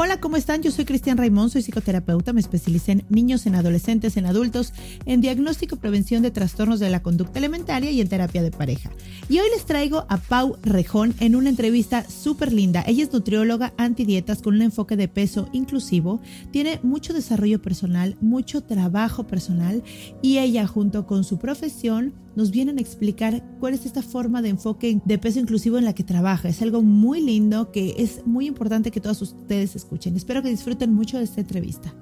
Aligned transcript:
Hola, 0.00 0.20
¿cómo 0.20 0.36
están? 0.36 0.62
Yo 0.62 0.70
soy 0.70 0.84
Cristian 0.84 1.18
Raimón, 1.18 1.50
soy 1.50 1.60
psicoterapeuta, 1.60 2.32
me 2.32 2.38
especialicé 2.38 2.92
en 2.92 3.04
niños, 3.08 3.46
en 3.46 3.56
adolescentes, 3.56 4.16
en 4.16 4.26
adultos, 4.26 4.72
en 5.06 5.20
diagnóstico 5.20 5.74
y 5.74 5.78
prevención 5.78 6.22
de 6.22 6.30
trastornos 6.30 6.78
de 6.78 6.88
la 6.88 7.02
conducta 7.02 7.40
alimentaria 7.40 7.90
y 7.90 8.00
en 8.00 8.08
terapia 8.08 8.44
de 8.44 8.52
pareja. 8.52 8.92
Y 9.28 9.40
hoy 9.40 9.48
les 9.52 9.66
traigo 9.66 10.06
a 10.08 10.18
Pau 10.18 10.56
Rejón 10.62 11.16
en 11.18 11.34
una 11.34 11.48
entrevista 11.48 12.08
súper 12.08 12.52
linda. 12.52 12.84
Ella 12.86 13.02
es 13.02 13.12
nutrióloga 13.12 13.74
antidietas 13.76 14.40
con 14.40 14.54
un 14.54 14.62
enfoque 14.62 14.94
de 14.94 15.08
peso 15.08 15.48
inclusivo, 15.52 16.20
tiene 16.52 16.78
mucho 16.84 17.12
desarrollo 17.12 17.60
personal, 17.60 18.16
mucho 18.20 18.60
trabajo 18.60 19.26
personal 19.26 19.82
y 20.22 20.38
ella 20.38 20.68
junto 20.68 21.08
con 21.08 21.24
su 21.24 21.38
profesión 21.38 22.14
nos 22.38 22.52
vienen 22.52 22.78
a 22.78 22.80
explicar 22.80 23.42
cuál 23.58 23.74
es 23.74 23.84
esta 23.84 24.00
forma 24.00 24.42
de 24.42 24.50
enfoque 24.50 25.00
de 25.04 25.18
peso 25.18 25.40
inclusivo 25.40 25.76
en 25.76 25.84
la 25.84 25.92
que 25.92 26.04
trabaja. 26.04 26.48
Es 26.48 26.62
algo 26.62 26.82
muy 26.82 27.20
lindo 27.20 27.72
que 27.72 27.96
es 27.98 28.24
muy 28.28 28.46
importante 28.46 28.92
que 28.92 29.00
todos 29.00 29.20
ustedes 29.22 29.74
escuchen. 29.74 30.14
Espero 30.14 30.40
que 30.40 30.48
disfruten 30.48 30.94
mucho 30.94 31.18
de 31.18 31.24
esta 31.24 31.40
entrevista. 31.40 31.92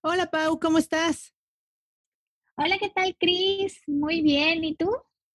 Hola 0.00 0.30
Pau, 0.30 0.58
¿cómo 0.58 0.78
estás? 0.78 1.34
Hola, 2.56 2.78
¿qué 2.78 2.88
tal, 2.88 3.14
Cris? 3.20 3.82
Muy 3.86 4.22
bien, 4.22 4.64
¿y 4.64 4.74
tú? 4.74 4.88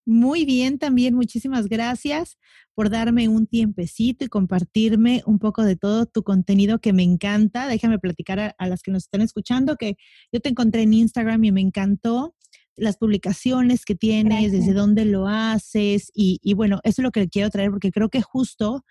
Muy 0.06 0.46
bien 0.46 0.80
también, 0.80 1.14
muchísimas 1.14 1.68
gracias 1.68 2.38
por 2.74 2.90
darme 2.90 3.28
un 3.28 3.46
tiempecito 3.46 4.26
y 4.26 4.30
compartirme 4.30 5.22
un 5.26 5.38
poco 5.38 5.64
de 5.64 5.76
todo 5.76 6.08
tu 6.08 6.24
contenido 6.24 6.80
que 6.80 6.94
me 6.94 7.04
encanta. 7.04 7.68
Déjame 7.68 8.00
platicar 8.00 8.56
a, 8.58 8.68
las 8.68 8.82
que 8.82 8.92
nos 8.92 9.04
están 9.04 9.22
escuchando 9.22 9.76
que 9.76 9.98
yo 10.32 10.40
te 10.40 10.50
encontré 10.50 10.84
en 10.84 10.94
Instagram 10.94 11.44
y 11.44 11.52
me 11.52 11.62
encantó 11.62 12.36
las 12.76 12.98
publicaciones 12.98 13.86
que 13.86 13.94
tienes, 13.94 14.52
desde 14.52 14.74
dónde 14.74 15.06
lo 15.06 15.28
haces 15.28 16.10
y, 16.16 16.40
y, 16.42 16.56
bueno, 16.56 16.80
eso 16.84 17.02
es 17.02 17.04
lo 17.04 17.12
que 17.12 17.30
quiero 17.30 17.50
traer 17.52 17.70
porque 17.70 17.92
creo 17.92 18.10
que 18.10 18.22
justo 18.22 18.84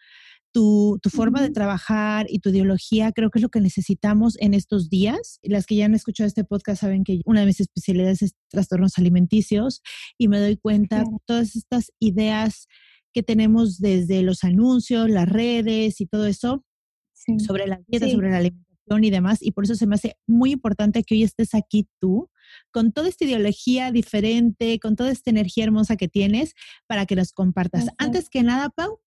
tu, 0.52 0.98
forma 1.10 1.42
de 1.42 1.50
trabajar 1.50 2.26
y 2.28 2.40
tu 2.40 2.50
ideología 2.50 3.12
creo 3.12 3.30
que 3.30 3.38
es 3.38 3.42
lo 3.42 3.48
que 3.48 3.60
necesitamos 3.60 4.36
en 4.40 4.54
estos 4.54 4.88
días. 4.88 5.38
Las 5.42 5.66
que 5.66 5.76
ya 5.76 5.84
han 5.84 5.94
escuchado 5.94 6.26
este 6.26 6.44
podcast 6.44 6.80
saben 6.80 7.04
que 7.04 7.20
una 7.24 7.40
de 7.40 7.46
mis 7.46 7.60
especialidades 7.60 8.22
es 8.22 8.34
trastornos 8.48 8.98
alimenticios 8.98 9.82
y 10.18 10.28
me 10.28 10.40
doy 10.40 10.56
cuenta 10.56 11.04
todas 11.26 11.56
estas 11.56 11.92
ideas 11.98 12.66
que 13.12 13.22
tenemos 13.22 13.78
desde 13.78 14.22
los 14.22 14.44
anuncios, 14.44 15.10
las 15.10 15.28
redes 15.28 16.00
y 16.00 16.06
todo 16.06 16.26
eso 16.26 16.64
sobre 17.38 17.66
la 17.66 17.80
dieta, 17.86 18.08
sobre 18.08 18.30
la 18.30 18.38
alimentación 18.38 19.04
y 19.04 19.10
demás. 19.10 19.38
Y 19.42 19.52
por 19.52 19.64
eso 19.64 19.74
se 19.74 19.86
me 19.86 19.94
hace 19.96 20.16
muy 20.26 20.52
importante 20.52 21.02
que 21.02 21.14
hoy 21.14 21.22
estés 21.22 21.54
aquí 21.54 21.88
tú 22.00 22.30
con 22.72 22.92
toda 22.92 23.08
esta 23.08 23.24
ideología 23.24 23.92
diferente, 23.92 24.78
con 24.80 24.96
toda 24.96 25.10
esta 25.10 25.30
energía 25.30 25.64
hermosa 25.64 25.96
que 25.96 26.08
tienes 26.08 26.54
para 26.86 27.06
que 27.06 27.16
nos 27.16 27.32
compartas. 27.32 27.88
Antes 27.98 28.28
que 28.28 28.42
nada, 28.42 28.70
Pau, 28.70 29.00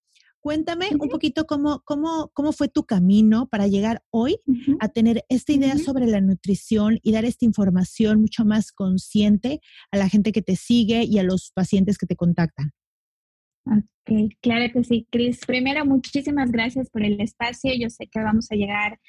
Cuéntame 0.43 0.89
un 0.99 1.07
poquito 1.07 1.45
cómo, 1.45 1.83
cómo, 1.85 2.29
cómo 2.33 2.51
fue 2.51 2.67
tu 2.67 2.83
camino 2.83 3.47
para 3.47 3.67
llegar 3.67 4.03
hoy 4.11 4.41
a 4.81 4.89
tener 4.89 5.23
esta 5.29 5.53
idea 5.53 5.77
sobre 5.77 6.05
la 6.05 6.19
nutrición 6.19 6.99
y 7.01 7.13
dar 7.13 7.23
esta 7.23 7.45
información 7.45 8.19
mucho 8.19 8.43
más 8.43 8.73
consciente 8.73 9.61
a 9.89 9.97
la 9.97 10.09
gente 10.09 10.33
que 10.33 10.41
te 10.41 10.57
sigue 10.57 11.05
y 11.05 11.17
a 11.17 11.23
los 11.23 11.53
pacientes 11.55 11.97
que 11.97 12.07
te 12.07 12.17
contactan. 12.17 12.71
Ok, 13.65 14.33
claro 14.41 14.69
que 14.73 14.83
sí, 14.83 15.07
Cris. 15.09 15.45
Primero, 15.45 15.85
muchísimas 15.85 16.51
gracias 16.51 16.89
por 16.89 17.05
el 17.05 17.21
espacio. 17.21 17.71
Yo 17.79 17.89
sé 17.89 18.07
que 18.07 18.19
vamos 18.19 18.51
a 18.51 18.55
llegar 18.55 18.99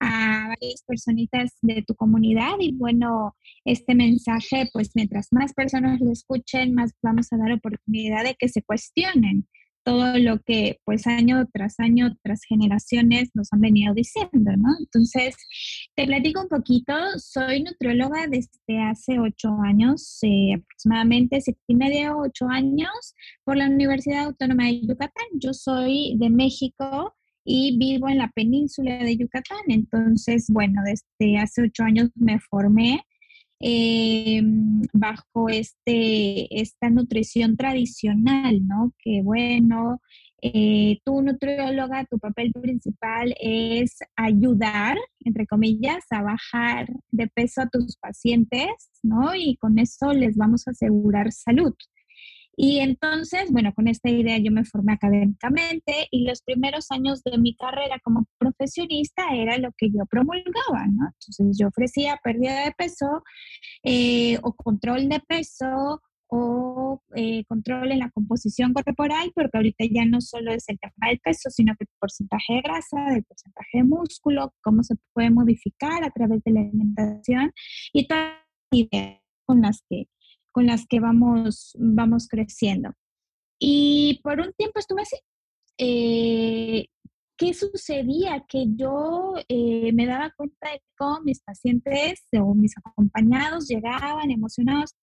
a 0.00 0.48
varias 0.48 0.82
personitas 0.86 1.58
de 1.60 1.84
tu 1.86 1.94
comunidad 1.94 2.54
y 2.58 2.72
bueno, 2.72 3.36
este 3.66 3.94
mensaje, 3.94 4.70
pues 4.72 4.92
mientras 4.94 5.28
más 5.30 5.52
personas 5.52 6.00
lo 6.00 6.10
escuchen, 6.10 6.72
más 6.72 6.92
vamos 7.02 7.30
a 7.34 7.36
dar 7.36 7.52
oportunidad 7.52 8.24
de 8.24 8.34
que 8.34 8.48
se 8.48 8.62
cuestionen 8.62 9.46
todo 9.84 10.18
lo 10.18 10.38
que 10.40 10.78
pues 10.84 11.06
año 11.06 11.46
tras 11.52 11.80
año, 11.80 12.16
tras 12.22 12.42
generaciones 12.48 13.30
nos 13.34 13.48
han 13.52 13.60
venido 13.60 13.94
diciendo, 13.94 14.52
¿no? 14.56 14.68
Entonces, 14.78 15.36
te 15.96 16.06
platico 16.06 16.42
un 16.42 16.48
poquito, 16.48 16.92
soy 17.18 17.62
nutrióloga 17.62 18.26
desde 18.28 18.82
hace 18.82 19.18
ocho 19.18 19.56
años, 19.64 20.18
eh, 20.22 20.54
aproximadamente 20.54 21.40
siete 21.40 21.60
y 21.66 21.74
medio, 21.74 22.18
ocho 22.18 22.46
años, 22.48 23.14
por 23.44 23.56
la 23.56 23.66
Universidad 23.66 24.26
Autónoma 24.26 24.64
de 24.66 24.80
Yucatán. 24.80 25.26
Yo 25.34 25.52
soy 25.52 26.16
de 26.18 26.30
México 26.30 27.14
y 27.44 27.78
vivo 27.78 28.08
en 28.08 28.18
la 28.18 28.30
península 28.34 28.98
de 28.98 29.16
Yucatán, 29.16 29.62
entonces, 29.68 30.46
bueno, 30.50 30.82
desde 30.84 31.38
hace 31.38 31.62
ocho 31.62 31.84
años 31.84 32.10
me 32.14 32.38
formé 32.38 33.02
eh, 33.60 34.42
bajo 34.92 35.48
este, 35.48 36.60
esta 36.60 36.90
nutrición 36.90 37.56
tradicional, 37.56 38.66
¿no? 38.66 38.92
Que 38.98 39.20
bueno, 39.22 40.00
eh, 40.42 40.98
tu 41.04 41.20
nutrióloga, 41.20 42.06
tu 42.06 42.18
papel 42.18 42.52
principal 42.52 43.34
es 43.38 43.98
ayudar, 44.16 44.96
entre 45.20 45.46
comillas, 45.46 46.04
a 46.10 46.22
bajar 46.22 46.88
de 47.10 47.28
peso 47.28 47.60
a 47.60 47.68
tus 47.68 47.96
pacientes, 47.96 48.68
¿no? 49.02 49.34
Y 49.34 49.56
con 49.56 49.78
eso 49.78 50.12
les 50.12 50.36
vamos 50.36 50.66
a 50.66 50.70
asegurar 50.70 51.30
salud. 51.32 51.74
Y 52.62 52.80
entonces, 52.80 53.50
bueno, 53.50 53.72
con 53.72 53.88
esta 53.88 54.10
idea 54.10 54.36
yo 54.36 54.52
me 54.52 54.66
formé 54.66 54.92
académicamente 54.92 56.08
y 56.10 56.26
los 56.26 56.42
primeros 56.42 56.90
años 56.90 57.22
de 57.24 57.38
mi 57.38 57.56
carrera 57.56 57.98
como 58.04 58.26
profesionista 58.36 59.34
era 59.34 59.56
lo 59.56 59.70
que 59.78 59.88
yo 59.88 60.04
promulgaba, 60.04 60.84
¿no? 60.92 61.06
Entonces 61.06 61.56
yo 61.58 61.68
ofrecía 61.68 62.20
pérdida 62.22 62.66
de 62.66 62.72
peso 62.72 63.22
eh, 63.82 64.38
o 64.42 64.52
control 64.52 65.08
de 65.08 65.20
peso 65.20 66.02
o 66.26 67.00
eh, 67.16 67.44
control 67.46 67.92
en 67.92 68.00
la 68.00 68.10
composición 68.10 68.74
corporal, 68.74 69.32
porque 69.34 69.56
ahorita 69.56 69.86
ya 69.90 70.04
no 70.04 70.20
solo 70.20 70.52
es 70.52 70.68
el 70.68 70.78
tema 70.78 71.08
del 71.08 71.18
peso, 71.20 71.48
sino 71.48 71.74
que 71.78 71.84
el 71.84 71.88
porcentaje 71.98 72.52
de 72.56 72.60
grasa, 72.60 73.16
el 73.16 73.24
porcentaje 73.24 73.78
de 73.78 73.84
músculo, 73.84 74.52
cómo 74.62 74.82
se 74.82 74.96
puede 75.14 75.30
modificar 75.30 76.04
a 76.04 76.10
través 76.10 76.44
de 76.44 76.52
la 76.52 76.60
alimentación 76.60 77.52
y 77.94 78.06
todas 78.06 78.34
las 78.70 78.80
ideas 78.90 79.20
con 79.46 79.62
las 79.62 79.82
que 79.88 80.08
con 80.52 80.66
las 80.66 80.86
que 80.86 81.00
vamos, 81.00 81.76
vamos 81.78 82.28
creciendo. 82.28 82.92
Y 83.58 84.20
por 84.22 84.40
un 84.40 84.52
tiempo 84.54 84.78
estuve 84.78 85.02
así. 85.02 85.16
Eh, 85.78 86.86
¿qué 87.40 87.54
sucedía? 87.54 88.44
Que 88.46 88.66
yo 88.76 89.32
eh, 89.48 89.92
me 89.94 90.06
daba 90.06 90.30
cuenta 90.36 90.72
de 90.72 90.82
cómo 90.98 91.22
mis 91.22 91.40
pacientes 91.40 92.26
o 92.38 92.54
mis 92.54 92.76
acompañados 92.76 93.66
llegaban 93.66 94.30
emocionados, 94.30 94.94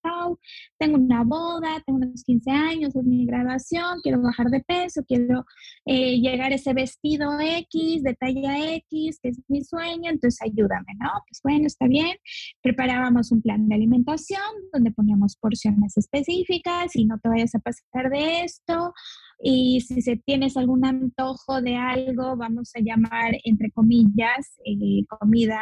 tengo 0.78 0.98
una 0.98 1.24
boda, 1.24 1.82
tengo 1.84 1.98
unos 1.98 2.24
15 2.24 2.52
años, 2.52 2.96
es 2.96 3.04
mi 3.04 3.26
graduación, 3.26 4.02
quiero 4.04 4.22
bajar 4.22 4.48
de 4.48 4.60
peso, 4.60 5.04
quiero 5.08 5.46
eh, 5.86 6.20
llegar 6.20 6.52
a 6.52 6.56
ese 6.56 6.74
vestido 6.74 7.40
X, 7.40 8.04
de 8.04 8.14
talla 8.14 8.76
X, 8.76 9.20
que 9.20 9.30
es 9.30 9.40
mi 9.48 9.64
sueño, 9.64 10.12
entonces 10.12 10.40
ayúdame, 10.44 10.94
¿no? 11.00 11.10
Pues 11.28 11.42
bueno, 11.44 11.66
está 11.66 11.88
bien. 11.88 12.18
Preparábamos 12.62 13.32
un 13.32 13.42
plan 13.42 13.68
de 13.68 13.74
alimentación 13.74 14.42
donde 14.72 14.92
poníamos 14.92 15.38
porciones 15.38 15.98
específicas 15.98 16.96
y 16.96 17.06
no 17.06 17.18
te 17.18 17.30
vayas 17.30 17.56
a 17.56 17.60
pasar 17.60 18.12
de 18.12 18.42
esto 18.42 18.94
y 19.40 19.82
si 19.82 20.02
se 20.02 20.18
tienes 20.18 20.58
algún 20.58 20.86
antojo 20.86 21.62
de 21.62 21.76
algo, 21.76 22.36
vamos 22.36 22.72
a 22.76 22.80
llamar 22.80 23.34
entre 23.44 23.72
comillas 23.72 24.60
eh, 24.66 25.06
comida 25.08 25.60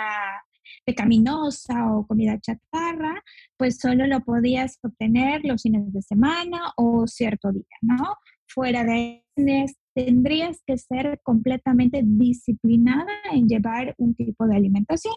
pecaminosa 0.85 1.93
o 1.93 2.07
comida 2.07 2.39
chatarra, 2.39 3.21
pues 3.57 3.77
solo 3.77 4.07
lo 4.07 4.21
podías 4.21 4.79
obtener 4.83 5.41
los 5.43 5.61
fines 5.61 5.91
de 5.93 6.01
semana 6.01 6.71
o 6.77 7.05
cierto 7.07 7.51
día, 7.51 7.63
¿no? 7.81 8.15
Fuera 8.47 8.83
de 8.83 9.23
tendrías 9.93 10.61
que 10.65 10.77
ser 10.77 11.19
completamente 11.23 12.01
disciplinada 12.03 13.11
en 13.31 13.47
llevar 13.47 13.95
un 13.97 14.13
tipo 14.15 14.45
de 14.47 14.55
alimentación. 14.55 15.15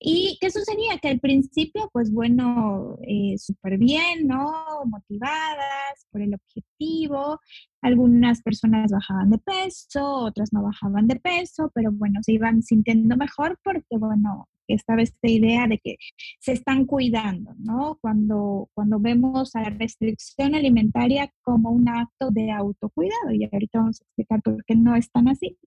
¿Y 0.00 0.38
qué 0.40 0.50
sucedía? 0.50 0.98
Que 1.00 1.08
al 1.08 1.20
principio, 1.20 1.88
pues 1.92 2.12
bueno, 2.12 2.98
eh, 3.06 3.36
súper 3.38 3.78
bien, 3.78 4.26
¿no? 4.26 4.52
Motivadas 4.84 6.06
por 6.10 6.22
el 6.22 6.34
objetivo. 6.34 7.40
Algunas 7.82 8.42
personas 8.42 8.90
bajaban 8.90 9.30
de 9.30 9.38
peso, 9.38 10.04
otras 10.26 10.52
no 10.52 10.62
bajaban 10.62 11.06
de 11.06 11.16
peso, 11.16 11.70
pero 11.74 11.92
bueno, 11.92 12.20
se 12.22 12.32
iban 12.32 12.62
sintiendo 12.62 13.16
mejor 13.16 13.58
porque, 13.62 13.96
bueno, 13.98 14.48
estaba 14.68 15.02
esta 15.02 15.28
idea 15.28 15.66
de 15.66 15.78
que 15.78 15.96
se 16.40 16.52
están 16.52 16.86
cuidando, 16.86 17.54
¿no? 17.58 17.98
Cuando, 18.00 18.68
cuando 18.74 18.98
vemos 18.98 19.54
a 19.56 19.62
la 19.62 19.70
restricción 19.70 20.54
alimentaria 20.54 21.30
como 21.42 21.70
un 21.70 21.88
acto 21.88 22.30
de 22.30 22.50
autocuidado, 22.50 23.32
y 23.32 23.44
ahorita 23.44 23.78
vamos 23.78 24.00
a 24.00 24.04
explicar 24.04 24.42
por 24.42 24.64
qué 24.64 24.74
no 24.74 24.96
es 24.96 25.10
tan 25.10 25.28
así. 25.28 25.58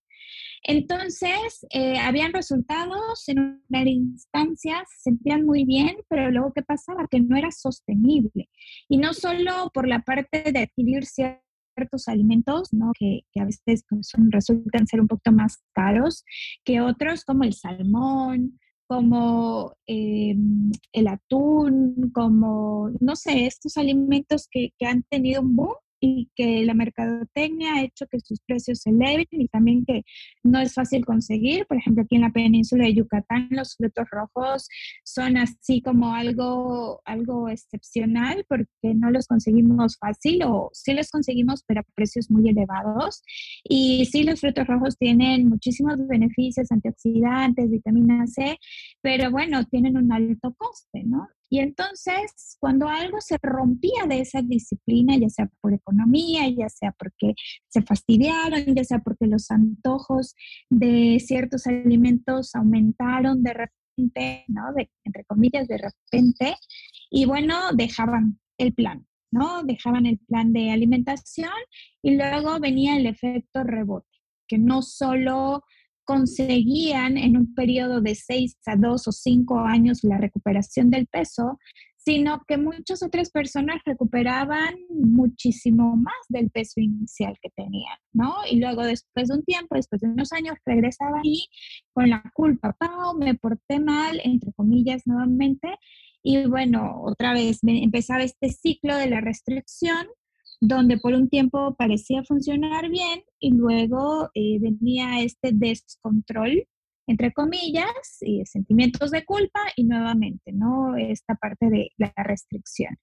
Entonces, 0.64 1.66
eh, 1.70 1.98
habían 1.98 2.34
resultados 2.34 3.28
en 3.28 3.62
una 3.70 3.90
instancia, 3.90 4.84
se 4.88 5.12
sentían 5.12 5.46
muy 5.46 5.66
bien, 5.66 5.96
pero 6.10 6.30
luego, 6.32 6.52
¿qué 6.54 6.62
pasaba? 6.62 7.08
Que 7.10 7.20
no 7.20 7.38
era 7.38 7.52
sostenible. 7.52 8.50
Y 8.90 8.98
no 8.98 9.14
solo 9.14 9.72
por 9.74 9.88
la 9.88 10.02
parte 10.02 10.52
de 10.52 10.60
adquirir 10.60 11.06
ciertos 11.06 12.08
alimentos, 12.08 12.74
¿no? 12.74 12.92
que, 12.98 13.22
a 13.40 13.46
veces 13.46 13.84
pues, 13.88 14.12
resultan 14.30 14.88
ser 14.88 15.02
un 15.02 15.08
poquito 15.08 15.32
más 15.32 15.58
caros 15.74 16.24
que 16.66 16.82
otros, 16.82 17.24
como 17.24 17.44
el 17.44 17.54
salmón, 17.54 18.60
como 18.88 19.74
em, 19.86 20.72
el 20.94 21.08
atún, 21.08 22.12
como, 22.14 22.90
no 23.00 23.16
sé, 23.16 23.46
estos 23.46 23.78
alimentos 23.78 24.48
que, 24.50 24.70
que 24.78 24.86
han 24.86 25.04
tenido 25.04 25.42
un 25.42 25.56
boom 25.56 25.76
y 26.00 26.30
que 26.36 26.64
la 26.66 26.74
mercadotecnia 26.74 27.76
ha 27.76 27.84
hecho 27.84 28.06
que 28.08 28.20
sus 28.20 28.40
precios 28.42 28.80
se 28.80 28.90
eleven 28.90 29.26
y 29.32 29.48
también 29.48 29.86
que 29.86 30.04
no 30.44 30.60
es 30.60 30.74
fácil 30.74 31.06
conseguir. 31.06 31.66
Por 31.68 31.78
ejemplo, 31.78 32.04
aquí 32.04 32.16
en 32.16 32.22
la 32.22 32.32
península 32.32 32.86
de 32.86 32.94
Yucatán 32.94 33.48
los 33.52 33.76
frutos 33.76 34.08
rojos 34.12 34.68
son 35.04 35.38
así 35.38 35.82
como 35.82 36.14
algo, 36.14 37.02
algo 37.06 37.50
excepcional 37.50 38.46
porque 38.48 38.94
no 38.96 39.12
los 39.12 39.28
conseguimos 39.28 39.98
fácil 39.98 40.44
o 40.44 40.70
sí 40.74 40.94
los 40.94 41.10
conseguimos 41.10 41.64
pero 41.68 41.82
a 41.82 41.84
precios 41.96 42.30
muy 42.30 42.50
elevados. 42.50 43.22
Y 43.64 44.06
sí, 44.06 44.24
los 44.24 44.42
frutos 44.42 44.68
rojos 44.68 44.98
tienen 44.98 45.48
muchísimos 45.48 45.96
beneficios, 46.08 46.72
antioxidantes, 46.72 47.70
vitamina 47.70 48.26
C, 48.28 48.58
pero 49.02 49.32
bueno, 49.32 49.66
tienen 49.66 49.98
un 49.98 50.12
alto 50.12 50.54
coste, 50.58 51.04
¿no? 51.04 51.28
Y 51.50 51.60
entonces, 51.60 52.58
cuando 52.60 52.88
algo 52.88 53.22
se 53.22 53.38
rompía 53.42 54.06
de 54.08 54.20
esa 54.20 54.42
disciplina, 54.42 55.16
ya 55.18 55.30
sea 55.30 55.50
por 55.62 55.74
economía, 55.74 56.48
ya 56.50 56.68
sea 56.70 56.92
porque 56.98 57.34
se 57.70 57.82
fastidiaron, 57.82 58.76
ya 58.76 58.84
sea 58.84 59.00
porque 59.00 59.28
los 59.28 59.50
antojos 59.50 60.36
de 60.70 61.20
ciertos 61.26 61.66
alimentos 61.68 62.54
aumentaron 62.56 63.44
de 63.44 63.54
repente, 63.54 64.46
¿no? 64.48 64.74
De, 64.74 64.90
entre 65.06 65.24
comillas, 65.26 65.68
de 65.68 65.78
repente, 65.78 66.58
y 67.10 67.26
bueno, 67.26 67.72
dejaban 67.74 68.40
el 68.58 68.74
plan, 68.74 69.08
¿no? 69.32 69.64
Dejaban 69.64 70.06
el 70.06 70.20
plan 70.20 70.52
de 70.52 70.72
alimentación 70.72 71.50
y 72.02 72.16
luego 72.16 72.60
venía 72.60 72.98
el 72.98 73.06
efecto 73.08 73.64
rebote, 73.64 74.08
que 74.48 74.58
no 74.58 74.82
solo 74.82 75.64
conseguían 76.08 77.18
en 77.18 77.36
un 77.36 77.54
periodo 77.54 78.00
de 78.00 78.16
seis 78.16 78.58
a 78.66 78.78
dos 78.78 79.10
o 79.10 79.12
cinco 79.12 79.60
años 79.60 80.04
la 80.04 80.18
recuperación 80.18 80.90
del 80.90 81.06
peso, 81.06 81.60
sino 81.98 82.42
que 82.48 82.58
muchas 82.58 83.04
otras 83.04 83.30
personas 83.30 83.82
recuperaban 83.86 84.74
muchísimo 84.90 85.98
más 85.98 86.16
del 86.30 86.50
peso 86.50 86.80
inicial 86.80 87.38
que 87.42 87.50
tenían, 87.50 87.98
¿no? 88.14 88.36
Y 88.50 88.62
luego 88.62 88.84
después 88.84 89.28
de 89.28 89.36
un 89.36 89.44
tiempo, 89.44 89.76
después 89.76 90.00
de 90.00 90.08
unos 90.08 90.32
años, 90.32 90.56
regresaban 90.66 91.20
y 91.26 91.50
con 91.92 92.10
la 92.10 92.24
culpa, 92.34 92.74
Pau, 92.80 93.18
me 93.20 93.36
porté 93.36 93.82
mal, 93.82 94.22
entre 94.24 94.54
comillas, 94.54 95.06
nuevamente, 95.06 95.68
y 96.24 96.46
bueno, 96.46 97.02
otra 97.04 97.34
vez 97.34 97.60
empezaba 97.64 98.24
este 98.24 98.50
ciclo 98.50 98.96
de 98.96 99.10
la 99.10 99.20
restricción 99.20 100.08
donde 100.60 100.98
por 100.98 101.14
un 101.14 101.30
tiempo 101.30 101.76
parecía 101.76 102.24
funcionar 102.24 102.90
bien 102.90 103.24
y 103.40 103.52
luego 103.52 104.30
eh, 104.34 104.58
venía 104.60 105.22
este 105.22 105.52
descontrol, 105.54 106.68
entre 107.08 107.32
comillas, 107.32 108.18
y 108.22 108.44
sentimientos 108.46 109.12
de 109.12 109.24
culpa 109.24 109.60
y 109.76 109.86
nuevamente, 109.86 110.52
¿no? 110.52 110.96
Esta 110.98 111.36
parte 111.36 111.70
de 111.70 111.92
la 111.98 112.12
restricción. 112.18 112.98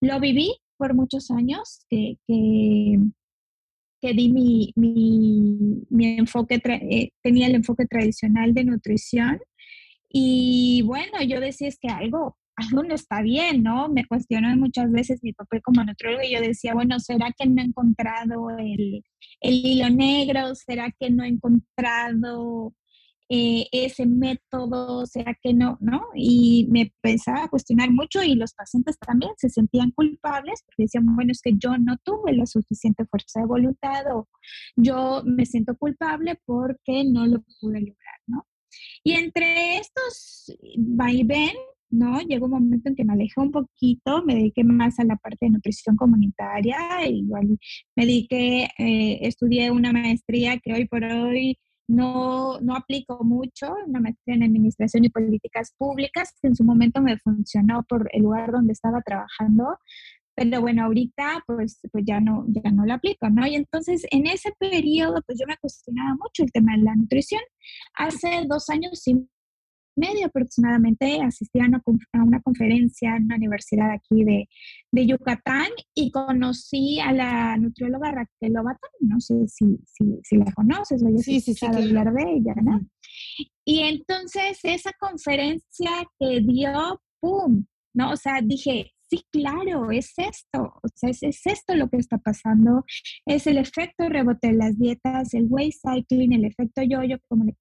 Lo 0.00 0.20
viví 0.20 0.54
por 0.76 0.94
muchos 0.94 1.30
años, 1.30 1.84
que, 1.90 2.16
que, 2.26 4.12
di 4.12 4.32
mi, 4.32 4.72
mi, 4.76 6.18
enfoque, 6.18 6.60
eh, 6.64 7.10
tenía 7.22 7.48
el 7.48 7.56
enfoque 7.56 7.86
tradicional 7.86 8.54
de 8.54 8.64
nutrición. 8.64 9.40
Y 10.08 10.82
bueno, 10.86 11.20
yo 11.26 11.40
decía 11.40 11.68
es 11.68 11.78
que 11.78 11.88
algo, 11.88 12.36
algo 12.58 12.82
no 12.82 12.94
está 12.94 13.22
bien, 13.22 13.62
¿no? 13.62 13.88
Me 13.88 14.04
cuestionó 14.04 14.54
muchas 14.56 14.90
veces 14.90 15.20
mi 15.22 15.32
papel 15.32 15.62
como 15.62 15.84
nutrólogo 15.84 16.22
y 16.24 16.32
yo 16.32 16.40
decía, 16.40 16.74
bueno, 16.74 16.98
¿será 16.98 17.32
que 17.36 17.46
no 17.46 17.62
he 17.62 17.66
encontrado 17.66 18.50
el, 18.58 19.04
hilo 19.40 19.90
negro? 19.90 20.54
¿Será 20.54 20.92
que 20.98 21.10
no 21.10 21.22
he 21.22 21.28
encontrado 21.28 22.74
eh, 23.28 23.68
ese 23.70 24.06
método? 24.06 25.06
¿Será 25.06 25.36
que 25.40 25.54
no? 25.54 25.78
¿No? 25.80 26.02
Y 26.16 26.66
me 26.70 26.92
empezaba 26.92 27.44
a 27.44 27.48
cuestionar 27.48 27.92
mucho 27.92 28.22
y 28.24 28.34
los 28.34 28.54
pacientes 28.54 28.98
también 28.98 29.32
se 29.36 29.50
sentían 29.50 29.92
culpables 29.92 30.62
porque 30.66 30.84
decían, 30.84 31.06
bueno, 31.14 31.30
es 31.30 31.40
que 31.40 31.52
yo 31.56 31.78
no 31.78 31.96
tuve 32.02 32.32
la 32.32 32.46
suficiente 32.46 33.04
fuerza 33.06 33.40
de 33.40 33.46
voluntad 33.46 34.04
o 34.12 34.28
yo 34.74 35.22
me 35.24 35.46
siento 35.46 35.76
culpable 35.76 36.40
porque 36.44 37.04
no 37.04 37.26
lo 37.26 37.40
pude 37.60 37.80
lograr, 37.80 38.20
¿no? 38.26 38.46
Y 39.04 39.12
entre 39.12 39.78
estos 39.78 40.52
vaivén, 40.76 41.56
¿no? 41.90 42.20
Llegó 42.20 42.46
un 42.46 42.52
momento 42.52 42.88
en 42.88 42.96
que 42.96 43.04
me 43.04 43.12
alejé 43.14 43.40
un 43.40 43.50
poquito, 43.52 44.22
me 44.24 44.34
dediqué 44.34 44.64
más 44.64 44.98
a 44.98 45.04
la 45.04 45.16
parte 45.16 45.46
de 45.46 45.50
nutrición 45.50 45.96
comunitaria, 45.96 47.06
igual 47.06 47.58
me 47.96 48.06
dediqué, 48.06 48.68
eh, 48.78 49.18
estudié 49.22 49.70
una 49.70 49.92
maestría 49.92 50.58
que 50.58 50.72
hoy 50.72 50.86
por 50.86 51.04
hoy 51.04 51.58
no, 51.88 52.60
no 52.60 52.76
aplico 52.76 53.24
mucho, 53.24 53.74
una 53.86 54.00
maestría 54.00 54.36
en 54.36 54.42
administración 54.42 55.04
y 55.04 55.08
políticas 55.08 55.72
públicas, 55.78 56.34
que 56.40 56.48
en 56.48 56.56
su 56.56 56.64
momento 56.64 57.00
me 57.00 57.18
funcionó 57.18 57.82
por 57.88 58.08
el 58.12 58.22
lugar 58.22 58.52
donde 58.52 58.74
estaba 58.74 59.00
trabajando, 59.00 59.78
pero 60.38 60.60
bueno, 60.60 60.84
ahorita 60.84 61.42
pues, 61.46 61.80
pues 61.90 62.04
ya, 62.06 62.20
no, 62.20 62.44
ya 62.48 62.70
no 62.70 62.84
la 62.84 62.94
aplico, 62.94 63.28
¿no? 63.28 63.44
Y 63.46 63.56
entonces 63.56 64.06
en 64.10 64.26
ese 64.26 64.52
periodo 64.58 65.20
pues 65.26 65.38
yo 65.40 65.46
me 65.48 65.56
cuestionaba 65.56 66.10
mucho 66.14 66.44
el 66.44 66.52
tema 66.52 66.76
de 66.76 66.82
la 66.84 66.94
nutrición. 66.94 67.40
Hace 67.94 68.44
dos 68.46 68.70
años 68.70 69.02
y 69.08 69.26
medio 69.98 70.26
aproximadamente 70.26 71.20
asistí 71.20 71.60
a 71.60 71.66
una, 71.66 72.40
conferencia 72.40 73.16
en 73.16 73.24
una 73.24 73.36
universidad 73.36 73.90
aquí 73.90 74.24
de, 74.24 74.48
Yucatán 75.06 75.68
y 75.94 76.10
conocí 76.10 76.98
a 77.00 77.12
la 77.12 77.56
nutrióloga 77.56 78.12
Raquel 78.12 78.52
Lobatón, 78.52 78.90
no 79.00 79.20
sé 79.20 79.46
si, 79.48 79.78
si, 80.22 80.36
la 80.36 80.50
conoces 80.52 81.02
o 81.02 81.08
ya 81.08 81.18
sí, 81.18 81.40
sí, 81.40 81.54
sí, 81.54 81.66
hablar 81.66 82.12
de 82.12 82.22
ella, 82.22 82.54
¿no? 82.62 82.80
Y 83.64 83.80
entonces 83.80 84.58
esa 84.62 84.92
conferencia 84.98 85.90
que 86.18 86.40
dio, 86.40 87.00
¡pum! 87.20 87.64
¿No? 87.94 88.12
O 88.12 88.16
sea, 88.16 88.40
dije, 88.42 88.92
sí, 89.08 89.22
claro, 89.30 89.90
es 89.90 90.12
esto, 90.16 90.74
o 90.82 90.88
sea, 90.94 91.10
es, 91.10 91.22
es, 91.22 91.46
esto 91.46 91.74
lo 91.74 91.88
que 91.88 91.96
está 91.98 92.18
pasando, 92.18 92.84
es 93.26 93.46
el 93.46 93.58
efecto 93.58 94.08
rebote 94.08 94.48
de 94.48 94.54
las 94.54 94.78
dietas, 94.78 95.34
el 95.34 95.46
weight 95.48 95.74
cycling, 95.74 96.32
el 96.32 96.44
efecto 96.44 96.82
yo-yo, 96.82 97.16
como 97.28 97.44
le 97.44 97.56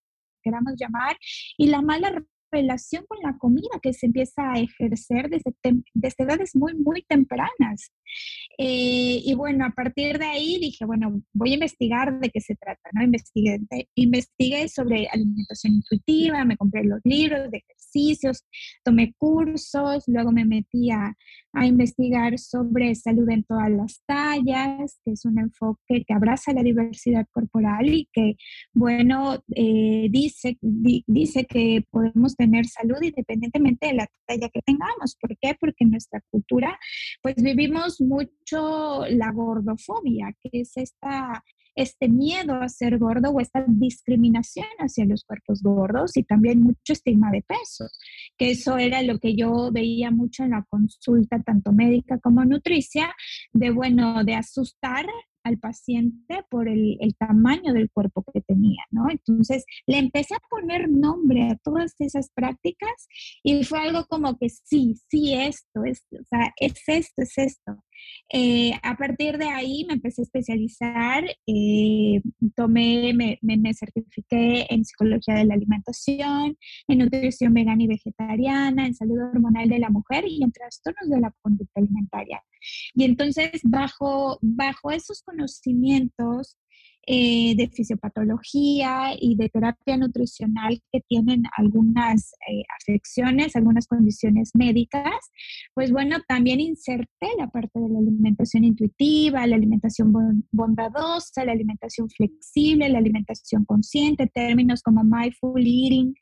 queramos 0.47 0.73
llamar, 0.77 1.17
y 1.57 1.67
la 1.67 1.81
mala 1.81 2.23
relación 2.51 3.05
con 3.07 3.19
la 3.21 3.37
comida 3.37 3.79
que 3.81 3.93
se 3.93 4.07
empieza 4.07 4.51
a 4.51 4.59
ejercer 4.59 5.29
desde, 5.29 5.53
desde 5.93 6.23
edades 6.23 6.55
muy, 6.55 6.73
muy 6.75 7.03
tempranas. 7.03 7.91
Eh, 8.57 9.21
y 9.23 9.33
bueno, 9.35 9.65
a 9.65 9.71
partir 9.71 10.17
de 10.17 10.25
ahí 10.25 10.57
dije, 10.59 10.85
bueno, 10.85 11.21
voy 11.33 11.51
a 11.51 11.55
investigar 11.55 12.19
de 12.19 12.29
qué 12.29 12.41
se 12.41 12.55
trata, 12.55 12.89
¿no? 12.93 13.03
Investigué, 13.03 13.59
investigué 13.95 14.67
sobre 14.67 15.07
alimentación 15.07 15.75
intuitiva, 15.75 16.45
me 16.45 16.57
compré 16.57 16.83
los 16.83 16.99
libros 17.03 17.51
de 17.51 17.57
ejercicios, 17.57 18.45
tomé 18.83 19.13
cursos, 19.17 20.03
luego 20.07 20.31
me 20.31 20.45
metí 20.45 20.89
a, 20.91 21.15
a 21.53 21.65
investigar 21.65 22.37
sobre 22.39 22.95
salud 22.95 23.29
en 23.29 23.43
todas 23.43 23.69
las 23.69 24.01
tallas, 24.05 24.99
que 25.03 25.11
es 25.11 25.25
un 25.25 25.39
enfoque 25.39 26.03
que 26.05 26.13
abraza 26.13 26.53
la 26.53 26.63
diversidad 26.63 27.25
corporal 27.31 27.87
y 27.87 28.09
que, 28.13 28.35
bueno, 28.73 29.43
eh, 29.55 30.07
dice, 30.09 30.57
dice 30.61 31.45
que 31.45 31.83
podemos 31.89 32.35
tener 32.37 32.65
salud 32.65 33.01
independientemente 33.01 33.87
de 33.87 33.93
la 33.93 34.07
talla 34.25 34.49
que 34.49 34.61
tengamos. 34.61 35.17
¿Por 35.19 35.37
qué? 35.37 35.55
Porque 35.59 35.83
en 35.83 35.91
nuestra 35.91 36.21
cultura, 36.29 36.77
pues 37.21 37.35
vivimos 37.35 37.99
mucho 38.01 39.05
la 39.09 39.31
gordofobia, 39.31 40.33
que 40.41 40.61
es 40.61 40.77
esta 40.77 41.43
este 41.77 42.09
miedo 42.09 42.55
a 42.55 42.67
ser 42.69 42.97
gordo 42.97 43.29
o 43.29 43.39
esta 43.39 43.63
discriminación 43.67 44.65
hacia 44.79 45.05
los 45.05 45.23
cuerpos 45.23 45.61
gordos 45.61 46.17
y 46.17 46.23
también 46.23 46.61
mucho 46.61 46.93
estigma 46.93 47.29
de 47.31 47.43
peso, 47.43 47.85
que 48.35 48.51
eso 48.51 48.77
era 48.77 49.03
lo 49.03 49.19
que 49.19 49.35
yo 49.35 49.71
veía 49.71 50.09
mucho 50.09 50.43
en 50.43 50.51
la 50.51 50.65
consulta, 50.67 51.39
tanto 51.43 51.71
médica 51.71 52.17
como 52.19 52.43
nutricia, 52.43 53.13
de 53.53 53.69
bueno, 53.69 54.23
de 54.23 54.33
asustar 54.33 55.05
al 55.47 55.57
paciente 55.57 56.43
por 56.49 56.67
el, 56.67 56.97
tamaño 57.17 57.73
del 57.73 57.89
cuerpo 57.89 58.23
que 58.33 58.41
tenía, 58.41 58.83
¿no? 58.91 59.09
Entonces 59.09 59.65
le 59.87 59.97
empecé 59.97 60.35
a 60.35 60.41
poner 60.49 60.89
nombre 60.89 61.49
a 61.49 61.55
todas 61.55 61.95
esas 61.99 62.29
prácticas 62.33 63.07
y 63.43 63.63
fue 63.63 63.79
algo 63.79 64.05
como 64.05 64.37
que 64.37 64.49
sí, 64.49 64.95
sí, 65.09 65.33
esto, 65.33 65.83
es, 65.85 66.05
o 66.11 66.23
sea, 66.29 66.53
es 66.57 66.83
esto, 66.87 67.21
es 67.21 67.37
esto. 67.37 67.83
Eh, 68.31 68.73
a 68.83 68.95
partir 68.97 69.37
de 69.37 69.49
ahí 69.49 69.85
me 69.87 69.93
empecé 69.93 70.21
a 70.21 70.23
especializar, 70.23 71.23
eh, 71.45 72.21
tomé, 72.55 73.13
me, 73.13 73.39
me, 73.41 73.73
certifiqué 73.73 74.67
en 74.69 74.83
psicología 74.83 75.35
de 75.35 75.45
la 75.45 75.53
alimentación, 75.53 76.57
en 76.87 76.97
nutrición 76.97 77.53
vegana 77.53 77.83
y 77.83 77.87
vegetariana, 77.87 78.85
en 78.85 78.95
salud 78.95 79.19
hormonal 79.21 79.69
de 79.69 79.79
la 79.79 79.89
mujer 79.89 80.25
y 80.27 80.43
en 80.43 80.51
trastornos 80.51 81.09
de 81.09 81.21
la 81.21 81.33
conducta 81.41 81.79
alimentaria. 81.79 82.43
Y 82.93 83.05
entonces, 83.05 83.61
bajo, 83.63 84.39
bajo 84.41 84.91
esos 84.91 85.21
conocimientos, 85.21 86.57
eh, 87.09 87.55
de 87.55 87.69
fisiopatología 87.69 89.11
y 89.17 89.37
de 89.37 89.47
terapia 89.47 89.95
nutricional 89.95 90.81
que 90.91 90.99
tienen 91.07 91.43
algunas 91.55 92.33
eh, 92.49 92.63
afecciones, 92.81 93.55
algunas 93.55 93.87
condiciones 93.87 94.51
médicas, 94.53 95.15
pues 95.73 95.93
bueno, 95.93 96.17
también 96.27 96.59
inserté 96.59 97.29
la 97.37 97.47
parte 97.47 97.79
de 97.79 97.87
la 97.87 97.99
alimentación 97.99 98.65
intuitiva, 98.65 99.47
la 99.47 99.55
alimentación 99.55 100.43
bondadosa, 100.51 101.45
la 101.45 101.53
alimentación 101.53 102.09
flexible, 102.09 102.89
la 102.89 102.97
alimentación 102.97 103.63
consciente, 103.63 104.27
términos 104.27 104.81
como 104.83 105.05
mindful 105.05 105.65
eating, 105.65 106.13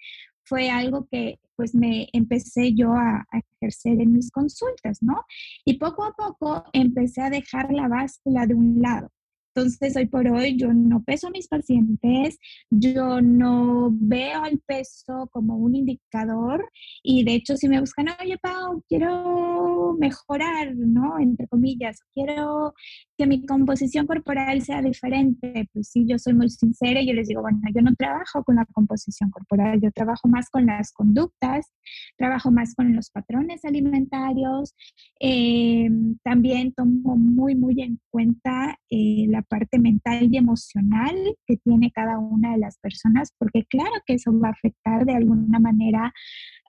fue 0.44 0.70
algo 0.70 1.08
que 1.12 1.40
pues 1.56 1.74
me 1.74 2.10
empecé 2.14 2.76
yo 2.76 2.94
a, 2.94 3.26
a, 3.32 3.42
ejercer 3.60 4.00
en 4.02 4.14
mis 4.14 4.30
consultas, 4.30 5.00
¿no? 5.02 5.24
Y 5.66 5.80
poco 5.80 6.04
a 6.04 6.14
poco 6.14 6.64
empecé 6.74 7.22
a 7.22 7.32
dejar 7.32 7.74
la 7.74 7.88
báscula 7.88 8.46
de 8.46 8.54
un 8.54 8.80
lado. 8.84 9.10
Entonces, 9.56 9.96
hoy 9.96 10.08
por 10.08 10.28
hoy 10.28 10.58
yo 10.58 10.74
no 10.74 11.02
peso 11.04 11.28
a 11.28 11.32
mis 11.32 11.48
pacientes, 11.48 12.38
yo 12.70 13.22
no 13.22 13.90
veo 13.90 14.44
el 14.46 14.60
peso 14.60 15.30
como 15.32 15.56
un 15.56 15.76
indicador 15.76 16.70
y 17.02 17.24
de 17.24 17.36
hecho 17.36 17.56
si 17.56 17.70
me 17.70 17.80
buscan, 17.80 18.08
oye 18.22 18.38
Pau, 18.38 18.84
quiero 18.90 19.96
mejorar, 19.98 20.76
¿no? 20.76 21.20
Entre 21.20 21.48
comillas, 21.48 22.02
quiero 22.14 22.74
que 23.18 23.28
mi 23.28 23.46
composición 23.46 24.06
corporal 24.08 24.62
sea 24.62 24.82
diferente, 24.82 25.70
pues 25.72 25.88
sí, 25.88 26.06
yo 26.06 26.20
soy 26.20 26.34
muy 26.34 26.50
sincera 26.50 27.02
y 27.02 27.08
yo 27.08 27.14
les 27.14 27.30
digo, 27.30 27.42
bueno, 27.42 27.62
yo 27.74 27.82
no 27.82 27.96
trabajo 27.96 28.44
con 28.44 28.56
la 28.56 28.66
composición 28.66 29.32
corporal, 29.32 29.80
yo 29.82 29.90
trabajo 29.92 30.28
más 30.28 30.50
con 30.50 30.66
las 30.66 30.92
conductas, 30.92 31.72
trabajo 32.18 32.52
más 32.52 32.76
con 32.76 32.94
los 32.94 33.10
patrones 33.10 33.64
alimentarios, 33.64 34.76
eh, 35.22 35.90
también 36.24 36.74
tomo 36.74 37.16
muy, 37.16 37.56
muy 37.56 37.82
en 37.82 38.02
cuenta 38.12 38.78
eh, 38.90 39.28
la 39.30 39.45
parte 39.46 39.80
mental 39.80 40.28
y 40.32 40.38
emocional 40.38 41.16
que 41.46 41.58
tiene 41.58 41.92
cada 41.92 42.20
una 42.20 42.54
de 42.54 42.60
las 42.60 42.78
personas, 42.80 43.34
porque 43.38 43.66
claro 43.66 43.94
que 44.06 44.16
eso 44.16 44.38
va 44.38 44.50
a 44.50 44.52
afectar 44.52 45.06
de 45.06 45.16
alguna 45.16 45.60
manera 45.60 46.14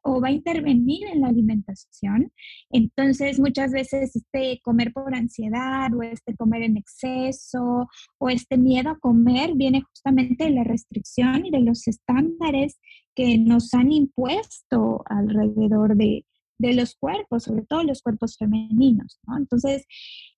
o 0.03 0.21
va 0.21 0.29
a 0.29 0.33
intervenir 0.33 1.09
en 1.09 1.21
la 1.21 1.29
alimentación. 1.29 2.33
Entonces, 2.71 3.41
muchas 3.41 3.73
veces 3.73 4.15
este 4.15 4.61
comer 4.63 4.93
por 4.93 5.15
ansiedad 5.15 5.93
o 5.93 6.03
este 6.03 6.37
comer 6.37 6.63
en 6.63 6.77
exceso 6.77 7.89
o 8.19 8.29
este 8.29 8.57
miedo 8.57 8.91
a 8.91 8.99
comer 8.99 9.55
viene 9.55 9.83
justamente 9.83 10.45
de 10.45 10.51
la 10.51 10.65
restricción 10.65 11.47
y 11.47 11.51
de 11.51 11.61
los 11.61 11.89
estándares 11.89 12.79
que 13.15 13.39
nos 13.39 13.75
han 13.75 13.91
impuesto 13.91 15.03
alrededor 15.07 15.97
de, 15.97 16.25
de 16.59 16.75
los 16.75 16.97
cuerpos, 16.97 17.45
sobre 17.45 17.65
todo 17.65 17.83
los 17.83 18.03
cuerpos 18.03 18.37
femeninos. 18.37 19.19
¿no? 19.27 19.37
Entonces, 19.37 19.87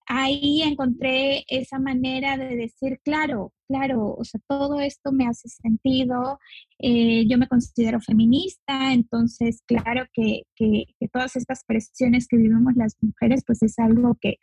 ahí 0.07 0.63
encontré 0.63 1.45
esa 1.49 1.79
manera 1.79 2.37
de 2.37 2.57
decir, 2.57 2.99
claro, 3.05 3.53
claro, 3.69 4.15
o 4.15 4.25
sea, 4.25 4.41
todo 4.49 4.81
esto 4.81 5.13
me 5.13 5.27
hace 5.27 5.49
sentido, 5.49 6.39
eh, 6.79 7.27
yo 7.29 7.37
me 7.37 7.47
considero 7.47 8.01
feminista, 8.01 8.95
entonces, 8.95 9.63
claro 9.67 10.07
que, 10.15 10.43
que, 10.57 10.87
que, 10.99 11.09
todas 11.09 11.37
estas 11.37 11.63
presiones 11.65 12.27
que 12.27 12.39
vivimos 12.39 12.75
las 12.77 12.97
mujeres, 13.03 13.43
pues 13.47 13.63
es 13.63 13.79
algo 13.79 14.17
que, 14.21 14.37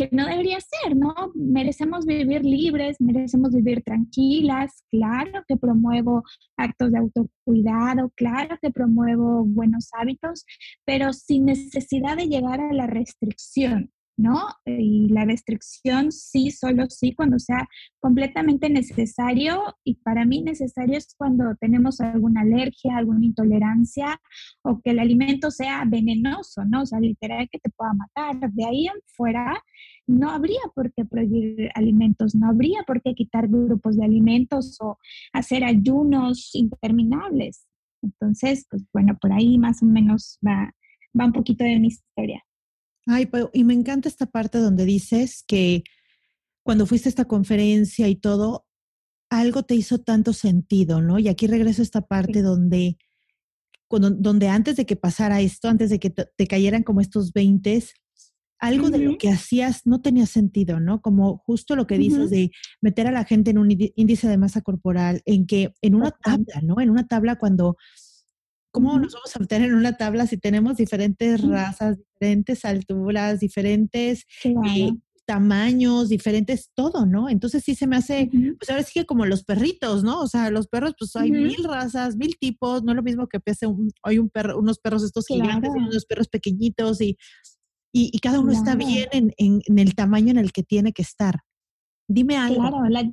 que 0.00 0.08
no 0.12 0.26
debería 0.26 0.58
ser, 0.60 0.96
¿no? 0.96 1.14
Merecemos 1.34 2.06
vivir 2.06 2.42
libres, 2.42 2.96
merecemos 3.00 3.52
vivir 3.52 3.82
tranquilas, 3.82 4.82
claro 4.90 5.44
que 5.46 5.58
promuevo 5.58 6.22
actos 6.56 6.90
de 6.90 6.98
autocuidado, 6.98 8.10
claro 8.16 8.56
que 8.62 8.70
promuevo 8.70 9.44
buenos 9.44 9.90
hábitos, 9.92 10.46
pero 10.86 11.12
sin 11.12 11.44
necesidad 11.44 12.16
de 12.16 12.28
llegar 12.28 12.62
a 12.62 12.72
la 12.72 12.86
restricción, 12.86 13.92
¿no? 14.20 14.48
Y 14.66 15.08
la 15.08 15.24
restricción 15.24 16.12
sí, 16.12 16.50
solo 16.50 16.84
sí, 16.88 17.14
cuando 17.14 17.38
sea 17.38 17.66
completamente 18.00 18.68
necesario. 18.68 19.76
Y 19.84 19.94
para 19.96 20.24
mí 20.24 20.42
necesario 20.42 20.98
es 20.98 21.14
cuando 21.16 21.54
tenemos 21.60 22.00
alguna 22.00 22.42
alergia, 22.42 22.96
alguna 22.96 23.24
intolerancia 23.24 24.20
o 24.62 24.80
que 24.80 24.90
el 24.90 24.98
alimento 24.98 25.50
sea 25.50 25.84
venenoso, 25.86 26.64
¿no? 26.64 26.82
O 26.82 26.86
sea, 26.86 27.00
literal 27.00 27.48
que 27.50 27.58
te 27.58 27.70
pueda 27.70 27.92
matar. 27.94 28.50
De 28.52 28.64
ahí 28.64 28.86
en 28.86 29.00
fuera 29.06 29.62
no 30.06 30.30
habría 30.30 30.60
por 30.74 30.92
qué 30.92 31.04
prohibir 31.04 31.70
alimentos, 31.74 32.34
no 32.34 32.48
habría 32.48 32.82
por 32.86 33.00
qué 33.00 33.14
quitar 33.14 33.48
grupos 33.48 33.96
de 33.96 34.04
alimentos 34.04 34.76
o 34.80 34.98
hacer 35.32 35.64
ayunos 35.64 36.50
interminables. 36.54 37.66
Entonces, 38.02 38.66
pues 38.68 38.84
bueno, 38.92 39.16
por 39.20 39.32
ahí 39.32 39.58
más 39.58 39.82
o 39.82 39.86
menos 39.86 40.38
va, 40.46 40.74
va 41.18 41.26
un 41.26 41.32
poquito 41.32 41.64
de 41.64 41.78
mi 41.78 41.88
historia. 41.88 42.42
Ay, 43.12 43.28
y 43.52 43.64
me 43.64 43.74
encanta 43.74 44.08
esta 44.08 44.26
parte 44.26 44.58
donde 44.58 44.84
dices 44.84 45.42
que 45.44 45.82
cuando 46.62 46.86
fuiste 46.86 47.08
a 47.08 47.10
esta 47.10 47.24
conferencia 47.24 48.06
y 48.06 48.14
todo, 48.14 48.66
algo 49.30 49.64
te 49.64 49.74
hizo 49.74 49.98
tanto 49.98 50.32
sentido, 50.32 51.02
¿no? 51.02 51.18
Y 51.18 51.26
aquí 51.26 51.48
regreso 51.48 51.82
a 51.82 51.84
esta 51.84 52.02
parte 52.02 52.40
donde, 52.40 52.98
cuando, 53.88 54.10
donde 54.10 54.46
antes 54.46 54.76
de 54.76 54.86
que 54.86 54.94
pasara 54.94 55.40
esto, 55.40 55.68
antes 55.68 55.90
de 55.90 55.98
que 55.98 56.10
te, 56.10 56.46
cayeran 56.46 56.84
como 56.84 57.00
estos 57.00 57.32
20, 57.32 57.82
algo 58.60 58.90
de 58.90 58.98
lo 58.98 59.18
que 59.18 59.30
hacías 59.30 59.86
no 59.86 60.00
tenía 60.00 60.26
sentido, 60.26 60.78
¿no? 60.78 61.02
Como 61.02 61.38
justo 61.38 61.74
lo 61.74 61.88
que 61.88 61.98
dices 61.98 62.30
de 62.30 62.52
meter 62.80 63.08
a 63.08 63.12
la 63.12 63.24
gente 63.24 63.50
en 63.50 63.58
un 63.58 63.70
índice 63.72 64.28
de 64.28 64.38
masa 64.38 64.60
corporal, 64.60 65.20
en 65.24 65.48
que 65.48 65.72
en 65.82 65.96
una 65.96 66.12
tabla, 66.12 66.60
¿no? 66.62 66.80
En 66.80 66.90
una 66.90 67.08
tabla 67.08 67.38
cuando 67.40 67.76
¿Cómo 68.72 68.98
nos 68.98 69.14
vamos 69.14 69.34
a 69.34 69.38
meter 69.40 69.62
en 69.62 69.74
una 69.74 69.96
tabla 69.96 70.26
si 70.26 70.36
tenemos 70.36 70.76
diferentes 70.76 71.42
razas, 71.42 71.98
diferentes 71.98 72.64
alturas, 72.64 73.40
diferentes 73.40 74.26
eh, 74.44 74.92
tamaños, 75.30 76.08
diferentes 76.08 76.70
todo, 76.74 77.06
¿no? 77.06 77.28
Entonces 77.28 77.62
sí 77.64 77.74
se 77.74 77.86
me 77.86 77.96
hace, 77.96 78.28
pues 78.58 78.68
ahora 78.68 78.82
sí 78.82 78.92
que 78.94 79.06
como 79.06 79.26
los 79.26 79.44
perritos, 79.44 80.02
¿no? 80.02 80.20
O 80.20 80.26
sea, 80.26 80.50
los 80.50 80.66
perros, 80.66 80.94
pues 80.98 81.14
hay 81.16 81.30
mil 81.30 81.62
razas, 81.64 82.16
mil 82.16 82.36
tipos, 82.38 82.82
no 82.82 82.92
es 82.92 82.96
lo 82.96 83.02
mismo 83.02 83.28
que 83.28 83.40
pese 83.40 83.66
un, 83.66 83.90
hay 84.02 84.18
un 84.18 84.28
perro, 84.28 84.58
unos 84.58 84.78
perros 84.78 85.04
estos 85.04 85.26
gigantes 85.26 85.70
y 85.74 85.78
unos 85.78 86.04
perros 86.04 86.28
pequeñitos 86.28 87.00
y, 87.00 87.16
y, 87.92 88.18
cada 88.18 88.40
uno 88.40 88.52
está 88.52 88.74
bien 88.74 89.08
en, 89.12 89.32
en, 89.36 89.78
el 89.78 89.94
tamaño 89.94 90.30
en 90.30 90.38
el 90.38 90.52
que 90.52 90.62
tiene 90.62 90.92
que 90.92 91.02
estar. 91.02 91.40
Dime 92.08 92.36
algo. 92.36 92.62
Claro, 92.62 92.88
la, 92.88 93.12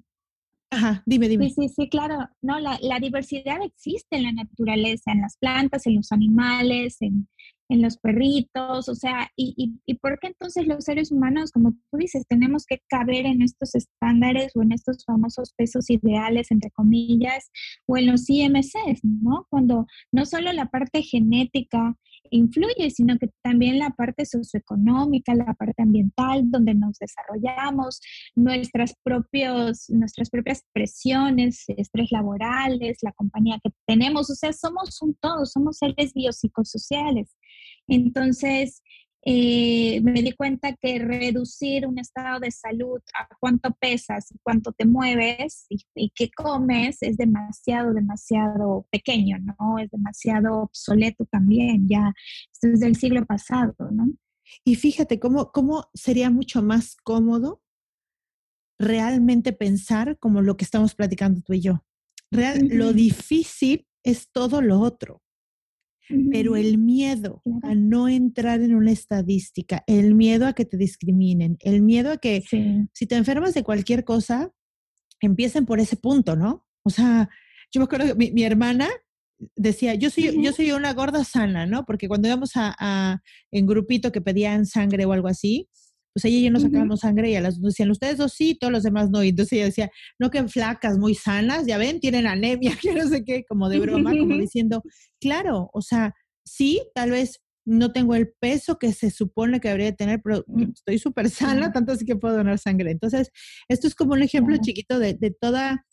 Ajá, 0.70 1.04
dime, 1.06 1.30
dime. 1.30 1.50
Sí, 1.50 1.68
sí, 1.68 1.70
sí, 1.70 1.90
claro. 1.90 2.30
No, 2.42 2.60
la, 2.60 2.78
la, 2.82 3.00
diversidad 3.00 3.62
existe 3.64 4.18
en 4.18 4.24
la 4.24 4.32
naturaleza, 4.34 5.12
en 5.12 5.22
las 5.22 5.38
plantas, 5.38 5.88
en 5.88 5.96
los 5.96 6.12
animales, 6.12 6.98
en, 7.02 7.28
en 7.70 7.82
los 7.82 7.98
perritos, 7.98 8.88
o 8.88 8.96
sea, 8.96 9.30
y, 9.36 9.74
y, 9.86 9.94
por 9.96 10.20
qué 10.20 10.28
entonces 10.28 10.68
los 10.68 10.86
seres 10.86 11.12
humanos, 11.12 11.52
como 11.52 11.74
tú 11.92 11.98
dices, 11.98 12.26
tenemos 12.28 12.66
que 12.66 12.82
caber 12.88 13.26
en 13.26 13.42
estos 13.42 13.76
estándares 13.76 14.56
o 14.56 14.62
en 14.62 14.72
estos 14.72 15.04
famosos 15.06 15.54
pesos 15.58 15.90
ideales, 15.90 16.52
entre 16.52 16.72
comillas, 16.72 17.52
o 17.86 17.98
en 17.98 18.08
los 18.08 18.30
IMCs, 18.30 19.04
¿no? 19.04 19.48
Cuando 19.50 19.86
no 20.12 20.26
solo 20.26 20.52
la 20.54 20.68
parte 20.68 21.02
genética 21.02 21.96
influye, 22.32 22.90
sino 22.90 23.18
que 23.18 23.30
también 23.44 23.80
la 23.80 23.92
parte 23.92 24.26
socioeconómica, 24.26 25.36
la 25.36 25.54
parte 25.54 25.82
ambiental, 25.82 26.50
donde 26.50 26.74
nos 26.74 26.98
desarrollamos, 27.00 28.00
nuestras, 28.36 28.94
propios, 29.04 29.90
nuestras 29.90 30.30
propias 30.30 30.64
presiones, 30.74 31.64
estrés 31.68 32.12
laborales, 32.12 32.98
la 33.02 33.12
compañía 33.14 33.60
que 33.64 33.72
tenemos, 33.86 34.30
o 34.30 34.36
sea, 34.36 34.54
somos 34.54 35.02
un 35.02 35.16
todo, 35.16 35.46
somos 35.46 35.78
seres 35.78 36.14
biopsicosociales. 36.14 37.36
Entonces, 37.88 38.82
eh, 39.24 40.00
me 40.02 40.22
di 40.22 40.32
cuenta 40.32 40.74
que 40.74 41.00
reducir 41.00 41.86
un 41.86 42.00
estado 42.00 42.40
de 42.40 42.52
salud 42.52 43.02
a 43.14 43.28
cuánto 43.40 43.72
pesas, 43.72 44.34
cuánto 44.44 44.72
te 44.72 44.86
mueves 44.86 45.66
y, 45.70 46.12
qué 46.16 46.30
comes 46.32 46.98
es 47.02 47.18
demasiado, 47.18 47.94
demasiado 47.94 48.88
pequeño, 48.90 49.38
¿no? 49.40 49.80
Es 49.80 49.90
demasiado 49.92 50.62
obsoleto 50.62 51.26
también, 51.26 51.88
ya 51.90 52.14
esto 52.54 52.68
es 52.68 52.80
del 52.80 52.96
siglo 52.96 53.26
pasado, 53.26 53.76
¿no? 53.92 54.08
Y 54.64 54.76
fíjate 54.76 55.20
cómo, 55.20 55.52
cómo 55.52 55.90
sería 55.94 56.30
mucho 56.30 56.62
más 56.62 56.96
cómodo 56.96 57.62
realmente 58.80 59.52
pensar 59.54 60.18
como 60.20 60.42
lo 60.42 60.56
que 60.56 60.64
estamos 60.64 60.96
platicando 60.96 61.42
tú 61.42 61.54
y 61.54 61.62
yo. 61.62 61.84
Real, 62.32 62.68
Lo 62.70 62.94
difícil 62.94 63.88
es 64.04 64.32
todo 64.32 64.62
lo 64.62 64.80
otro. 64.80 65.22
Pero 66.32 66.56
el 66.56 66.78
miedo 66.78 67.42
a 67.64 67.76
no 67.76 68.08
entrar 68.08 68.62
en 68.62 68.76
una 68.76 68.92
estadística, 68.92 69.84
el 69.88 70.16
miedo 70.16 70.48
a 70.48 70.54
que 70.54 70.66
te 70.66 70.78
discriminen, 70.78 71.58
el 71.60 71.82
miedo 71.82 72.12
a 72.12 72.18
que 72.18 72.44
si 72.94 73.06
te 73.08 73.16
enfermas 73.16 73.54
de 73.54 73.64
cualquier 73.64 74.04
cosa, 74.04 74.52
empiecen 75.20 75.66
por 75.66 75.80
ese 75.80 75.98
punto, 75.98 76.36
¿no? 76.36 76.66
O 76.84 76.90
sea, 76.90 77.30
yo 77.72 77.82
me 77.82 77.86
acuerdo 77.86 78.16
que 78.16 78.32
mi, 78.32 78.44
hermana 78.44 78.88
decía, 79.56 79.96
yo 79.96 80.10
soy, 80.10 80.42
yo 80.42 80.54
soy 80.54 80.72
una 80.72 80.94
gorda 80.94 81.24
sana, 81.24 81.66
¿no? 81.66 81.86
Porque 81.86 82.08
cuando 82.08 82.28
íbamos 82.28 82.52
a, 82.56 83.22
en 83.52 83.66
grupito 83.66 84.12
que 84.12 84.22
pedían 84.22 84.66
sangre 84.66 85.06
o 85.06 85.12
algo 85.12 85.28
así, 85.28 85.70
pues 86.18 86.26
ella 86.26 86.38
y 86.38 86.44
yo 86.46 86.50
nos 86.50 86.64
sacábamos 86.64 87.02
sangre 87.02 87.30
y 87.30 87.36
a 87.36 87.42
las 87.42 87.62
dos 87.62 87.74
decían, 87.74 87.92
ustedes 87.92 88.18
dos 88.18 88.34
sí, 88.34 88.58
todos 88.60 88.74
los 88.74 88.82
demás 88.82 89.12
no. 89.12 89.24
Y 89.24 89.30
entonces 89.30 89.54
ella 89.54 89.66
decía, 89.66 89.92
no 90.18 90.32
que 90.32 90.48
flacas, 90.48 90.98
muy 90.98 91.14
sanas, 91.14 91.68
ya 91.68 91.78
ven, 91.78 92.00
tienen 92.00 92.26
anemia, 92.26 92.72
que 92.82 92.96
no 92.96 93.08
sé 93.08 93.24
qué, 93.24 93.46
como 93.48 93.70
de 93.70 93.78
broma, 93.78 94.18
como 94.18 94.36
diciendo, 94.36 94.82
claro, 95.22 95.70
o 95.74 95.82
sea, 95.84 96.16
sí, 96.44 96.82
tal 96.96 97.12
vez 97.12 97.40
no 97.66 97.92
tengo 97.92 98.16
el 98.16 98.34
peso 98.40 98.80
que 98.80 98.94
se 98.94 99.12
supone 99.12 99.60
que 99.60 99.68
debería 99.68 99.96
tener, 99.96 100.20
pero 100.24 100.44
estoy 100.74 100.98
súper 100.98 101.30
sana, 101.30 101.72
tanto 101.72 101.92
así 101.92 102.04
que 102.04 102.16
puedo 102.16 102.36
donar 102.36 102.58
sangre. 102.58 102.90
Entonces, 102.90 103.30
esto 103.68 103.86
es 103.86 103.94
como 103.94 104.14
un 104.14 104.24
ejemplo 104.24 104.58
chiquito 104.58 104.98
de, 104.98 105.14
de, 105.14 105.30
toda, 105.30 105.86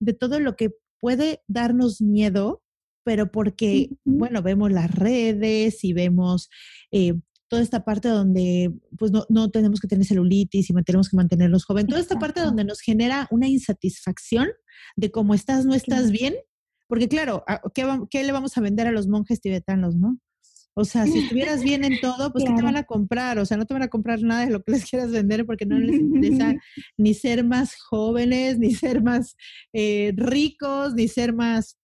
de 0.00 0.12
todo 0.12 0.38
lo 0.38 0.54
que 0.54 0.70
puede 1.00 1.42
darnos 1.48 2.00
miedo, 2.00 2.62
pero 3.04 3.32
porque, 3.32 3.88
bueno, 4.04 4.42
vemos 4.42 4.70
las 4.70 4.94
redes 4.94 5.82
y 5.82 5.92
vemos 5.92 6.50
eh, 6.92 7.14
toda 7.52 7.60
esta 7.60 7.84
parte 7.84 8.08
donde 8.08 8.72
pues 8.96 9.12
no, 9.12 9.26
no, 9.28 9.50
tenemos 9.50 9.78
que 9.78 9.86
tener 9.86 10.06
celulitis 10.06 10.70
y 10.70 10.74
tenemos 10.84 11.10
que 11.10 11.18
mantenernos 11.18 11.66
jóvenes, 11.66 11.90
toda 11.90 12.00
esta 12.00 12.18
parte 12.18 12.40
donde 12.40 12.64
nos 12.64 12.80
genera 12.80 13.28
una 13.30 13.46
insatisfacción 13.46 14.48
de 14.96 15.10
cómo 15.10 15.34
estás, 15.34 15.66
no 15.66 15.74
estás 15.74 16.10
bien, 16.10 16.34
porque 16.88 17.08
claro, 17.08 17.44
¿qué, 17.74 17.86
¿qué, 18.08 18.24
le 18.24 18.32
vamos 18.32 18.56
a 18.56 18.62
vender 18.62 18.86
a 18.86 18.90
los 18.90 19.06
monjes 19.06 19.42
tibetanos, 19.42 19.96
no? 19.96 20.18
O 20.72 20.86
sea, 20.86 21.04
si 21.04 21.18
estuvieras 21.18 21.62
bien 21.62 21.84
en 21.84 22.00
todo, 22.00 22.32
pues 22.32 22.46
¿qué 22.46 22.54
te 22.54 22.62
van 22.62 22.78
a 22.78 22.84
comprar? 22.84 23.38
O 23.38 23.44
sea, 23.44 23.58
no 23.58 23.66
te 23.66 23.74
van 23.74 23.82
a 23.82 23.88
comprar 23.88 24.22
nada 24.22 24.46
de 24.46 24.50
lo 24.50 24.62
que 24.62 24.72
les 24.72 24.88
quieras 24.88 25.10
vender 25.10 25.44
porque 25.44 25.66
no 25.66 25.78
les 25.78 26.00
interesa 26.00 26.54
ni 26.96 27.12
ser 27.12 27.44
más 27.44 27.74
jóvenes, 27.76 28.58
ni 28.58 28.72
ser 28.74 29.02
más 29.02 29.36
eh, 29.74 30.14
ricos, 30.16 30.94
ni 30.94 31.06
ser 31.06 31.34
más 31.34 31.76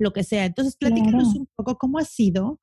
lo 0.00 0.12
que 0.12 0.24
sea. 0.24 0.46
Entonces, 0.46 0.76
platícanos 0.76 1.34
un 1.36 1.48
poco 1.54 1.76
cómo 1.76 1.98
ha 1.98 2.04
sido 2.04 2.58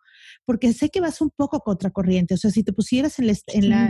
porque 0.46 0.74
sé 0.74 0.90
que 0.90 1.02
vas 1.02 1.22
un 1.22 1.30
poco 1.30 1.60
contracorriente. 1.60 2.34
O 2.34 2.38
sea, 2.38 2.52
si 2.52 2.64
te 2.64 2.74
pusieras 2.74 3.20
en, 3.20 3.30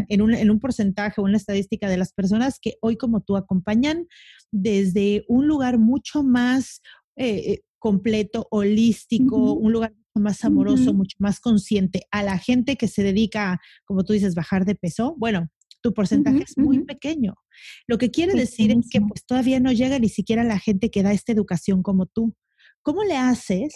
en, 0.10 0.22
un, 0.22 0.34
en 0.34 0.51
un 0.51 0.60
porcentaje 0.60 1.22
o 1.22 1.24
una 1.24 1.38
estadística 1.38 1.89
de 1.89 1.98
las 1.98 2.13
personas 2.13 2.60
que 2.60 2.75
hoy 2.82 2.98
como 2.98 3.22
tú 3.22 3.38
acompañan 3.38 4.08
desde 4.51 5.25
un 5.27 5.48
lugar 5.48 5.77
mucho 5.77 6.24
más 6.24 6.82
eh, 7.16 7.54
eh, 7.54 7.62
completo, 7.80 8.48
holístico, 8.51 9.54
un 9.54 9.72
lugar 9.72 9.92
mucho 9.92 10.24
más 10.24 10.44
amoroso, 10.44 10.94
mucho 10.94 11.16
más 11.20 11.39
consciente 11.39 12.06
a 12.12 12.24
la 12.24 12.38
gente 12.38 12.75
que 12.75 12.88
se 12.88 13.04
dedica, 13.04 13.60
como 13.86 14.04
tú 14.04 14.13
dices, 14.13 14.36
bajar 14.36 14.66
de 14.66 14.75
peso, 14.75 15.16
bueno, 15.18 15.48
tu 15.82 15.94
porcentaje 15.94 16.44
es 16.44 16.58
muy 16.58 16.84
pequeño. 16.84 17.36
Lo 17.88 17.98
que 17.98 18.12
quiere 18.12 18.34
decir 18.34 18.72
es 18.72 18.89
que 18.89 19.00
pues 19.00 19.25
todavía 19.25 19.60
no 19.60 19.72
llega 19.72 20.00
ni 20.00 20.10
siquiera 20.10 20.44
la 20.44 20.60
gente 20.60 20.89
que 20.89 21.04
da 21.04 21.13
esta 21.13 21.32
educación 21.32 21.84
como 21.84 22.08
tú. 22.08 22.36
¿Cómo 22.88 23.03
le 23.03 23.17
haces 23.17 23.74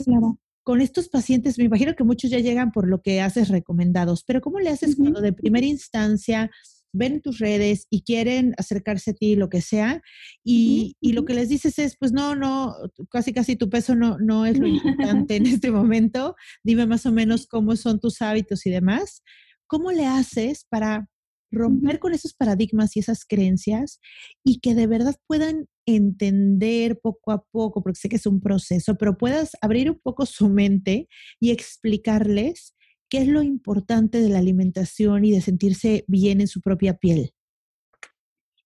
con 0.63 0.79
estos 0.79 1.09
pacientes, 1.09 1.57
me 1.57 1.65
imagino 1.65 1.95
que 1.95 2.05
muchos 2.05 2.29
ya 2.29 2.39
llegan 2.39 2.71
por 2.71 2.87
lo 2.87 3.01
que 3.01 3.19
haces 3.19 3.49
recomendados, 3.49 4.23
pero 4.23 4.39
¿cómo 4.39 4.61
le 4.61 4.69
haces 4.69 4.95
cuando 4.95 5.19
de 5.19 5.33
primera 5.33 5.65
instancia 5.65 6.49
ven 6.93 7.19
tus 7.19 7.39
redes 7.39 7.87
y 7.89 8.03
quieren 8.03 8.53
acercarse 8.57 9.11
a 9.11 9.13
ti, 9.13 9.35
lo 9.35 9.49
que 9.49 9.59
sea, 9.59 10.01
y, 10.45 10.95
y, 11.01 11.11
lo 11.11 11.25
que 11.25 11.33
les 11.33 11.49
dices 11.49 11.77
es, 11.77 11.97
pues 11.97 12.13
no, 12.13 12.37
no, 12.37 12.73
casi 13.09 13.33
casi 13.33 13.57
tu 13.57 13.69
peso 13.69 13.95
no, 13.95 14.17
no 14.17 14.45
es 14.45 14.57
lo 14.57 14.67
importante 14.95 15.35
en 15.35 15.45
este 15.45 15.71
momento, 15.71 16.37
dime 16.63 16.85
más 16.85 17.05
o 17.05 17.11
menos 17.11 17.47
cómo 17.47 17.75
son 17.75 17.99
tus 17.99 18.21
hábitos 18.21 18.65
y 18.65 18.69
demás. 18.69 19.23
¿Cómo 19.67 19.91
le 19.91 20.05
haces 20.05 20.65
para 20.69 21.09
romper 21.51 21.99
con 21.99 22.13
esos 22.13 22.33
paradigmas 22.33 22.95
y 22.95 22.99
esas 22.99 23.25
creencias 23.25 23.99
y 24.43 24.59
que 24.59 24.73
de 24.75 24.87
verdad 24.87 25.15
puedan 25.27 25.67
entender 25.85 26.99
poco 26.99 27.31
a 27.31 27.43
poco, 27.51 27.83
porque 27.83 27.99
sé 27.99 28.09
que 28.09 28.15
es 28.15 28.25
un 28.25 28.41
proceso, 28.41 28.95
pero 28.95 29.17
puedas 29.17 29.51
abrir 29.61 29.89
un 29.91 29.99
poco 29.99 30.25
su 30.25 30.49
mente 30.49 31.07
y 31.39 31.51
explicarles 31.51 32.75
qué 33.09 33.19
es 33.19 33.27
lo 33.27 33.43
importante 33.43 34.21
de 34.21 34.29
la 34.29 34.39
alimentación 34.39 35.25
y 35.25 35.31
de 35.31 35.41
sentirse 35.41 36.05
bien 36.07 36.39
en 36.39 36.47
su 36.47 36.61
propia 36.61 36.95
piel. 36.95 37.33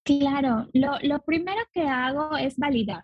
Claro, 0.04 0.70
lo, 0.74 1.00
lo 1.02 1.20
primero 1.24 1.62
que 1.74 1.82
hago 1.82 2.38
es 2.38 2.56
validar 2.58 3.04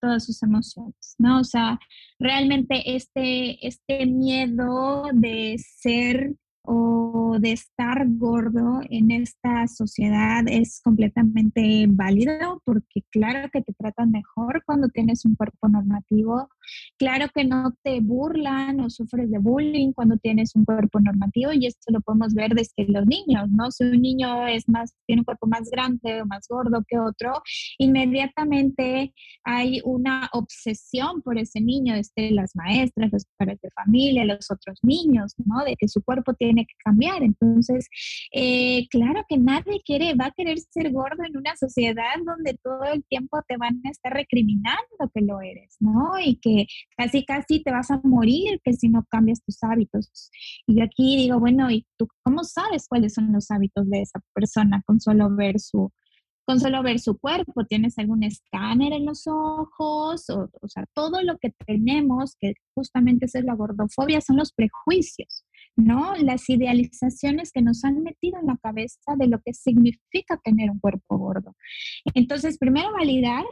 todas 0.00 0.24
sus 0.24 0.42
emociones, 0.42 1.14
¿no? 1.18 1.40
O 1.40 1.44
sea, 1.44 1.78
realmente 2.18 2.96
este, 2.96 3.64
este 3.66 4.06
miedo 4.06 5.04
de 5.12 5.56
ser 5.58 6.34
o 6.62 6.99
de 7.38 7.52
estar 7.52 8.06
gordo 8.08 8.80
en 8.90 9.10
esta 9.10 9.66
sociedad 9.68 10.42
es 10.48 10.80
completamente 10.82 11.86
válido 11.88 12.60
porque 12.64 13.02
claro 13.10 13.48
que 13.52 13.62
te 13.62 13.72
tratan 13.74 14.10
mejor 14.10 14.62
cuando 14.66 14.88
tienes 14.88 15.24
un 15.24 15.36
cuerpo 15.36 15.68
normativo, 15.68 16.48
claro 16.98 17.26
que 17.34 17.44
no 17.44 17.74
te 17.82 18.00
burlan 18.00 18.80
o 18.80 18.90
sufres 18.90 19.30
de 19.30 19.38
bullying 19.38 19.92
cuando 19.92 20.16
tienes 20.16 20.54
un 20.56 20.64
cuerpo 20.64 21.00
normativo 21.00 21.52
y 21.52 21.66
esto 21.66 21.92
lo 21.92 22.00
podemos 22.00 22.34
ver 22.34 22.54
desde 22.54 22.86
los 22.88 23.06
niños, 23.06 23.48
¿no? 23.50 23.70
Si 23.70 23.84
un 23.84 24.00
niño 24.00 24.46
es 24.46 24.68
más, 24.68 24.94
tiene 25.06 25.20
un 25.20 25.24
cuerpo 25.24 25.46
más 25.46 25.70
grande 25.70 26.22
o 26.22 26.26
más 26.26 26.46
gordo 26.48 26.82
que 26.88 26.98
otro, 26.98 27.42
inmediatamente 27.78 29.12
hay 29.44 29.80
una 29.84 30.28
obsesión 30.32 31.22
por 31.22 31.38
ese 31.38 31.60
niño, 31.60 31.94
desde 31.94 32.30
las 32.30 32.54
maestras, 32.54 33.12
los 33.12 33.26
padres 33.36 33.60
de 33.62 33.70
familia, 33.70 34.24
los 34.24 34.50
otros 34.50 34.78
niños, 34.82 35.34
¿no? 35.44 35.64
De 35.64 35.76
que 35.76 35.88
su 35.88 36.02
cuerpo 36.02 36.34
tiene 36.34 36.66
que 36.66 36.74
cambiar. 36.84 37.19
Entonces, 37.22 37.88
eh, 38.32 38.86
claro 38.88 39.24
que 39.28 39.38
nadie 39.38 39.80
quiere, 39.84 40.14
va 40.14 40.26
a 40.26 40.34
querer 40.36 40.58
ser 40.58 40.92
gordo 40.92 41.24
en 41.24 41.36
una 41.36 41.56
sociedad 41.56 42.14
donde 42.24 42.58
todo 42.62 42.84
el 42.84 43.04
tiempo 43.04 43.40
te 43.48 43.56
van 43.56 43.80
a 43.84 43.90
estar 43.90 44.12
recriminando 44.12 45.10
que 45.14 45.20
lo 45.22 45.40
eres, 45.40 45.76
¿no? 45.80 46.12
Y 46.22 46.36
que 46.36 46.66
casi, 46.96 47.24
casi 47.24 47.62
te 47.62 47.70
vas 47.70 47.90
a 47.90 48.00
morir 48.04 48.60
que 48.64 48.72
si 48.72 48.88
no 48.88 49.04
cambias 49.10 49.42
tus 49.42 49.62
hábitos. 49.62 50.30
Y 50.66 50.78
yo 50.78 50.84
aquí 50.84 51.16
digo, 51.16 51.38
bueno, 51.38 51.70
¿y 51.70 51.86
tú 51.96 52.08
cómo 52.22 52.44
sabes 52.44 52.86
cuáles 52.88 53.14
son 53.14 53.32
los 53.32 53.50
hábitos 53.50 53.88
de 53.88 54.02
esa 54.02 54.20
persona 54.34 54.82
con 54.86 55.00
solo 55.00 55.34
ver 55.34 55.58
su, 55.58 55.92
con 56.50 56.58
solo 56.58 56.82
ver 56.82 56.98
su 56.98 57.16
cuerpo, 57.18 57.64
tienes 57.64 57.98
algún 57.98 58.24
escáner 58.24 58.92
en 58.92 59.06
los 59.06 59.26
ojos, 59.26 60.28
o, 60.30 60.50
o, 60.60 60.68
sea, 60.68 60.84
todo 60.94 61.22
lo 61.22 61.38
que 61.38 61.52
tenemos, 61.64 62.34
que 62.40 62.54
justamente 62.74 63.26
es 63.26 63.44
la 63.44 63.54
gordofobia, 63.54 64.20
son 64.20 64.36
los 64.36 64.52
prejuicios. 64.52 65.44
¿No? 65.76 66.14
Las 66.16 66.48
idealizaciones 66.48 67.52
que 67.52 67.62
nos 67.62 67.84
han 67.84 68.02
metido 68.02 68.38
en 68.40 68.46
la 68.46 68.58
cabeza 68.62 69.16
de 69.16 69.26
lo 69.26 69.40
que 69.40 69.54
significa 69.54 70.40
tener 70.42 70.70
un 70.70 70.80
cuerpo 70.80 71.18
gordo. 71.18 71.54
Entonces, 72.14 72.58
primero 72.58 72.92
validar 72.92 73.44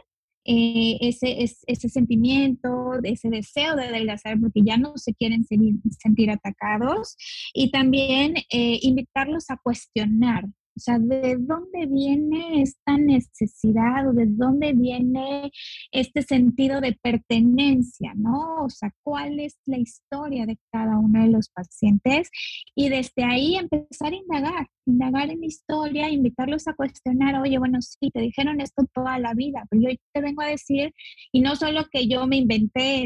eh, 0.45 0.97
ese, 1.01 1.43
ese, 1.67 1.89
sentimiento, 1.89 2.93
ese 3.03 3.29
deseo 3.29 3.75
de 3.75 3.85
adelgazar 3.85 4.39
porque 4.39 4.61
ya 4.63 4.77
no 4.77 4.93
se 4.95 5.13
quieren 5.13 5.43
sentir, 5.45 6.31
atacados 6.31 7.15
y 7.53 7.71
también 7.71 8.35
eh, 8.49 8.79
invitarlos 8.81 9.49
a 9.49 9.57
cuestionar 9.57 10.45
O 10.79 10.81
sea, 10.81 10.97
¿de 10.97 11.35
dónde 11.37 11.87
viene 11.87 12.61
esta 12.61 12.97
necesidad 12.97 14.07
o 14.07 14.13
de 14.13 14.27
dónde 14.27 14.71
viene 14.71 15.51
este 15.91 16.21
sentido 16.21 16.79
de 16.79 16.97
pertenencia, 17.03 18.13
¿no? 18.15 18.63
O 18.63 18.69
sea, 18.69 18.89
¿cuál 19.03 19.41
es 19.41 19.57
la 19.65 19.77
historia 19.77 20.45
de 20.45 20.57
cada 20.71 20.97
uno 20.97 21.21
de 21.21 21.31
los 21.31 21.49
pacientes? 21.49 22.29
Y 22.75 22.87
desde 22.87 23.25
ahí 23.25 23.57
empezar 23.57 24.13
a 24.13 24.15
indagar, 24.15 24.67
indagar 24.89 25.29
en 25.29 25.39
la 25.41 25.45
historia, 25.45 26.09
invitarlos 26.09 26.67
a 26.67 26.73
cuestionar, 26.73 27.41
oye, 27.41 27.57
bueno, 27.57 27.79
sí, 27.81 28.11
te 28.11 28.21
dijeron 28.21 28.61
esto 28.61 28.85
toda 28.93 29.19
la 29.19 29.33
vida, 29.33 29.65
pero 29.69 29.83
yo 29.83 29.97
te 30.13 30.21
vengo 30.21 30.41
a 30.41 30.47
decir, 30.47 30.93
y 31.31 31.41
no 31.41 31.55
solo 31.55 31.85
que 31.91 32.07
yo 32.07 32.27
me 32.27 32.37
inventé 32.37 33.05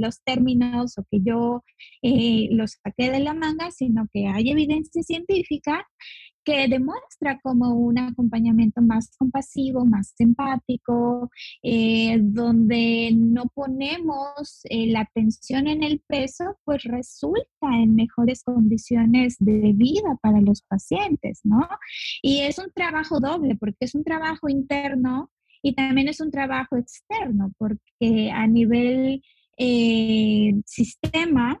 los 0.00 0.22
términos 0.22 0.98
o 0.98 1.04
que 1.10 1.20
yo 1.22 1.64
eh, 2.02 2.48
los 2.52 2.78
saqué 2.82 3.10
de 3.10 3.20
la 3.20 3.34
manga, 3.34 3.70
sino 3.70 4.06
que 4.12 4.26
hay 4.26 4.50
evidencia 4.50 5.02
científica 5.02 5.86
que 6.44 6.68
demuestra 6.68 7.40
como 7.42 7.74
un 7.74 7.98
acompañamiento 7.98 8.82
más 8.82 9.16
compasivo, 9.16 9.84
más 9.84 10.14
empático, 10.18 11.30
eh, 11.62 12.18
donde 12.20 13.12
no 13.14 13.44
ponemos 13.54 14.60
eh, 14.64 14.88
la 14.88 15.00
atención 15.00 15.68
en 15.68 15.82
el 15.82 16.00
peso, 16.06 16.56
pues 16.64 16.82
resulta 16.84 17.68
en 17.72 17.94
mejores 17.94 18.42
condiciones 18.44 19.36
de 19.38 19.72
vida 19.74 20.18
para 20.20 20.40
los 20.40 20.62
pacientes, 20.62 21.21
¿no? 21.44 21.68
Y 22.22 22.40
es 22.40 22.58
un 22.58 22.72
trabajo 22.74 23.20
doble, 23.20 23.56
porque 23.56 23.78
es 23.80 23.94
un 23.94 24.04
trabajo 24.04 24.48
interno 24.48 25.30
y 25.62 25.74
también 25.74 26.08
es 26.08 26.20
un 26.20 26.30
trabajo 26.30 26.76
externo, 26.76 27.52
porque 27.58 28.30
a 28.32 28.46
nivel 28.46 29.22
eh, 29.56 30.54
sistema, 30.66 31.60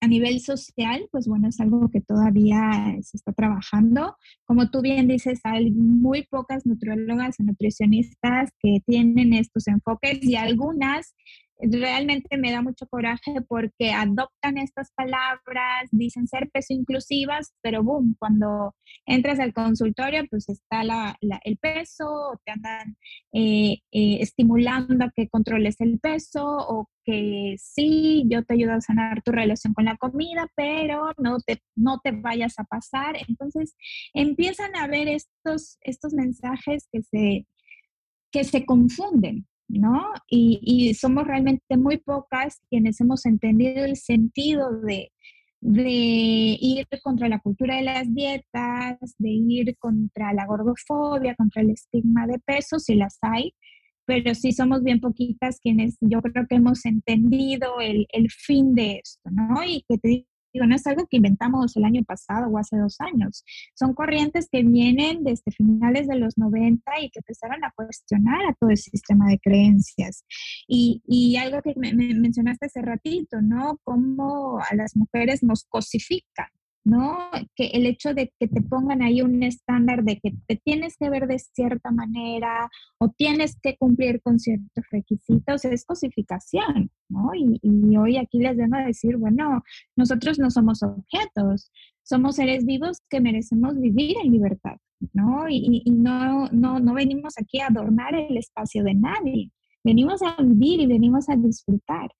A 0.00 0.06
nivel 0.06 0.40
social, 0.40 1.08
pues 1.10 1.26
bueno, 1.26 1.48
es 1.48 1.58
algo 1.58 1.88
que 1.90 2.00
todavía 2.00 2.96
se 3.02 3.16
está 3.16 3.32
trabajando. 3.32 4.16
Como 4.44 4.70
tú 4.70 4.80
bien 4.80 5.08
dices, 5.08 5.40
hay 5.42 5.72
muy 5.72 6.24
pocas 6.26 6.66
nutriólogas 6.66 7.40
o 7.40 7.42
nutricionistas 7.42 8.50
que 8.60 8.78
tienen 8.86 9.32
estos 9.32 9.66
enfoques 9.66 10.22
y 10.22 10.36
algunas 10.36 11.14
realmente 11.60 12.36
me 12.36 12.52
da 12.52 12.62
mucho 12.62 12.86
coraje 12.86 13.40
porque 13.48 13.92
adoptan 13.92 14.58
estas 14.58 14.92
palabras, 14.92 15.88
dicen 15.90 16.28
ser 16.28 16.48
peso 16.50 16.72
inclusivas, 16.72 17.54
pero 17.62 17.82
boom, 17.82 18.16
cuando 18.18 18.74
entras 19.06 19.40
al 19.40 19.52
consultorio, 19.52 20.24
pues 20.30 20.48
está 20.48 20.82
el 21.44 21.58
peso, 21.58 22.40
te 22.44 22.52
andan 22.52 22.96
eh, 23.32 23.78
eh, 23.92 24.18
estimulando 24.20 25.04
a 25.04 25.12
que 25.14 25.28
controles 25.28 25.80
el 25.80 25.98
peso 25.98 26.44
o 26.44 26.88
que 27.04 27.56
sí, 27.58 28.24
yo 28.28 28.44
te 28.44 28.54
ayudo 28.54 28.74
a 28.74 28.80
sanar 28.80 29.22
tu 29.22 29.32
relación 29.32 29.72
con 29.72 29.86
la 29.86 29.96
comida, 29.96 30.46
pero 30.54 31.12
no 31.16 31.38
te, 31.38 31.62
no 31.74 32.00
te 32.04 32.12
vayas 32.12 32.58
a 32.58 32.64
pasar. 32.64 33.16
Entonces 33.28 33.74
empiezan 34.12 34.76
a 34.76 34.86
ver 34.86 35.08
estos, 35.08 35.78
estos 35.80 36.12
mensajes 36.12 36.86
que 36.92 37.02
se, 37.02 37.46
que 38.30 38.44
se 38.44 38.66
confunden, 38.66 39.46
¿no? 39.68 40.12
Y, 40.28 40.94
somos 40.94 41.26
realmente 41.26 41.76
muy 41.76 41.98
pocas 41.98 42.60
quienes 42.70 43.00
hemos 43.00 43.26
entendido 43.26 43.84
el 43.84 43.96
sentido 43.96 44.80
de, 44.80 45.10
ir 45.60 46.86
contra 47.02 47.28
la 47.28 47.40
cultura 47.40 47.76
de 47.76 47.82
las 47.82 48.14
dietas, 48.14 48.98
de 49.18 49.30
ir 49.30 49.76
contra 49.78 50.32
la 50.32 50.46
gordofobia, 50.46 51.34
contra 51.34 51.62
el 51.62 51.70
estigma 51.70 52.26
de 52.26 52.38
peso, 52.38 52.78
si 52.78 52.94
las 52.94 53.18
hay, 53.22 53.54
pero 54.06 54.34
sí 54.34 54.52
somos 54.52 54.82
bien 54.82 55.00
poquitas 55.00 55.58
quienes 55.60 55.96
yo 56.00 56.22
creo 56.22 56.46
que 56.48 56.56
hemos 56.56 56.84
entendido 56.86 57.80
el, 57.80 58.06
el 58.10 58.30
fin 58.30 58.74
de 58.74 59.00
esto, 59.02 59.30
¿no? 59.30 59.62
Y 59.64 59.84
que 59.88 59.98
te 59.98 60.26
No 60.66 60.74
es 60.74 60.86
algo 60.86 61.06
que 61.06 61.18
inventamos 61.18 61.76
el 61.76 61.84
año 61.84 62.02
pasado 62.04 62.48
o 62.48 62.58
hace 62.58 62.76
dos 62.76 63.00
años. 63.00 63.44
Son 63.74 63.94
corrientes 63.94 64.48
que 64.50 64.62
vienen 64.62 65.24
desde 65.24 65.50
finales 65.52 66.08
de 66.08 66.16
los 66.16 66.38
90 66.38 66.90
y 67.00 67.10
que 67.10 67.20
empezaron 67.20 67.64
a 67.64 67.72
cuestionar 67.72 68.46
a 68.46 68.54
todo 68.54 68.70
el 68.70 68.76
sistema 68.76 69.28
de 69.28 69.38
creencias. 69.38 70.24
Y, 70.66 71.36
algo 71.38 71.62
que 71.62 71.74
me 71.76 71.92
mencionaste 71.94 72.66
hace 72.66 72.82
ratito, 72.82 73.40
¿no? 73.40 73.78
Cómo 73.84 74.58
a 74.58 74.74
las 74.74 74.96
mujeres 74.96 75.42
nos 75.42 75.64
cosifican. 75.64 76.48
¿No? 76.84 77.18
Que 77.54 77.66
el 77.66 77.86
hecho 77.86 78.14
de 78.14 78.32
que 78.38 78.48
te 78.48 78.62
pongan 78.62 79.02
ahí 79.02 79.20
un 79.22 79.42
estándar 79.42 80.04
de 80.04 80.18
que 80.18 80.32
te 80.46 80.56
tienes 80.56 80.96
que 80.96 81.10
ver 81.10 81.26
de 81.26 81.38
cierta 81.38 81.90
manera 81.90 82.70
o 82.98 83.10
tienes 83.10 83.58
que 83.60 83.76
cumplir 83.76 84.22
con 84.22 84.38
ciertos 84.38 84.84
requisitos 84.90 85.64
es 85.64 85.84
cosificación, 85.84 86.90
¿no? 87.08 87.30
Y, 87.34 87.58
hoy 87.96 88.16
aquí 88.16 88.38
les 88.38 88.56
vengo 88.56 88.76
a 88.76 88.84
decir, 88.84 89.16
bueno, 89.16 89.62
nosotros 89.96 90.38
no 90.38 90.50
somos 90.50 90.82
objetos, 90.82 91.70
somos 92.02 92.36
seres 92.36 92.64
vivos 92.64 92.98
que 93.10 93.20
merecemos 93.20 93.78
vivir 93.78 94.16
en 94.22 94.32
libertad, 94.32 94.76
¿no? 95.12 95.48
Y, 95.48 95.82
no, 95.90 96.48
no, 96.48 96.78
no 96.78 96.94
venimos 96.94 97.34
aquí 97.38 97.60
a 97.60 97.66
adornar 97.66 98.14
el 98.14 98.36
espacio 98.36 98.84
de 98.84 98.94
nadie, 98.94 99.50
venimos 99.84 100.22
a 100.22 100.40
vivir 100.40 100.80
y 100.80 100.86
venimos 100.86 101.28
a 101.28 101.36
disfrutar. 101.36 102.10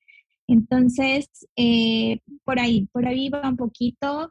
Entonces, 0.48 1.28
eh, 1.56 2.20
por 2.44 2.58
ahí, 2.58 2.88
por 2.92 3.06
ahí 3.06 3.28
va 3.28 3.48
un 3.48 3.56
poquito 3.56 4.30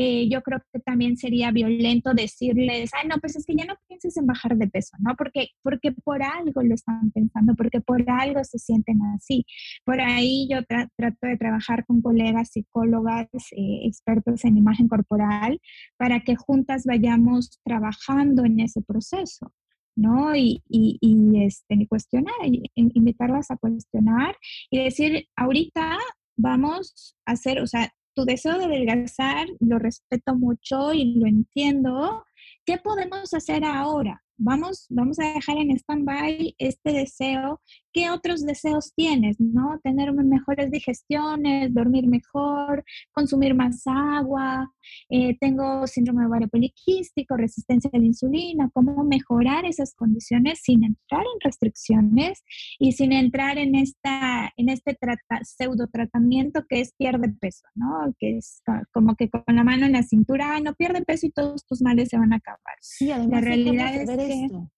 eh, 0.00 0.28
yo 0.30 0.42
creo 0.42 0.62
que 0.72 0.78
también 0.78 1.16
sería 1.16 1.50
violento 1.50 2.14
decirles, 2.14 2.92
ay, 2.94 3.08
no, 3.08 3.16
pues 3.20 3.34
es 3.34 3.44
que 3.44 3.56
ya 3.56 3.64
no 3.64 3.74
pienses 3.88 4.16
en 4.16 4.26
bajar 4.26 4.56
de 4.56 4.68
peso, 4.68 4.96
¿no? 5.00 5.16
Porque, 5.16 5.48
porque 5.60 5.90
por 5.90 6.22
algo 6.22 6.62
lo 6.62 6.72
están 6.72 7.10
pensando, 7.10 7.56
porque 7.56 7.80
por 7.80 8.08
algo 8.08 8.44
se 8.44 8.60
sienten 8.60 9.00
así. 9.16 9.44
Por 9.84 10.00
ahí 10.00 10.46
yo 10.48 10.60
trato 10.62 11.26
de 11.26 11.36
trabajar 11.36 11.84
con 11.84 12.00
colegas 12.00 12.50
psicólogas, 12.52 13.26
eh, 13.50 13.80
expertos 13.88 14.44
en 14.44 14.58
imagen 14.58 14.86
corporal, 14.86 15.60
para 15.96 16.20
que 16.20 16.36
juntas 16.36 16.84
vayamos 16.84 17.58
trabajando 17.64 18.44
en 18.44 18.60
ese 18.60 18.80
proceso. 18.82 19.52
¿no? 19.96 20.36
Y, 20.36 20.62
y, 20.68 20.96
y 21.00 21.42
este, 21.42 21.88
cuestionar, 21.88 22.36
invitarlas 22.76 23.50
a 23.50 23.56
cuestionar 23.56 24.36
y 24.70 24.84
decir, 24.84 25.26
ahorita 25.34 25.98
vamos 26.36 27.16
a 27.26 27.32
hacer, 27.32 27.60
o 27.60 27.66
sea, 27.66 27.92
tu 28.18 28.24
deseo 28.24 28.58
de 28.58 28.64
adelgazar 28.64 29.46
lo 29.60 29.78
respeto 29.78 30.34
mucho 30.34 30.92
y 30.92 31.14
lo 31.14 31.28
entiendo. 31.28 32.24
¿Qué 32.66 32.76
podemos 32.76 33.32
hacer 33.32 33.64
ahora? 33.64 34.20
Vamos, 34.36 34.86
vamos 34.90 35.20
a 35.20 35.34
dejar 35.34 35.56
en 35.58 35.70
stand-by 35.70 36.56
este 36.58 36.92
deseo 36.92 37.60
¿qué 37.92 38.10
otros 38.10 38.44
deseos 38.44 38.92
tienes? 38.94 39.38
¿No? 39.38 39.78
Tener 39.82 40.12
mejores 40.12 40.70
digestiones, 40.70 41.72
dormir 41.72 42.06
mejor, 42.06 42.84
consumir 43.12 43.54
más 43.54 43.82
agua, 43.86 44.70
eh, 45.08 45.36
tengo 45.40 45.86
síndrome 45.86 46.22
de 46.22 46.28
ovario 46.28 46.48
poliquístico, 46.48 47.36
resistencia 47.36 47.90
a 47.92 47.98
la 47.98 48.04
insulina, 48.04 48.70
cómo 48.72 49.04
mejorar 49.04 49.64
esas 49.64 49.94
condiciones 49.94 50.60
sin 50.62 50.84
entrar 50.84 51.22
en 51.22 51.40
restricciones 51.40 52.42
y 52.78 52.92
sin 52.92 53.12
entrar 53.12 53.58
en, 53.58 53.74
esta, 53.74 54.52
en 54.56 54.68
este 54.68 54.96
pseudo 55.42 55.86
tratamiento 55.88 56.64
que 56.68 56.80
es 56.80 56.92
pierde 56.96 57.28
peso, 57.40 57.66
¿no? 57.74 58.14
Que 58.18 58.38
es 58.38 58.62
como 58.92 59.14
que 59.16 59.30
con 59.30 59.42
la 59.46 59.64
mano 59.64 59.86
en 59.86 59.92
la 59.92 60.02
cintura, 60.02 60.60
no 60.60 60.74
pierde 60.74 61.02
peso 61.02 61.26
y 61.26 61.30
todos 61.30 61.64
tus 61.66 61.82
males 61.82 62.08
se 62.08 62.18
van 62.18 62.32
a 62.32 62.36
acabar. 62.36 62.76
Sí, 62.80 63.10
además 63.10 63.30
la 63.30 63.40
realidad 63.40 63.94
es 63.94 64.10
que... 64.10 64.44
Esto. 64.44 64.70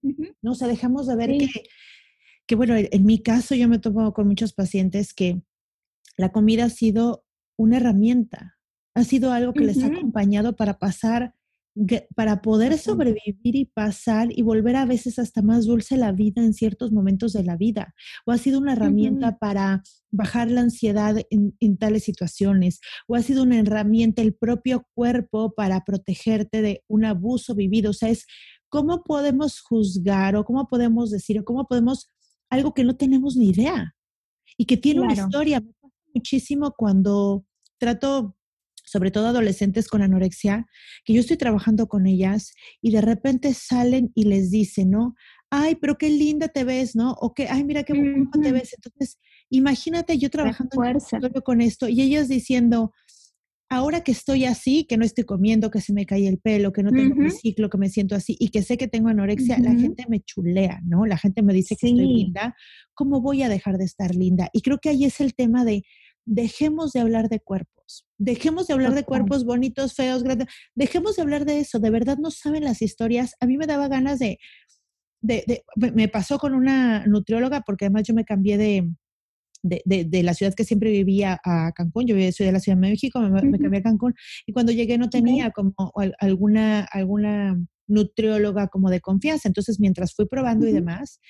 No, 0.43 0.53
o 0.53 0.55
sea, 0.55 0.69
dejamos 0.69 1.07
de 1.07 1.17
ver 1.17 1.31
que 1.31 1.49
que 2.51 2.57
bueno, 2.57 2.75
en 2.77 3.05
mi 3.05 3.23
caso 3.23 3.55
yo 3.55 3.69
me 3.69 3.79
topo 3.79 4.13
con 4.13 4.27
muchos 4.27 4.53
pacientes 4.53 5.15
que 5.15 5.41
la 6.17 6.33
comida 6.33 6.65
ha 6.65 6.69
sido 6.69 7.25
una 7.57 7.77
herramienta, 7.77 8.59
ha 8.93 9.05
sido 9.05 9.33
algo 9.33 9.53
que 9.53 9.65
les 9.65 9.81
ha 9.85 9.87
acompañado 9.87 10.57
para 10.57 10.81
pasar 10.81 11.37
para 12.17 12.43
poder 12.43 12.77
sobrevivir 12.77 13.55
y 13.55 13.67
pasar 13.67 14.37
y 14.37 14.43
volver 14.43 14.75
a 14.75 14.85
veces 14.85 15.21
hasta 15.21 15.43
más 15.43 15.67
dulce 15.67 15.97
la 15.97 16.11
vida 16.11 16.43
en 16.43 16.53
ciertos 16.53 16.91
momentos 16.91 17.33
de 17.33 17.45
la 17.45 17.57
vida. 17.57 17.95
O 18.27 18.33
ha 18.33 18.39
sido 18.39 18.59
una 18.59 18.73
herramienta 18.73 19.39
para 19.39 19.85
bajar 20.11 20.51
la 20.51 20.63
ansiedad 20.63 21.19
en, 21.31 21.57
en, 21.61 21.77
tales 21.79 22.03
situaciones. 22.03 22.81
O 23.07 23.15
ha 23.15 23.23
sido 23.23 23.45
una 23.45 23.61
herramienta 23.61 24.23
el 24.23 24.35
propio 24.35 24.89
cuerpo 24.95 25.55
para 25.55 25.85
protegerte 25.85 26.63
de 26.63 26.83
un 26.89 27.05
abuso 27.05 27.55
vivido. 27.55 27.91
O 27.91 27.95
sea, 27.95 28.09
es 28.09 28.27
cómo 28.69 29.05
podemos 29.05 29.61
juzgar 29.61 30.35
o 30.35 30.45
cómo 30.45 30.69
podemos 30.69 31.13
decir 31.13 31.39
o 31.39 31.45
cómo 31.45 31.69
podemos 31.69 32.11
algo 32.51 32.75
que 32.75 32.85
no 32.85 32.97
tenemos 32.97 33.37
ni 33.37 33.49
idea 33.49 33.95
y 34.59 34.67
que 34.67 34.77
tiene 34.77 35.01
una 35.01 35.15
historia. 35.15 35.61
Me 35.61 35.73
pasa 35.73 35.95
muchísimo 36.15 36.75
cuando 36.77 37.47
trato 37.79 38.37
sobre 38.85 39.13
todo 39.13 39.29
adolescentes 39.29 39.87
con 39.87 40.03
anorexia, 40.03 40.67
que 41.05 41.13
yo 41.13 41.21
estoy 41.21 41.37
trabajando 41.37 41.87
con 41.87 42.09
ellas 42.09 42.53
y 42.83 42.91
de 42.91 43.01
repente 43.01 43.55
salen 43.55 44.11
y 44.17 44.25
les 44.25 44.51
dicen, 44.51 44.91
¿no? 44.91 45.15
Ay, 45.49 45.77
pero 45.77 45.97
qué 45.97 46.11
linda 46.11 46.49
te 46.49 46.65
ves, 46.65 46.97
¿no? 46.97 47.13
O 47.13 47.33
que, 47.33 47.47
ay, 47.49 47.63
mira 47.63 47.85
qué 47.85 47.93
bonita 47.93 48.41
te 48.41 48.51
ves. 48.51 48.75
Entonces, 48.75 49.21
imagínate 49.49 50.19
yo 50.19 50.29
trabajando 50.29 50.77
con 51.45 51.61
esto 51.61 51.89
y 51.89 52.03
ellos 52.03 52.27
diciendo, 52.27 52.93
ahora 53.71 54.03
que 54.03 54.11
estoy 54.11 54.45
así, 54.45 54.85
que 54.85 54.97
no 54.97 55.05
estoy 55.05 55.25
comiendo, 55.25 55.71
que 55.71 55.81
se 55.81 55.93
me 55.93 56.05
cae 56.05 56.27
el 56.27 56.39
pelo, 56.39 56.73
que 56.73 56.83
no 56.83 56.91
tengo 56.91 57.15
mi 57.15 57.31
ciclo, 57.31 57.71
que 57.71 57.79
me 57.79 57.89
siento 57.89 58.17
así 58.17 58.37
y 58.39 58.49
que 58.49 58.63
sé 58.63 58.77
que 58.77 58.89
tengo 58.89 59.09
anorexia, 59.09 59.59
la 59.61 59.73
gente 59.73 60.05
me 60.09 60.21
chulea, 60.21 60.81
¿no? 60.85 61.07
La 61.07 61.17
gente 61.17 61.41
me 61.43 61.55
dice 61.55 61.77
que 61.77 61.87
estoy 61.87 62.05
linda. 62.05 62.57
¿Cómo 62.95 63.21
voy 63.21 63.45
a 63.45 63.49
dejar 63.49 63.79
de 63.79 63.85
estar 63.85 64.15
linda? 64.15 64.51
Y 64.53 64.63
creo 64.63 64.79
que 64.79 64.89
ahí 64.89 65.05
es 65.05 65.21
el 65.21 65.35
tema 65.35 65.65
de 65.65 65.85
dejemos 66.27 66.93
de 66.93 67.01
hablar 67.01 67.29
de 67.29 67.39
cuerpos, 67.39 68.07
dejemos 68.19 68.67
de 68.67 68.75
hablar 68.75 68.95
de 68.95 69.05
cuerpos 69.05 69.45
bonitos, 69.45 69.95
feos, 69.95 70.25
grandes, 70.25 70.49
dejemos 70.75 71.17
de 71.17 71.23
hablar 71.23 71.45
de 71.45 71.61
eso, 71.61 71.79
de 71.79 71.91
verdad 71.91 72.19
no 72.19 72.33
saben 72.33 72.65
las 72.65 72.83
historias. 72.83 73.37
A 73.39 73.47
mí 73.47 73.57
me 73.57 73.67
daba 73.67 73.87
ganas 73.87 74.19
de, 74.19 74.39
de, 75.23 75.63
me 75.77 76.09
pasó 76.09 76.39
con 76.39 76.55
una 76.55 77.07
nutrióloga, 77.07 77.61
porque 77.61 77.85
además 77.85 78.03
yo 78.05 78.15
me 78.15 78.25
cambié 78.25 78.59
de, 78.59 78.91
de, 79.63 80.23
la 80.23 80.35
ciudad 80.35 80.55
que 80.55 80.65
siempre 80.65 80.91
vivía 80.91 81.41
a 81.45 81.73
Cancún, 81.73 82.07
yo 82.07 82.15
soy 82.33 82.47
de 82.47 82.53
la 82.53 82.61
Ciudad 82.61 82.77
de 82.77 82.89
México, 82.89 83.21
me, 83.21 83.59
cambié 83.59 83.81
a 83.81 83.83
Cancún. 83.83 84.15
Y 84.47 84.53
cuando 84.53 84.73
llegué 84.73 84.99
no 84.99 85.11
tenía 85.11 85.51
como 85.51 85.75
alguna, 86.19 86.85
alguna 86.85 87.57
nutrióloga 87.87 88.69
como 88.69 88.91
de 88.91 89.01
confianza. 89.01 89.49
Entonces, 89.49 89.81
mientras 89.81 90.15
fui 90.15 90.27
probando 90.27 90.67
y 90.67 90.73
demás, 90.73 91.21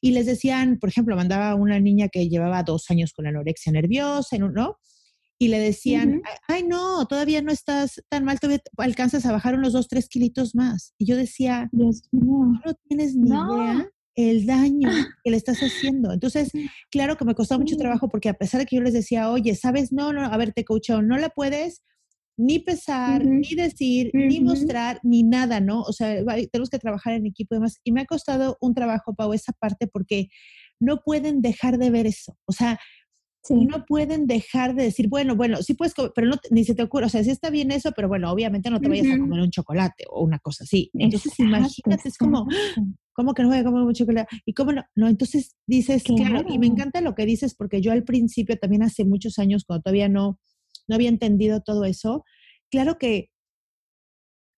y 0.00 0.12
les 0.12 0.26
decían, 0.26 0.78
por 0.78 0.90
ejemplo, 0.90 1.16
mandaba 1.16 1.50
a 1.50 1.54
una 1.54 1.80
niña 1.80 2.08
que 2.08 2.28
llevaba 2.28 2.62
dos 2.62 2.90
años 2.90 3.12
con 3.12 3.26
anorexia 3.26 3.72
nerviosa, 3.72 4.36
¿no? 4.38 4.76
Y 5.38 5.48
le 5.48 5.58
decían, 5.58 6.20
ay, 6.48 6.64
no, 6.64 7.06
todavía 7.06 7.40
no 7.40 7.50
estás 7.50 8.02
tan 8.10 8.24
mal, 8.24 8.38
todavía 8.38 8.60
alcanzas 8.76 9.24
a 9.24 9.32
bajar 9.32 9.54
unos 9.54 9.72
dos, 9.72 9.88
tres 9.88 10.06
kilitos 10.08 10.54
más. 10.54 10.92
Y 10.98 11.06
yo 11.06 11.16
decía, 11.16 11.70
Dios 11.72 12.02
mío, 12.12 12.60
no 12.64 12.74
tienes 12.86 13.16
ni 13.16 13.30
idea 13.30 13.90
el 14.16 14.46
daño 14.46 14.90
que 15.22 15.30
le 15.30 15.36
estás 15.36 15.58
haciendo. 15.60 16.12
Entonces, 16.12 16.50
claro 16.90 17.16
que 17.16 17.24
me 17.24 17.34
costó 17.34 17.58
mucho 17.58 17.76
trabajo 17.76 18.08
porque 18.08 18.28
a 18.28 18.34
pesar 18.34 18.60
de 18.60 18.66
que 18.66 18.76
yo 18.76 18.82
les 18.82 18.92
decía, 18.92 19.30
oye, 19.30 19.54
sabes, 19.54 19.92
no, 19.92 20.12
no, 20.12 20.24
a 20.24 20.36
ver, 20.36 20.52
te 20.52 20.64
coacheo, 20.64 21.02
no 21.02 21.16
la 21.16 21.30
puedes, 21.30 21.82
ni 22.36 22.58
pesar, 22.58 23.24
ni 23.24 23.54
decir, 23.54 24.10
ni 24.14 24.40
mostrar, 24.40 24.98
ni 25.02 25.22
nada, 25.22 25.60
¿no? 25.60 25.82
O 25.82 25.92
sea, 25.92 26.24
tenemos 26.50 26.70
que 26.70 26.78
trabajar 26.78 27.12
en 27.12 27.26
equipo 27.26 27.54
y 27.54 27.58
demás. 27.58 27.76
Y 27.84 27.92
me 27.92 28.00
ha 28.00 28.06
costado 28.06 28.56
un 28.60 28.72
trabajo, 28.72 29.14
Pau, 29.14 29.34
esa 29.34 29.52
parte, 29.52 29.86
porque 29.86 30.28
no 30.80 31.02
pueden 31.04 31.42
dejar 31.42 31.76
de 31.76 31.90
ver 31.90 32.06
eso. 32.06 32.38
O 32.46 32.52
sea, 32.52 32.78
no 33.48 33.84
pueden 33.86 34.26
dejar 34.26 34.74
de 34.74 34.84
decir, 34.84 35.08
bueno, 35.08 35.34
bueno, 35.34 35.62
sí 35.62 35.74
puedes 35.74 35.94
comer, 35.94 36.12
pero 36.14 36.28
no, 36.28 36.36
ni 36.50 36.64
se 36.64 36.74
te 36.74 36.82
ocurre, 36.82 37.06
o 37.06 37.08
sea, 37.08 37.24
sí 37.24 37.30
está 37.30 37.50
bien 37.50 37.70
eso, 37.70 37.92
pero 37.96 38.08
bueno, 38.08 38.30
obviamente 38.30 38.70
no 38.70 38.80
te 38.80 38.88
vayas 38.88 39.06
a 39.14 39.18
comer 39.18 39.40
un 39.40 39.50
chocolate 39.50 40.04
o 40.10 40.22
una 40.22 40.38
cosa 40.38 40.64
así. 40.64 40.90
Entonces, 40.94 41.38
imagínate, 41.38 42.08
es 42.08 42.18
como, 42.18 42.46
¿cómo 43.12 43.34
que 43.34 43.42
no 43.42 43.48
voy 43.48 43.58
a 43.58 43.64
comer 43.64 43.82
un 43.82 43.94
chocolate? 43.94 44.36
Y 44.44 44.52
cómo 44.52 44.72
no, 44.72 44.84
no, 44.94 45.08
entonces 45.08 45.56
dices, 45.66 46.02
claro, 46.04 46.44
y 46.48 46.58
me 46.58 46.66
encanta 46.66 47.00
lo 47.00 47.14
que 47.14 47.24
dices, 47.24 47.54
porque 47.54 47.80
yo 47.80 47.92
al 47.92 48.04
principio, 48.04 48.58
también 48.58 48.82
hace 48.82 49.04
muchos 49.04 49.38
años, 49.38 49.64
cuando 49.64 49.82
todavía 49.82 50.08
no, 50.08 50.38
no 50.86 50.94
había 50.94 51.08
entendido 51.08 51.62
todo 51.62 51.84
eso, 51.84 52.24
claro 52.70 52.98
que 52.98 53.29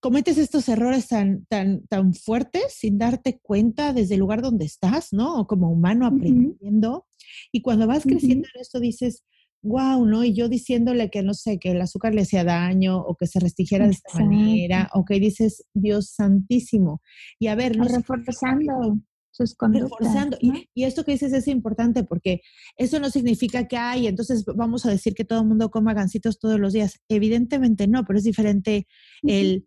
cometes 0.02 0.36
estos 0.36 0.68
errores 0.68 1.06
tan, 1.06 1.46
tan, 1.46 1.86
tan 1.86 2.12
fuertes 2.12 2.74
sin 2.74 2.98
darte 2.98 3.38
cuenta 3.40 3.92
desde 3.92 4.14
el 4.14 4.20
lugar 4.20 4.42
donde 4.42 4.64
estás, 4.64 5.12
¿no? 5.12 5.38
O 5.38 5.46
como 5.46 5.70
humano 5.70 6.06
aprendiendo. 6.06 7.06
Y 7.52 7.62
cuando 7.62 7.86
vas 7.86 8.02
creciendo 8.02 8.48
en 8.52 8.60
esto 8.60 8.80
dices, 8.80 9.22
wow, 9.62 10.04
¿no? 10.04 10.24
Y 10.24 10.34
yo 10.34 10.48
diciéndole 10.48 11.08
que, 11.08 11.22
no 11.22 11.34
sé, 11.34 11.60
que 11.60 11.70
el 11.70 11.80
azúcar 11.80 12.14
le 12.14 12.22
hacía 12.22 12.42
daño 12.42 12.98
o 12.98 13.14
que 13.14 13.28
se 13.28 13.38
restringiera 13.38 13.86
de 13.86 13.92
esta 13.92 14.18
manera, 14.18 14.90
o 14.92 15.04
que 15.04 15.20
dices, 15.20 15.64
Dios 15.72 16.10
santísimo. 16.10 17.00
Y 17.38 17.46
a 17.46 17.54
ver, 17.54 17.76
no 17.76 17.84
reforzando 17.84 18.98
sus 19.30 19.56
Reforzando. 19.58 20.36
Y, 20.40 20.82
esto 20.82 21.04
que 21.04 21.12
dices 21.12 21.32
es 21.32 21.48
importante 21.48 22.04
porque 22.04 22.42
eso 22.76 22.98
no 22.98 23.08
significa 23.08 23.66
que 23.66 23.76
hay, 23.76 24.06
entonces 24.06 24.44
vamos 24.44 24.84
a 24.84 24.90
decir 24.90 25.14
que 25.14 25.24
todo 25.24 25.40
el 25.40 25.46
mundo 25.46 25.70
coma 25.70 25.94
gancitos 25.94 26.38
todos 26.38 26.60
los 26.60 26.72
días. 26.72 27.00
Evidentemente 27.08 27.86
no, 27.86 28.04
pero 28.04 28.18
es 28.18 28.24
diferente 28.24 28.86
el 29.22 29.66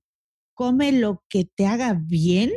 come 0.56 0.92
lo 0.92 1.24
que 1.30 1.46
te 1.46 1.68
haga 1.68 2.02
bien, 2.02 2.52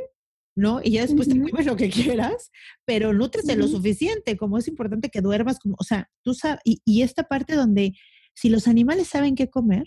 ¿no? 0.57 0.81
Y 0.83 0.93
ya 0.93 1.03
después 1.03 1.29
te 1.29 1.39
comes 1.41 1.67
lo 1.67 1.77
que 1.77 1.91
quieras, 1.91 2.51
pero 2.87 3.13
nutrete 3.13 3.57
lo 3.57 3.69
suficiente, 3.69 4.37
como 4.37 4.57
es 4.59 4.69
importante 4.69 5.11
que 5.11 5.21
duermas, 5.21 5.59
como, 5.59 5.77
o 5.79 5.85
sea, 5.85 6.11
tú 6.25 6.33
sabes, 6.35 6.61
y, 6.65 6.81
y, 6.85 7.03
esta 7.03 7.25
parte 7.25 7.55
donde 7.55 7.93
si 8.35 8.49
los 8.49 8.67
animales 8.67 9.09
saben 9.09 9.35
qué 9.35 9.51
comer, 9.51 9.85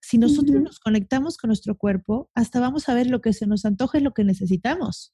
si 0.00 0.16
nosotros 0.16 0.62
nos 0.62 0.80
conectamos 0.80 1.36
con 1.36 1.48
nuestro 1.48 1.76
cuerpo, 1.76 2.30
hasta 2.34 2.60
vamos 2.60 2.88
a 2.88 2.94
ver 2.94 3.08
lo 3.08 3.20
que 3.20 3.32
se 3.32 3.46
nos 3.46 3.64
antoja 3.64 3.98
y 3.98 4.02
lo 4.02 4.14
que 4.14 4.24
necesitamos. 4.24 5.12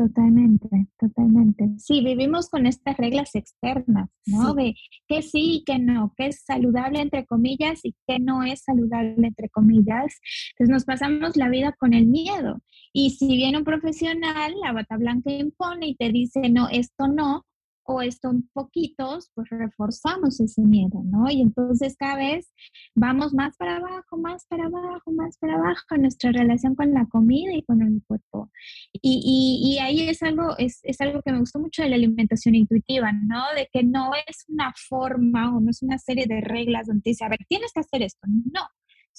Totalmente, 0.00 0.66
totalmente. 0.98 1.74
Sí, 1.76 2.02
vivimos 2.02 2.48
con 2.48 2.64
estas 2.64 2.96
reglas 2.96 3.34
externas, 3.34 4.08
¿no? 4.24 4.54
De 4.54 4.74
qué 5.06 5.20
sí 5.20 5.56
y 5.56 5.64
qué 5.64 5.78
no, 5.78 6.14
qué 6.16 6.28
es 6.28 6.42
saludable 6.42 7.02
entre 7.02 7.26
comillas 7.26 7.84
y 7.84 7.94
qué 8.06 8.18
no 8.18 8.42
es 8.42 8.62
saludable 8.62 9.26
entre 9.26 9.50
comillas. 9.50 10.18
Entonces 10.52 10.72
nos 10.72 10.84
pasamos 10.86 11.36
la 11.36 11.50
vida 11.50 11.74
con 11.78 11.92
el 11.92 12.06
miedo. 12.06 12.62
Y 12.94 13.10
si 13.10 13.26
viene 13.26 13.58
un 13.58 13.64
profesional, 13.64 14.54
la 14.64 14.72
bata 14.72 14.96
blanca 14.96 15.30
impone 15.32 15.88
y 15.88 15.96
te 15.96 16.10
dice, 16.10 16.48
no, 16.48 16.70
esto 16.70 17.06
no, 17.06 17.44
o 17.84 18.02
estos 18.02 18.34
poquitos, 18.52 19.30
pues 19.34 19.48
reforzamos 19.50 20.40
ese 20.40 20.62
miedo, 20.62 21.02
¿no? 21.04 21.30
Y 21.30 21.40
entonces 21.40 21.96
cada 21.96 22.16
vez 22.16 22.52
vamos 22.94 23.34
más 23.34 23.56
para 23.56 23.76
abajo, 23.76 24.16
más 24.16 24.46
para 24.46 24.66
abajo, 24.66 25.10
más 25.12 25.38
para 25.38 25.54
abajo 25.54 25.94
en 25.94 26.02
nuestra 26.02 26.32
relación 26.32 26.74
con 26.74 26.92
la 26.92 27.06
comida 27.06 27.52
y 27.52 27.62
con 27.62 27.82
el 27.82 28.02
cuerpo. 28.06 28.50
Y, 28.92 29.62
y, 29.62 29.78
ahí 29.78 30.08
es 30.08 30.22
algo, 30.22 30.56
es, 30.58 30.80
es, 30.82 31.00
algo 31.00 31.22
que 31.22 31.32
me 31.32 31.40
gustó 31.40 31.58
mucho 31.58 31.82
de 31.82 31.88
la 31.88 31.96
alimentación 31.96 32.54
intuitiva, 32.54 33.12
¿no? 33.12 33.42
De 33.56 33.68
que 33.72 33.82
no 33.82 34.10
es 34.26 34.44
una 34.48 34.72
forma 34.88 35.56
o 35.56 35.60
no 35.60 35.70
es 35.70 35.82
una 35.82 35.98
serie 35.98 36.26
de 36.26 36.40
reglas 36.40 36.86
donde 36.86 37.02
dice, 37.04 37.24
a 37.24 37.28
ver, 37.28 37.40
tienes 37.48 37.72
que 37.72 37.80
hacer 37.80 38.02
esto. 38.02 38.26
No, 38.52 38.62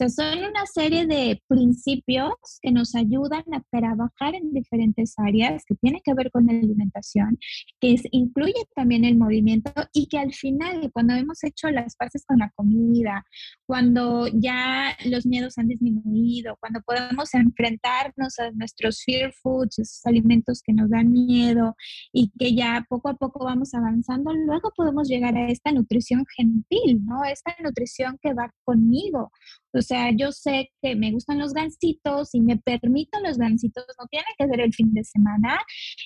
sea, 0.09 0.31
son 0.31 0.39
una 0.39 0.65
serie 0.65 1.05
de 1.05 1.41
principios 1.47 2.33
que 2.61 2.71
nos 2.71 2.95
ayudan 2.95 3.43
a 3.53 3.61
trabajar 3.69 4.35
en 4.35 4.53
diferentes 4.53 5.13
áreas 5.17 5.63
que 5.65 5.75
tienen 5.75 6.01
que 6.03 6.13
ver 6.13 6.31
con 6.31 6.45
la 6.45 6.53
alimentación, 6.53 7.37
que 7.79 7.95
incluye 8.11 8.53
también 8.75 9.05
el 9.05 9.17
movimiento 9.17 9.71
y 9.93 10.07
que 10.07 10.17
al 10.17 10.33
final, 10.33 10.89
cuando 10.93 11.13
hemos 11.13 11.43
hecho 11.43 11.69
las 11.69 11.95
paces 11.95 12.25
con 12.25 12.39
la 12.39 12.51
comida, 12.55 13.25
cuando 13.65 14.27
ya 14.27 14.95
los 15.05 15.25
miedos 15.25 15.57
han 15.57 15.67
disminuido, 15.67 16.57
cuando 16.59 16.81
podemos 16.81 17.33
enfrentarnos 17.33 18.39
a 18.39 18.51
nuestros 18.51 19.03
fear 19.03 19.33
foods, 19.41 19.79
esos 19.79 20.05
alimentos 20.05 20.61
que 20.63 20.73
nos 20.73 20.89
dan 20.89 21.11
miedo 21.11 21.75
y 22.11 22.31
que 22.37 22.55
ya 22.55 22.85
poco 22.89 23.09
a 23.09 23.15
poco 23.15 23.45
vamos 23.45 23.73
avanzando, 23.73 24.33
luego 24.33 24.71
podemos 24.75 25.07
llegar 25.07 25.35
a 25.35 25.47
esta 25.49 25.71
nutrición 25.71 26.25
gentil, 26.35 27.05
¿no? 27.05 27.23
Esta 27.23 27.55
nutrición 27.61 28.17
que 28.21 28.33
va 28.33 28.53
conmigo. 28.63 29.31
O 29.73 29.81
sea, 29.81 30.11
yo 30.11 30.31
sé 30.31 30.71
que 30.81 30.95
me 30.95 31.11
gustan 31.11 31.39
los 31.39 31.53
gansitos 31.53 32.33
y 32.33 32.41
me 32.41 32.57
permito 32.57 33.19
los 33.21 33.37
gansitos, 33.37 33.85
no 33.99 34.05
tiene 34.07 34.25
que 34.37 34.47
ser 34.47 34.59
el 34.59 34.73
fin 34.73 34.93
de 34.93 35.03
semana. 35.03 35.59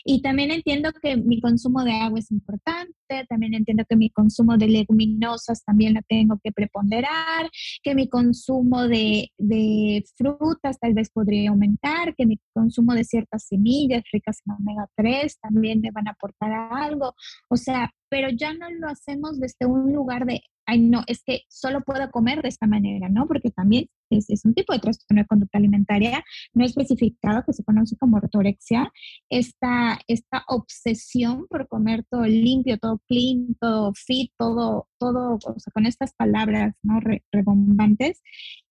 Y 0.04 0.22
también 0.22 0.52
entiendo 0.52 0.92
que 1.02 1.18
mi 1.18 1.42
consumo 1.42 1.84
de 1.84 1.94
agua 1.94 2.20
es 2.20 2.32
importante, 2.32 3.26
también 3.30 3.54
entiendo 3.54 3.84
que 3.88 3.96
mi 3.96 4.10
consumo 4.10 4.58
de 4.58 4.68
leguminosas 4.68 5.64
también 5.64 5.94
la 5.94 6.02
tengo 6.04 6.40
que 6.44 6.52
preponderar, 6.52 7.50
que 7.84 7.96
mi 7.96 8.08
consumo 8.08 8.88
de, 8.88 9.30
de 9.38 10.04
frutas 10.16 10.80
tal 10.80 10.94
vez 10.94 11.10
podría 11.10 11.50
aumentar, 11.50 12.16
que 12.16 12.26
mi 12.26 12.40
consumo 12.54 12.94
de 12.94 13.04
ciertas 13.04 13.48
semillas 13.48 14.04
ricas 14.12 14.40
en 14.46 14.54
omega 14.54 14.88
3 14.96 15.40
también 15.40 15.82
me 15.82 15.92
van 15.92 16.08
a 16.08 16.12
aportar 16.12 16.52
algo. 16.72 17.14
O 17.50 17.58
sea, 17.58 17.92
pero 18.16 18.30
ya 18.30 18.54
no 18.54 18.70
lo 18.70 18.88
hacemos 18.88 19.42
desde 19.42 19.66
un 19.66 19.92
lugar 19.92 20.26
de, 20.26 20.42
ay, 20.66 20.80
no, 20.80 21.04
es 21.06 21.22
que 21.22 21.42
solo 21.50 21.82
puedo 21.82 22.10
comer 22.12 22.42
de 22.42 22.48
esta 22.48 22.66
manera, 22.66 23.10
¿no? 23.10 23.28
Porque 23.28 23.52
también 23.52 23.90
es, 24.10 24.30
es 24.30 24.46
un 24.46 24.54
tipo 24.54 24.72
de 24.72 24.80
trastorno 24.80 25.22
de 25.22 25.28
conducta 25.28 25.58
alimentaria 25.58 26.24
no 26.54 26.64
especificado 26.64 27.44
que 27.46 27.52
se 27.52 27.66
conoce 27.66 27.98
como 27.98 28.16
ortorexia, 28.16 28.90
esta, 29.30 30.00
esta 30.08 30.46
obsesión 30.48 31.46
por 31.50 31.68
comer 31.68 32.06
todo 32.10 32.24
limpio, 32.24 32.78
todo 32.78 33.02
clean, 33.06 33.58
todo 33.60 33.92
fit, 33.94 34.32
todo, 34.38 34.88
todo, 34.98 35.34
o 35.36 35.60
sea, 35.60 35.74
con 35.74 35.86
estas 35.86 36.14
palabras, 36.14 36.74
¿no? 36.84 37.02
redundantes. 37.34 38.22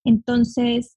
Entonces, 0.04 0.96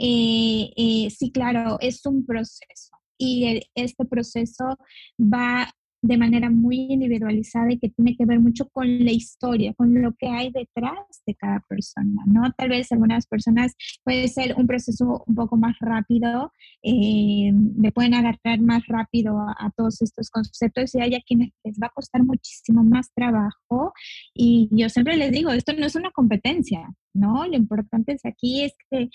eh, 0.00 0.72
eh, 0.76 1.10
sí, 1.10 1.30
claro, 1.30 1.78
es 1.80 2.04
un 2.06 2.26
proceso 2.26 2.98
y 3.16 3.60
este 3.76 4.04
proceso 4.04 4.78
va 5.16 5.72
de 6.04 6.18
manera 6.18 6.50
muy 6.50 6.86
individualizada 6.90 7.72
y 7.72 7.78
que 7.78 7.88
tiene 7.88 8.14
que 8.14 8.26
ver 8.26 8.38
mucho 8.38 8.68
con 8.68 8.86
la 8.86 9.10
historia, 9.10 9.72
con 9.72 10.02
lo 10.02 10.12
que 10.12 10.28
hay 10.28 10.50
detrás 10.52 11.22
de 11.26 11.34
cada 11.34 11.60
persona, 11.60 12.22
¿no? 12.26 12.42
Tal 12.58 12.68
vez 12.68 12.92
algunas 12.92 13.26
personas 13.26 13.74
puede 14.04 14.28
ser 14.28 14.54
un 14.58 14.66
proceso 14.66 15.24
un 15.26 15.34
poco 15.34 15.56
más 15.56 15.76
rápido, 15.80 16.52
eh, 16.82 17.50
me 17.52 17.90
pueden 17.90 18.12
agarrar 18.12 18.60
más 18.60 18.86
rápido 18.86 19.38
a, 19.38 19.70
todos 19.76 20.02
estos 20.02 20.30
conceptos 20.30 20.94
y 20.94 21.00
hay 21.00 21.14
a 21.14 21.22
quienes 21.22 21.52
les 21.64 21.78
va 21.82 21.86
a 21.86 21.94
costar 21.94 22.22
muchísimo 22.22 22.84
más 22.84 23.10
trabajo 23.14 23.94
y 24.34 24.68
yo 24.70 24.90
siempre 24.90 25.16
les 25.16 25.32
digo, 25.32 25.50
esto 25.52 25.72
no 25.72 25.86
es 25.86 25.94
una 25.96 26.10
competencia, 26.10 26.86
¿no? 27.14 27.46
Lo 27.46 27.56
importante 27.56 28.12
es 28.12 28.24
aquí 28.26 28.62
es 28.62 28.74
que 28.90 29.08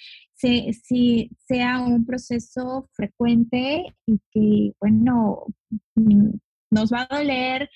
si 0.74 1.30
sea 1.48 1.80
un 1.80 2.04
proceso 2.06 2.90
frecuente 2.94 3.84
y 4.08 4.20
que, 4.32 4.74
bueno, 4.80 5.46
nos 6.72 6.92
va 6.92 7.08
a 7.10 7.18
doler, 7.18 7.70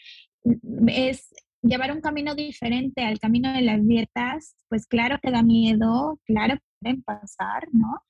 es 0.88 1.34
llevar 1.62 1.92
un 1.92 2.02
camino 2.02 2.36
diferente 2.36 3.04
al 3.04 3.20
camino 3.20 3.54
de 3.54 3.62
las 3.62 3.86
dietas, 3.88 4.56
pues 4.70 4.86
claro 4.86 5.18
que 5.22 5.32
da 5.32 5.44
miedo, 5.44 6.20
claro 6.26 6.56
que 6.56 6.62
pueden 6.82 7.04
pasar, 7.04 7.68
¿no? 7.72 8.02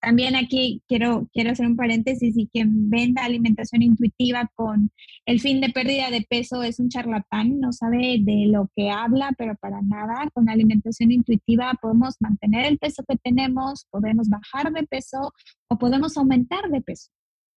También 0.00 0.36
aquí 0.36 0.82
quiero, 0.86 1.28
quiero 1.32 1.50
hacer 1.50 1.66
un 1.66 1.76
paréntesis 1.76 2.36
y 2.36 2.46
quien 2.48 2.88
venda 2.88 3.24
alimentación 3.24 3.82
intuitiva 3.82 4.48
con 4.54 4.92
el 5.26 5.40
fin 5.40 5.60
de 5.60 5.70
pérdida 5.70 6.10
de 6.10 6.24
peso 6.28 6.62
es 6.62 6.78
un 6.78 6.88
charlatán, 6.88 7.58
no 7.58 7.72
sabe 7.72 8.18
de 8.20 8.46
lo 8.46 8.70
que 8.76 8.90
habla, 8.90 9.32
pero 9.36 9.56
para 9.56 9.82
nada. 9.82 10.30
Con 10.32 10.48
alimentación 10.48 11.10
intuitiva 11.10 11.74
podemos 11.82 12.16
mantener 12.20 12.66
el 12.66 12.78
peso 12.78 13.02
que 13.08 13.16
tenemos, 13.16 13.86
podemos 13.90 14.28
bajar 14.28 14.72
de 14.72 14.86
peso 14.86 15.32
o 15.68 15.78
podemos 15.78 16.16
aumentar 16.16 16.70
de 16.70 16.80
peso. 16.80 17.10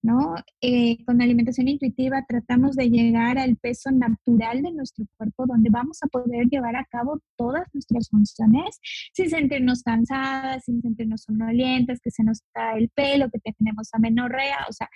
¿No? 0.03 0.37
Eh, 0.61 1.05
con 1.05 1.21
alimentación 1.21 1.69
intuitiva 1.69 2.25
tratamos 2.27 2.77
de 2.77 2.91
llegar 2.91 3.39
al 3.39 3.57
peso 3.57 3.91
natural 3.91 4.63
de 4.63 4.73
nuestro 4.73 5.05
cuerpo, 5.17 5.47
donde 5.47 5.71
vamos 5.71 5.99
a 6.03 6.07
poder 6.07 6.47
llevar 6.49 6.77
a 6.77 6.85
cabo 6.85 7.21
todas 7.37 7.67
nuestras 7.73 8.09
funciones 8.09 8.79
sin 9.13 9.31
sentirnos 9.31 9.83
cansadas, 9.83 10.65
sin 10.65 10.81
sentirnos 10.83 11.23
somnolientas, 11.23 12.01
que 12.01 12.11
se 12.11 12.25
nos 12.25 12.43
cae 12.53 12.79
el 12.79 12.89
pelo, 12.91 13.31
que 13.31 13.41
tenemos 13.41 13.89
amenorrea, 13.93 14.67
o 14.69 14.73
sea, 14.73 14.89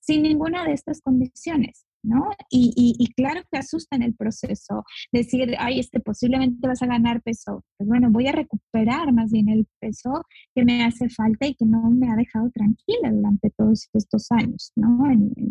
sin 0.00 0.22
ninguna 0.22 0.64
de 0.64 0.72
estas 0.72 1.00
condiciones. 1.00 1.86
¿No? 2.02 2.30
Y, 2.50 3.12
claro 3.16 3.42
que 3.50 3.58
asusta 3.58 3.96
en 3.96 4.02
el 4.02 4.14
proceso 4.14 4.84
decir, 5.12 5.54
ay, 5.58 5.80
este 5.80 6.00
posiblemente 6.00 6.66
vas 6.66 6.82
a 6.82 6.86
ganar 6.86 7.22
peso. 7.22 7.64
Pues 7.76 7.88
bueno, 7.88 8.10
voy 8.10 8.26
a 8.28 8.32
recuperar 8.32 9.12
más 9.12 9.30
bien 9.30 9.48
el 9.48 9.66
peso 9.80 10.24
que 10.54 10.64
me 10.64 10.84
hace 10.84 11.08
falta 11.10 11.46
y 11.46 11.54
que 11.54 11.66
no 11.66 11.90
me 11.90 12.10
ha 12.10 12.16
dejado 12.16 12.50
tranquila 12.50 13.10
durante 13.12 13.50
todos 13.50 13.88
estos 13.92 14.30
años, 14.30 14.72
¿no? 14.76 14.98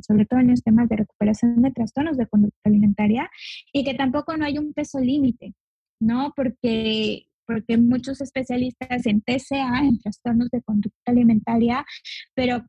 sobre 0.05 0.25
todo 0.25 0.39
en 0.39 0.49
los 0.49 0.63
temas 0.63 0.89
de 0.89 0.97
recuperación 0.97 1.62
de 1.62 1.71
trastornos 1.71 2.17
de 2.17 2.27
conducta 2.27 2.57
alimentaria 2.63 3.29
y 3.73 3.83
que 3.83 3.93
tampoco 3.93 4.35
no 4.38 4.45
hay 4.45 4.57
un 4.57 4.73
peso 4.73 4.99
límite, 4.99 5.53
¿no? 5.99 6.33
Porque 6.35 7.25
porque 7.49 7.77
muchos 7.77 8.21
especialistas 8.21 9.07
en 9.07 9.21
TCA, 9.21 9.79
en 9.79 9.97
trastornos 9.99 10.51
de 10.51 10.62
conducta 10.62 11.12
alimentaria, 11.12 11.83
pero 12.35 12.63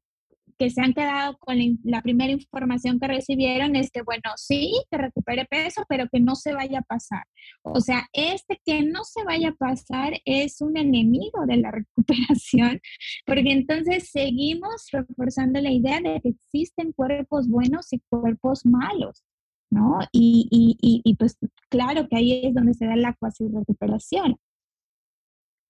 que 0.60 0.68
se 0.68 0.82
han 0.82 0.92
quedado 0.92 1.38
con 1.38 1.56
la, 1.84 2.02
primera 2.02 2.30
información 2.30 3.00
que 3.00 3.08
recibieron 3.08 3.76
es 3.76 3.90
que, 3.90 4.02
bueno, 4.02 4.30
sí, 4.36 4.74
que 4.90 4.98
recupere 4.98 5.46
peso, 5.46 5.84
pero 5.88 6.06
que 6.12 6.20
no 6.20 6.34
se 6.34 6.52
vaya 6.52 6.80
a 6.80 6.82
pasar. 6.82 7.24
O 7.62 7.80
sea, 7.80 8.06
este 8.12 8.60
que 8.62 8.82
no 8.82 9.04
se 9.04 9.24
vaya 9.24 9.48
a 9.48 9.54
pasar 9.54 10.12
es 10.26 10.60
un 10.60 10.76
enemigo 10.76 11.46
de 11.46 11.56
la 11.56 11.70
recuperación, 11.96 12.78
porque 13.24 13.52
entonces 13.52 14.10
seguimos 14.10 14.88
reforzando 14.92 15.62
la 15.62 15.70
idea 15.72 15.98
de 16.02 16.20
que 16.20 16.28
existen 16.28 16.92
cuerpos 16.92 17.48
buenos 17.48 17.90
y 17.94 18.02
cuerpos 18.10 18.66
malos. 18.66 19.24
¿no? 19.70 20.00
Y, 20.12 20.46
y, 20.50 21.00
y, 21.04 21.14
pues 21.14 21.38
claro 21.70 22.06
que 22.08 22.16
ahí 22.16 22.44
es 22.44 22.52
donde 22.52 22.74
se 22.74 22.86
da 22.86 22.96
la 22.96 23.14
cuasi 23.14 23.46
recuperación. 23.48 24.36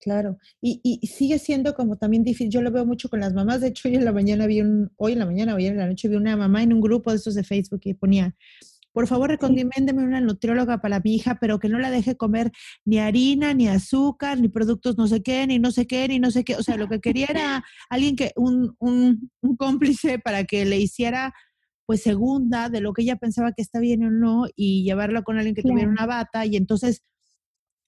Claro, 0.01 0.39
y, 0.59 0.81
y, 0.83 1.05
sigue 1.05 1.37
siendo 1.37 1.75
como 1.75 1.95
también 1.95 2.23
difícil, 2.23 2.49
yo 2.49 2.63
lo 2.63 2.71
veo 2.71 2.87
mucho 2.87 3.07
con 3.07 3.19
las 3.19 3.33
mamás, 3.33 3.61
de 3.61 3.67
hecho 3.67 3.87
hoy 3.87 3.95
en 3.95 4.03
la 4.03 4.11
mañana 4.11 4.47
vi 4.47 4.59
un, 4.61 4.91
hoy 4.97 5.13
en 5.13 5.19
la 5.19 5.27
mañana, 5.27 5.53
hoy 5.53 5.67
en 5.67 5.77
la 5.77 5.85
noche 5.85 6.07
vi 6.07 6.15
una 6.15 6.35
mamá 6.35 6.63
en 6.63 6.73
un 6.73 6.81
grupo 6.81 7.11
de 7.11 7.17
estos 7.17 7.35
de 7.35 7.43
Facebook 7.43 7.81
que 7.81 7.93
ponía, 7.93 8.35
por 8.93 9.05
favor 9.05 9.29
recomiéndeme 9.29 10.03
una 10.03 10.19
nutrióloga 10.19 10.81
para 10.81 10.99
mi 10.99 11.15
hija, 11.15 11.37
pero 11.39 11.59
que 11.59 11.69
no 11.69 11.77
la 11.77 11.91
deje 11.91 12.17
comer 12.17 12.51
ni 12.83 12.97
harina, 12.97 13.53
ni 13.53 13.67
azúcar, 13.67 14.39
ni 14.39 14.49
productos 14.49 14.97
no 14.97 15.07
sé 15.07 15.21
qué, 15.21 15.45
ni 15.45 15.59
no 15.59 15.71
sé 15.71 15.85
qué, 15.85 16.07
ni 16.07 16.19
no 16.19 16.31
sé 16.31 16.43
qué, 16.43 16.55
o 16.55 16.63
sea, 16.63 16.77
lo 16.77 16.87
que 16.87 16.99
quería 16.99 17.27
era 17.29 17.63
alguien 17.89 18.15
que, 18.15 18.31
un, 18.35 18.75
un, 18.79 19.31
un 19.41 19.55
cómplice 19.55 20.17
para 20.17 20.45
que 20.45 20.65
le 20.65 20.79
hiciera 20.79 21.31
pues 21.85 22.01
segunda 22.01 22.69
de 22.69 22.81
lo 22.81 22.93
que 22.93 23.03
ella 23.03 23.17
pensaba 23.17 23.51
que 23.51 23.61
está 23.61 23.79
bien 23.79 24.03
o 24.03 24.09
no 24.09 24.45
y 24.55 24.83
llevarla 24.83 25.23
con 25.23 25.37
alguien 25.37 25.55
que 25.55 25.61
tuviera 25.61 25.89
una 25.89 26.05
bata 26.05 26.45
y 26.45 26.55
entonces 26.55 27.03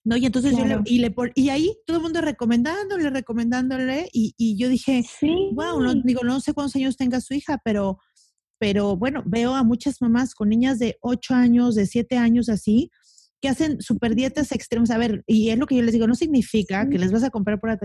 ¿no? 0.04 0.16
Y 0.16 0.26
entonces 0.26 0.56
yo 0.56 0.64
le, 0.64 0.80
y, 0.84 0.98
le, 0.98 1.14
y 1.34 1.48
ahí 1.48 1.76
todo 1.86 1.96
el 1.96 2.02
mundo 2.02 2.20
recomendándole, 2.20 3.10
recomendándole, 3.10 4.08
y, 4.12 4.34
y 4.36 4.56
yo 4.56 4.68
dije, 4.68 5.02
wow, 5.52 5.80
no, 5.80 5.94
digo, 5.94 6.22
no 6.22 6.40
sé 6.40 6.52
cuántos 6.52 6.76
años 6.76 6.96
tenga 6.96 7.20
su 7.20 7.34
hija, 7.34 7.58
pero, 7.64 7.98
pero 8.58 8.96
bueno, 8.96 9.22
veo 9.26 9.54
a 9.54 9.64
muchas 9.64 10.02
mamás 10.02 10.34
con 10.34 10.50
niñas 10.50 10.78
de 10.78 10.98
8 11.00 11.34
años, 11.34 11.74
de 11.74 11.86
7 11.86 12.18
años 12.18 12.48
así, 12.48 12.90
que 13.40 13.48
hacen 13.48 13.80
super 13.80 14.14
dietas 14.14 14.52
extremas. 14.52 14.90
A 14.90 14.98
ver, 14.98 15.24
y 15.26 15.50
es 15.50 15.58
lo 15.58 15.66
que 15.66 15.76
yo 15.76 15.82
les 15.82 15.92
digo, 15.92 16.06
no 16.06 16.14
significa 16.14 16.88
que 16.88 16.98
les 16.98 17.10
vas 17.10 17.24
a 17.24 17.30
comprar 17.30 17.58
por 17.58 17.70
la 17.70 17.78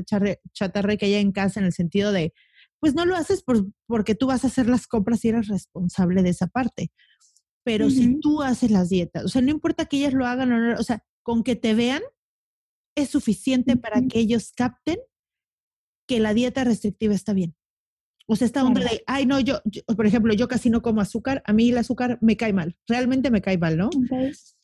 chatarra 0.53 0.97
que 0.97 1.05
haya 1.05 1.19
en 1.19 1.31
casa 1.31 1.59
en 1.59 1.65
el 1.65 1.73
sentido 1.73 2.11
de, 2.11 2.33
pues 2.79 2.95
no 2.95 3.05
lo 3.05 3.15
haces 3.15 3.43
por, 3.43 3.65
porque 3.87 4.15
tú 4.15 4.27
vas 4.27 4.43
a 4.43 4.47
hacer 4.47 4.67
las 4.67 4.87
compras 4.87 5.23
y 5.23 5.29
eres 5.29 5.47
responsable 5.47 6.21
de 6.21 6.29
esa 6.29 6.47
parte. 6.47 6.91
Pero 7.63 7.89
si 7.89 8.19
tú 8.19 8.41
haces 8.41 8.71
las 8.71 8.89
dietas, 8.89 9.25
o 9.25 9.27
sea, 9.27 9.41
no 9.41 9.51
importa 9.51 9.85
que 9.85 9.97
ellas 9.97 10.13
lo 10.13 10.25
hagan 10.25 10.51
o 10.51 10.59
no, 10.59 10.79
o 10.79 10.83
sea, 10.83 11.03
con 11.29 11.43
que 11.43 11.55
te 11.55 11.75
vean 11.75 12.01
es 12.97 13.09
suficiente 13.09 13.77
para 13.77 14.01
que 14.01 14.17
ellos 14.17 14.51
capten 14.57 14.97
que 16.07 16.19
la 16.19 16.33
dieta 16.33 16.63
restrictiva 16.63 17.13
está 17.13 17.33
bien. 17.33 17.55
O 18.27 18.35
sea, 18.35 18.47
esta 18.47 18.63
onda 18.63 18.81
de, 18.81 19.03
ay, 19.05 19.27
no, 19.27 19.39
yo, 19.39 19.61
por 19.95 20.07
ejemplo, 20.07 20.33
yo 20.33 20.47
casi 20.47 20.71
no 20.71 20.81
como 20.81 21.01
azúcar, 21.01 21.43
a 21.45 21.53
mí 21.53 21.69
el 21.69 21.77
azúcar 21.77 22.17
me 22.21 22.35
cae 22.35 22.51
mal, 22.51 22.79
realmente 22.87 23.29
me 23.29 23.43
cae 23.43 23.59
mal, 23.59 23.77
¿no? 23.77 23.91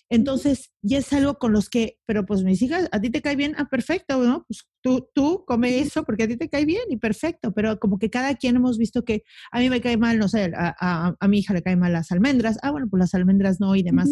Entonces, 0.10 0.72
ya 0.82 0.98
es 0.98 1.14
algo 1.14 1.38
con 1.38 1.54
los 1.54 1.70
que, 1.70 2.00
pero 2.08 2.26
pues 2.26 2.44
mis 2.44 2.60
hijas, 2.64 2.90
a 2.92 3.00
ti 3.00 3.12
te 3.12 3.22
cae 3.22 3.36
bien, 3.36 3.54
ah, 3.60 3.70
perfecto, 3.70 4.18
¿no? 4.24 4.44
Pues 4.48 4.68
tú, 4.82 5.08
tú 5.14 5.46
come 5.46 5.78
eso 5.78 6.04
porque 6.04 6.24
a 6.24 6.28
ti 6.28 6.36
te 6.36 6.50
cae 6.50 6.66
bien 6.66 6.86
y 6.90 6.98
perfecto, 6.98 7.54
pero 7.54 7.80
como 7.80 8.00
que 8.00 8.10
cada 8.10 8.34
quien 8.34 8.56
hemos 8.56 8.80
visto 8.80 9.06
que 9.06 9.22
a 9.52 9.60
mí 9.60 9.70
me 9.70 9.82
cae 9.82 9.98
mal, 9.98 10.18
no 10.18 10.30
sé, 10.30 10.52
a, 10.56 11.14
a, 11.20 11.28
mi 11.28 11.40
hija 11.40 11.54
le 11.54 11.62
cae 11.62 11.76
mal 11.76 11.94
las 11.94 12.12
almendras, 12.12 12.58
ah, 12.64 12.72
bueno, 12.72 12.88
pues 12.90 13.00
las 13.02 13.14
almendras 13.14 13.60
no 13.60 13.76
y 13.76 13.84
demás 13.84 14.10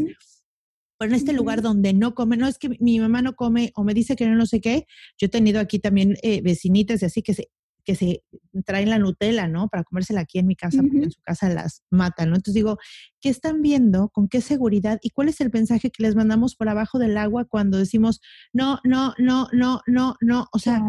en 1.04 1.14
este 1.14 1.34
lugar 1.34 1.62
donde 1.62 1.94
no 1.94 2.14
come, 2.16 2.38
no 2.38 2.48
es 2.48 2.58
que 2.58 2.70
mi 2.80 3.00
mamá 3.00 3.22
no 3.22 3.36
come 3.36 3.72
o 3.76 3.84
me 3.84 3.94
dice 3.94 4.16
que 4.16 4.28
no, 4.28 4.36
no 4.36 4.46
sé 4.46 4.62
qué, 4.62 4.86
yo 5.18 5.28
he 5.28 5.30
tenido 5.30 5.60
aquí 5.60 5.80
también 5.80 6.16
eh, 6.24 6.42
vecinitas 6.42 7.02
y 7.02 7.06
así 7.06 7.22
que 7.22 7.34
se, 7.34 7.50
que 7.84 7.96
se 7.96 8.24
traen 8.66 8.90
la 8.90 9.00
Nutella, 9.00 9.48
¿no? 9.48 9.68
Para 9.68 9.84
comérsela 9.84 10.22
aquí 10.22 10.40
en 10.40 10.48
mi 10.48 10.56
casa, 10.56 10.82
porque 10.82 11.04
en 11.04 11.12
su 11.12 11.22
casa 11.22 11.50
las 11.50 11.84
matan, 11.90 12.30
¿no? 12.30 12.36
Entonces 12.36 12.54
digo, 12.54 12.78
¿qué 13.20 13.30
están 13.30 13.62
viendo? 13.62 14.10
¿Con 14.10 14.28
qué 14.28 14.42
seguridad? 14.42 15.00
¿Y 15.02 15.10
cuál 15.10 15.30
es 15.30 15.42
el 15.42 15.52
mensaje 15.52 15.92
que 15.92 16.04
les 16.04 16.16
mandamos 16.16 16.56
por 16.56 16.70
abajo 16.70 17.00
del 17.00 17.18
agua 17.18 17.46
cuando 17.46 17.78
decimos, 17.78 18.22
no, 18.54 18.80
no, 18.84 19.14
no, 19.18 19.48
no, 19.52 19.82
no, 19.88 20.16
no? 20.22 20.48
O 20.52 20.60
sea, 20.60 20.82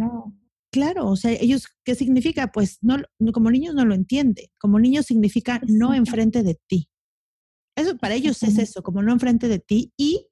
claro, 0.71 1.09
o 1.09 1.17
sea, 1.17 1.33
ellos, 1.33 1.69
¿qué 1.85 1.95
significa? 1.95 2.53
Pues 2.53 2.79
no, 2.83 2.97
como 3.33 3.51
niños 3.51 3.75
no 3.75 3.85
lo 3.85 3.95
entienden. 3.95 4.47
Como 4.59 4.79
niños 4.79 5.07
significa 5.07 5.61
no 5.67 5.95
enfrente 5.95 6.43
de 6.43 6.59
ti. 6.67 6.89
Eso 7.77 7.97
para 7.97 8.15
ellos 8.15 8.43
es 8.43 8.59
eso, 8.59 8.83
como 8.83 9.03
no 9.03 9.13
enfrente 9.13 9.49
de 9.49 9.59
ti 9.59 9.93
y 9.97 10.29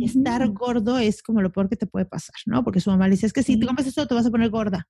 estar 0.00 0.48
gordo 0.48 0.98
es 0.98 1.22
como 1.22 1.40
lo 1.42 1.52
peor 1.52 1.68
que 1.68 1.76
te 1.76 1.86
puede 1.86 2.06
pasar, 2.06 2.34
¿no? 2.46 2.64
Porque 2.64 2.80
su 2.80 2.90
mamá 2.90 3.06
le 3.06 3.12
dice, 3.12 3.26
es 3.26 3.32
que 3.32 3.42
si 3.42 3.58
te 3.58 3.66
comes 3.66 3.86
eso 3.86 4.06
te 4.06 4.14
vas 4.14 4.26
a 4.26 4.30
poner 4.30 4.50
gorda. 4.50 4.88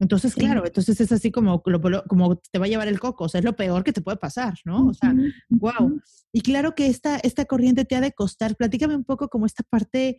Entonces, 0.00 0.34
claro, 0.34 0.64
entonces 0.64 0.98
es 0.98 1.12
así 1.12 1.30
como, 1.30 1.62
como 1.62 2.36
te 2.36 2.58
va 2.58 2.64
a 2.64 2.68
llevar 2.68 2.88
el 2.88 2.98
coco, 2.98 3.24
o 3.24 3.28
sea, 3.28 3.40
es 3.40 3.44
lo 3.44 3.54
peor 3.54 3.84
que 3.84 3.92
te 3.92 4.00
puede 4.00 4.16
pasar, 4.16 4.54
¿no? 4.64 4.88
O 4.88 4.94
sea, 4.94 5.14
wow. 5.50 6.00
Y 6.32 6.40
claro 6.40 6.74
que 6.74 6.86
esta, 6.86 7.18
esta 7.18 7.44
corriente 7.44 7.84
te 7.84 7.96
ha 7.96 8.00
de 8.00 8.12
costar. 8.12 8.56
Platícame 8.56 8.96
un 8.96 9.04
poco 9.04 9.28
como 9.28 9.44
esta 9.44 9.62
parte 9.62 10.16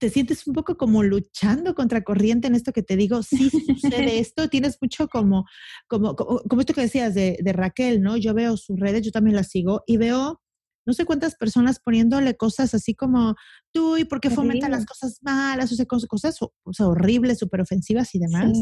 te 0.00 0.08
sientes 0.08 0.46
un 0.46 0.54
poco 0.54 0.76
como 0.76 1.02
luchando 1.02 1.74
contra 1.74 2.02
corriente 2.02 2.48
en 2.48 2.54
esto 2.54 2.72
que 2.72 2.82
te 2.82 2.96
digo, 2.96 3.22
sí 3.22 3.50
sucede 3.50 4.18
esto, 4.18 4.48
tienes 4.48 4.78
mucho 4.80 5.08
como, 5.08 5.44
como, 5.86 6.16
como, 6.16 6.60
esto 6.60 6.72
que 6.72 6.80
decías 6.80 7.14
de, 7.14 7.38
de, 7.40 7.52
Raquel, 7.52 8.00
¿no? 8.00 8.16
Yo 8.16 8.32
veo 8.32 8.56
sus 8.56 8.80
redes, 8.80 9.02
yo 9.02 9.12
también 9.12 9.36
las 9.36 9.48
sigo 9.48 9.84
y 9.86 9.98
veo 9.98 10.40
no 10.86 10.94
sé 10.94 11.04
cuántas 11.04 11.36
personas 11.36 11.78
poniéndole 11.78 12.34
cosas 12.36 12.74
así 12.74 12.94
como 12.94 13.36
tú 13.72 13.98
y 13.98 14.04
por 14.04 14.20
qué 14.20 14.30
fomenta 14.30 14.70
las 14.70 14.86
cosas 14.86 15.18
malas, 15.20 15.70
o 15.70 15.76
sea, 15.76 15.84
cosas, 15.84 16.08
cosas 16.08 16.40
horribles, 16.80 17.38
súper 17.38 17.60
ofensivas 17.60 18.14
y 18.14 18.18
demás. 18.18 18.58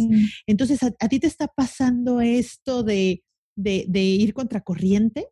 Entonces, 0.46 0.80
¿a, 0.82 1.08
ti 1.08 1.20
te 1.20 1.28
está 1.28 1.46
pasando 1.46 2.20
esto 2.20 2.82
de, 2.82 3.22
de, 3.56 3.86
de 3.88 4.00
ir 4.00 4.34
contra 4.34 4.60
corriente? 4.60 5.28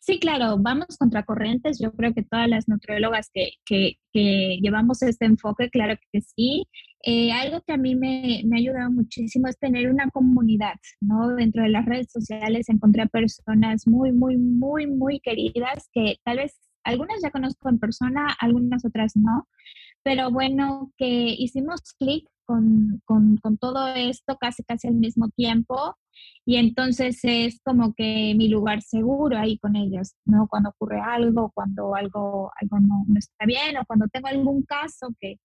Sí, 0.00 0.18
claro, 0.18 0.56
vamos 0.58 0.96
contra 0.98 1.24
corrientes. 1.24 1.78
Yo 1.80 1.92
creo 1.92 2.12
que 2.14 2.22
todas 2.22 2.48
las 2.48 2.68
nutriólogas 2.68 3.30
que, 3.32 3.52
que, 3.64 3.98
llevamos 4.60 5.02
este 5.02 5.26
enfoque, 5.26 5.70
claro 5.70 5.96
que 6.12 6.20
sí. 6.20 6.66
eh, 7.04 7.32
algo 7.32 7.62
que 7.66 7.72
a 7.72 7.76
mí 7.76 7.94
me, 7.94 8.42
me, 8.44 8.56
ha 8.56 8.58
ayudado 8.58 8.90
muchísimo 8.90 9.48
es 9.48 9.58
tener 9.58 9.90
una 9.90 10.10
comunidad, 10.10 10.74
¿no? 11.00 11.28
Dentro 11.34 11.62
de 11.62 11.70
las 11.70 11.86
redes 11.86 12.10
sociales 12.12 12.68
encontré 12.68 13.06
personas 13.08 13.86
muy, 13.86 14.12
muy, 14.12 14.36
muy, 14.36 14.86
muy 14.86 15.20
queridas 15.20 15.88
que 15.92 16.16
tal 16.24 16.38
vez 16.38 16.58
algunas 16.84 17.22
ya 17.22 17.30
conozco 17.30 17.68
en 17.68 17.78
persona, 17.78 18.36
algunas 18.40 18.84
otras 18.84 19.16
no, 19.16 19.48
pero 20.02 20.30
bueno, 20.30 20.92
que 20.96 21.06
hicimos 21.06 21.80
clic 21.98 22.26
con, 23.04 23.38
con, 23.42 23.58
todo 23.58 23.88
esto 23.88 24.36
casi 24.38 24.62
casi 24.62 24.88
al 24.88 24.94
mismo 24.94 25.28
tiempo 25.30 25.96
y 26.44 26.56
entonces 26.56 27.20
es 27.22 27.60
como 27.64 27.94
que 27.94 28.34
mi 28.36 28.48
lugar 28.48 28.82
seguro 28.82 29.38
ahí 29.38 29.58
con 29.58 29.76
ellos, 29.76 30.14
¿no? 30.24 30.46
Cuando 30.48 30.70
ocurre 30.70 31.00
algo, 31.00 31.50
cuando 31.54 31.94
algo, 31.94 32.50
algo 32.60 32.80
no, 32.80 33.04
no 33.06 33.18
está 33.18 33.46
bien 33.46 33.76
o 33.78 33.84
cuando 33.86 34.06
tengo 34.08 34.28
algún 34.28 34.62
caso 34.62 35.08
que, 35.20 35.36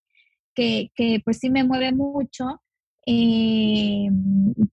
que, 0.55 0.89
que 0.95 1.21
pues 1.23 1.39
sí 1.39 1.49
me 1.49 1.63
mueve 1.63 1.91
mucho, 1.93 2.61
eh, 3.09 4.09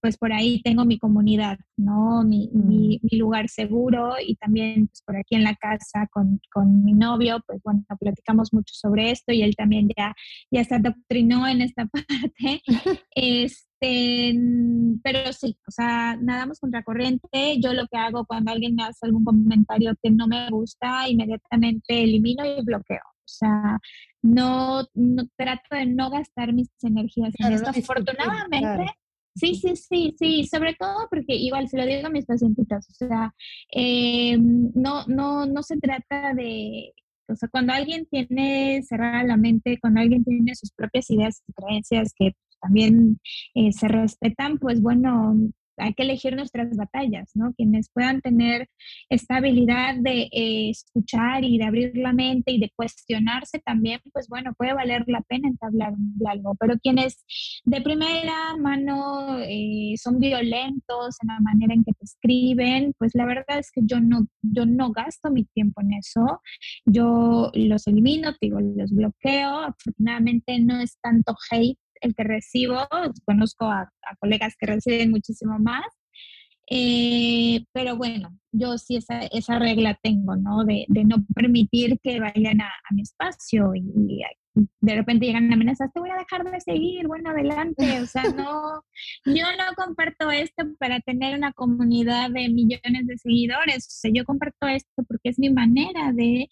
pues 0.01 0.19
por 0.19 0.33
ahí 0.33 0.61
tengo 0.63 0.85
mi 0.85 0.99
comunidad, 0.99 1.57
¿no? 1.77 2.25
Mi, 2.25 2.51
mi, 2.53 2.99
mm. 3.01 3.17
lugar 3.17 3.49
seguro 3.49 4.15
y 4.21 4.35
también 4.35 4.89
pues 4.89 5.03
por 5.07 5.17
aquí 5.17 5.37
en 5.37 5.45
la 5.45 5.55
casa 5.55 6.09
con, 6.11 6.41
con, 6.53 6.85
mi 6.85 6.95
novio, 6.95 7.41
pues 7.47 7.63
bueno, 7.63 7.85
platicamos 8.01 8.53
mucho 8.53 8.75
sobre 8.75 9.13
esto 9.13 9.33
y 9.33 9.43
él 9.43 9.55
también 9.55 9.89
ya, 9.97 10.15
ya 10.51 10.65
se 10.65 10.75
adoctrinó 10.75 11.47
en 11.47 11.63
esta 11.63 11.87
parte. 11.93 12.61
este, 13.15 14.35
pero 15.05 15.33
sí, 15.33 15.57
o 15.69 15.71
sea, 15.71 16.17
nadamos 16.21 16.59
contracorriente. 16.59 17.61
Yo 17.61 17.73
lo 17.73 17.87
que 17.87 17.99
hago 17.99 18.27
cuando 18.27 18.51
alguien 18.51 18.75
me 18.75 18.83
hace 18.83 19.07
algún 19.07 19.25
comentario 19.25 19.95
que 20.03 20.11
no 20.11 20.27
me 20.27 20.51
gusta, 20.51 21.09
inmediatamente 21.09 22.03
elimino 22.03 22.45
y 22.45 22.65
bloqueo. 22.65 23.14
O 23.25 23.29
sea, 23.29 23.79
no, 24.23 24.83
no 24.95 25.29
trato 25.37 25.75
de 25.75 25.87
no 25.87 26.11
gastar 26.11 26.53
mis 26.53 26.69
energías 26.83 27.35
en 27.39 27.53
esto. 27.53 27.71
Afortunadamente, 27.71 28.95
sí, 29.35 29.55
sí, 29.55 29.77
sí, 29.77 30.15
sí, 30.19 30.47
sobre 30.47 30.75
todo 30.75 31.09
porque 31.11 31.35
igual 31.35 31.69
se 31.69 31.79
lo 31.79 31.87
digo 31.87 32.07
a 32.07 32.11
mis 32.11 32.27
pacientitas, 32.27 32.87
o 32.89 32.93
sea, 32.93 33.35
eh, 33.75 34.37
no, 34.39 35.05
no, 35.07 35.47
no 35.47 35.63
se 35.63 35.79
trata 35.79 36.35
de, 36.35 36.93
o 37.29 37.35
sea, 37.35 37.49
cuando 37.49 37.73
alguien 37.73 38.07
tiene 38.07 38.83
cerrada 38.83 39.25
la 39.25 39.37
mente, 39.37 39.79
cuando 39.81 40.01
alguien 40.01 40.25
tiene 40.25 40.55
sus 40.55 40.71
propias 40.73 41.11
ideas 41.11 41.43
y 41.47 41.53
creencias 41.53 42.13
que 42.17 42.33
también 42.61 43.21
eh, 43.55 43.73
se 43.73 43.89
respetan, 43.89 44.59
pues 44.59 44.81
bueno, 44.81 45.35
hay 45.77 45.95
que 45.95 46.03
elegir 46.03 46.37
nuestras 46.37 46.77
batallas, 46.77 47.31
¿no? 47.35 47.53
Quienes 47.55 47.91
puedan 47.91 48.21
tener 48.21 48.69
esta 49.09 49.37
habilidad 49.37 49.97
de 49.97 50.29
eh, 50.33 50.71
escuchar 50.71 51.45
y 51.45 51.59
de 51.59 51.65
abrir 51.65 51.97
la 51.97 52.13
mente 52.13 52.53
y 52.53 52.61
de 52.61 52.71
cuestionarse 52.77 53.59
también, 53.61 54.01
pues 54.13 54.29
bueno, 54.29 54.55
puede 54.57 54.73
valer 54.75 55.05
la 55.07 55.21
pena 55.23 55.49
entablar 55.49 55.93
un 55.93 56.17
diálogo. 56.19 56.55
Pero 56.59 56.79
quienes 56.79 57.25
de 57.65 57.81
primera 57.81 58.57
mano 58.59 59.39
eh, 59.41 59.95
son 59.97 60.19
violentos 60.19 61.17
en 61.23 61.29
la 61.29 61.41
manera 61.41 61.75
en 61.75 61.85
que 61.85 61.93
te 61.93 62.05
escriben, 62.05 62.93
pues 62.99 63.13
la 63.15 63.27
verdad 63.27 63.59
es 63.59 63.71
que 63.71 63.83
yo 63.85 64.01
no, 64.01 64.27
yo 64.43 64.67
no 64.67 64.93
gasto 64.93 65.31
mi 65.31 65.45
tiempo 65.45 65.81
en 65.81 65.95
eso. 65.95 66.41
Yo 66.87 67.51
los 67.55 67.87
elimino, 67.87 68.33
digo, 68.41 68.61
los 68.61 68.93
bloqueo. 68.93 69.59
Afortunadamente 69.59 70.59
no 70.61 70.81
es 70.81 70.99
tanto 71.01 71.35
hate 71.51 71.79
el 72.05 72.15
que 72.15 72.25
recibo, 72.25 72.77
conozco 73.25 73.67
a, 73.67 73.91
colegas 74.21 74.55
que 74.59 74.67
reciben 74.67 75.11
muchísimo 75.11 75.59
más, 75.59 75.87
eh, 76.71 77.65
pero 77.73 77.97
bueno, 77.97 78.39
yo 78.53 78.79
sí 78.79 78.97
esa, 78.97 79.21
esa 79.21 79.59
regla 79.59 79.99
tengo, 80.03 80.37
¿no? 80.37 80.65
De, 80.65 80.87
de 80.89 81.05
no 81.05 81.17
permitir 81.35 81.99
que 82.03 82.21
vayan 82.21 82.61
a, 82.63 82.71
mi 82.91 83.03
espacio 83.03 83.73
y, 83.75 84.23
de 84.55 84.95
repente 84.95 85.27
llegan 85.27 85.53
amenazas, 85.53 85.93
te 85.93 86.01
voy 86.01 86.11
a 86.11 86.17
dejar 86.17 86.49
de 86.49 86.61
seguir, 86.61 87.07
bueno, 87.09 87.31
adelante, 87.31 88.01
o 88.01 88.07
sea, 88.07 88.23
no, 88.37 88.85
yo 89.27 89.45
no 89.59 89.75
comparto 89.77 90.31
esto 90.31 90.65
para 90.79 91.01
tener 91.01 91.37
una 91.37 91.53
comunidad 91.53 92.31
de 92.31 92.49
millones 92.49 93.07
de 93.07 93.19
seguidores, 93.19 93.87
o 93.87 93.91
sea, 93.91 94.11
yo 94.15 94.25
comparto 94.25 94.69
esto 94.69 95.03
porque 95.09 95.31
es 95.31 95.39
mi 95.39 95.51
manera 95.51 96.13
de... 96.13 96.49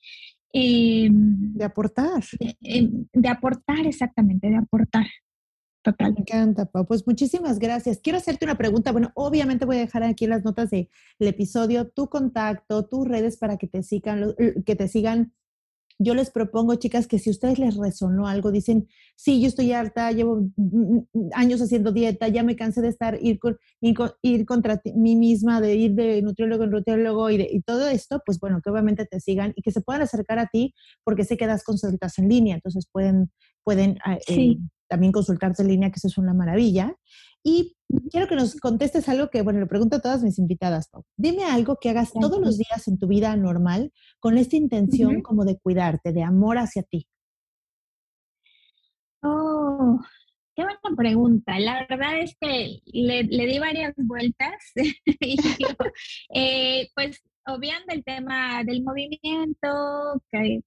Em, 0.53 1.55
de 1.55 1.65
aportar. 1.65 2.23
Em, 2.61 3.07
de 3.13 3.29
aportar, 3.29 3.87
exactamente, 3.87 4.51
de 4.51 4.57
aportar. 4.57 5.07
Total. 5.83 6.13
Me 6.13 6.21
encanta, 6.21 6.67
Pau. 6.67 6.87
Pues 6.87 7.07
muchísimas 7.07 7.59
gracias. 7.59 7.99
Quiero 7.99 8.19
hacerte 8.19 8.45
una 8.45 8.57
pregunta. 8.57 8.93
Bueno, 8.93 9.11
obviamente 9.15 9.65
voy 9.65 9.77
a 9.77 9.81
dejar 9.81 10.05
aquí 10.05 10.25
en 10.25 10.31
las 10.31 10.45
notas 10.45 10.71
del 10.71 10.89
episodio 11.19 11.89
tu 11.89 12.09
contacto, 12.09 12.87
tus 12.87 13.07
redes 13.07 13.37
para 13.37 13.57
que 13.57 13.67
te 13.67 13.83
sigan, 13.83 14.35
que 14.65 14.77
te 14.77 14.87
sigan. 14.87 15.33
Yo 15.99 16.15
les 16.15 16.31
propongo, 16.31 16.77
chicas, 16.77 17.07
que 17.07 17.19
si 17.19 17.31
a 17.31 17.33
ustedes 17.33 17.59
les 17.59 17.77
resonó 17.77 18.27
algo, 18.27 18.51
dicen, 18.51 18.89
sí, 19.15 19.41
yo 19.41 19.47
estoy 19.47 19.73
harta, 19.73 20.11
llevo 20.11 20.49
años 21.35 21.61
haciendo 21.61 21.93
dieta, 21.93 22.29
ya 22.29 22.43
me 22.43 22.57
cansé 22.57 22.81
de 22.81 22.89
estar, 22.89 23.19
ir, 23.21 23.39
ir, 24.23 24.47
contra 24.47 24.81
mí 24.97 25.17
misma, 25.17 25.61
de 25.61 25.77
ir 25.77 25.95
de 25.95 26.23
nutriólogo 26.23 26.65
en 26.65 26.71
nutriólogo 26.71 27.31
y, 27.31 27.43
y 27.43 27.61
todo 27.61 27.89
esto, 27.89 28.21
pues 28.25 28.41
bueno, 28.41 28.61
que 28.63 28.71
obviamente 28.71 29.07
te 29.07 29.21
sigan 29.21 29.53
y 29.55 29.63
que 29.63 29.71
se 29.71 29.81
puedan 29.81 30.03
acercar 30.03 30.39
a 30.39 30.47
ti 30.47 30.75
porque 31.05 31.25
sé 31.25 31.37
que 31.37 31.47
das 31.47 31.63
consultas 31.63 32.19
en 32.19 32.29
línea, 32.29 32.55
entonces 32.57 32.89
pueden, 32.91 33.31
pueden 33.63 33.99
ah, 34.05 34.19
eh, 34.27 34.57
también 34.93 35.11
consultarse 35.11 35.63
en 35.63 35.69
línea, 35.69 35.91
que 35.91 35.97
eso 35.97 36.09
es 36.09 36.19
una 36.19 36.35
maravilla. 36.35 36.95
Y 37.43 37.79
quiero 38.11 38.29
que 38.29 38.37
nos 38.37 38.57
contestes 38.57 39.09
algo 39.09 39.31
que, 39.31 39.41
bueno, 39.41 39.59
le 39.59 39.67
pregunto 39.67 39.97
a 39.97 40.01
todas 40.01 40.23
mis 40.23 40.39
invitadas, 40.39 40.91
Dime 41.17 41.45
algo 41.45 41.79
que 41.81 41.89
hagas 41.89 42.13
todos 42.13 42.39
los 42.39 42.59
días 42.59 42.87
en 42.89 42.99
tu 42.99 43.09
vida 43.09 43.35
normal 43.37 43.91
con 44.21 44.37
esta 44.37 44.57
intención 44.57 45.23
como 45.23 45.47
de 45.47 45.59
cuidarte, 45.59 46.13
de 46.13 46.23
amor 46.23 46.59
hacia 46.59 46.83
ti. 46.83 47.09
Oh, 49.23 49.99
qué 50.55 50.63
buena 50.63 50.95
pregunta. 50.95 51.59
La 51.59 51.87
verdad 51.89 52.21
es 52.21 52.37
que 52.39 52.81
le, 52.85 53.23
di 53.25 53.59
varias 53.59 53.95
vueltas 53.97 54.53
y 55.07 55.37
eh, 56.35 56.91
pues 56.95 57.23
obviando 57.47 57.95
el 57.95 58.05
tema 58.05 58.63
del 58.63 58.83
movimiento, 58.83 60.21
que 60.31 60.61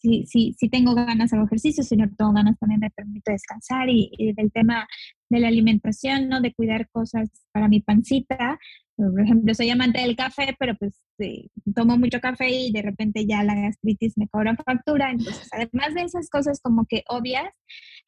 si, 0.00 0.24
si, 0.26 0.54
si 0.58 0.68
tengo 0.68 0.94
ganas 0.94 1.32
hago 1.32 1.44
ejercicio, 1.44 1.84
si 1.84 1.96
no 1.96 2.08
tengo 2.16 2.32
ganas 2.32 2.58
también 2.58 2.80
me 2.80 2.90
permito 2.90 3.30
descansar 3.30 3.88
y, 3.88 4.32
del 4.36 4.50
tema 4.50 4.86
de 5.28 5.40
la 5.40 5.48
alimentación, 5.48 6.28
¿no? 6.28 6.40
De 6.40 6.54
cuidar 6.54 6.88
cosas 6.90 7.30
para 7.52 7.68
mi 7.68 7.80
pancita. 7.80 8.58
Por 8.96 9.20
ejemplo, 9.20 9.54
soy 9.54 9.70
amante 9.70 10.00
del 10.00 10.16
café, 10.16 10.54
pero 10.58 10.74
pues 10.76 11.02
tomo 11.74 11.96
mucho 11.96 12.20
café 12.20 12.50
y 12.50 12.72
de 12.72 12.82
repente 12.82 13.26
ya 13.26 13.42
la 13.42 13.54
gastritis 13.54 14.16
me 14.16 14.28
cobra 14.28 14.56
factura. 14.56 15.10
Entonces, 15.10 15.48
además 15.52 15.94
de 15.94 16.02
esas 16.02 16.28
cosas 16.28 16.60
como 16.60 16.86
que 16.86 17.02
obvias, 17.08 17.50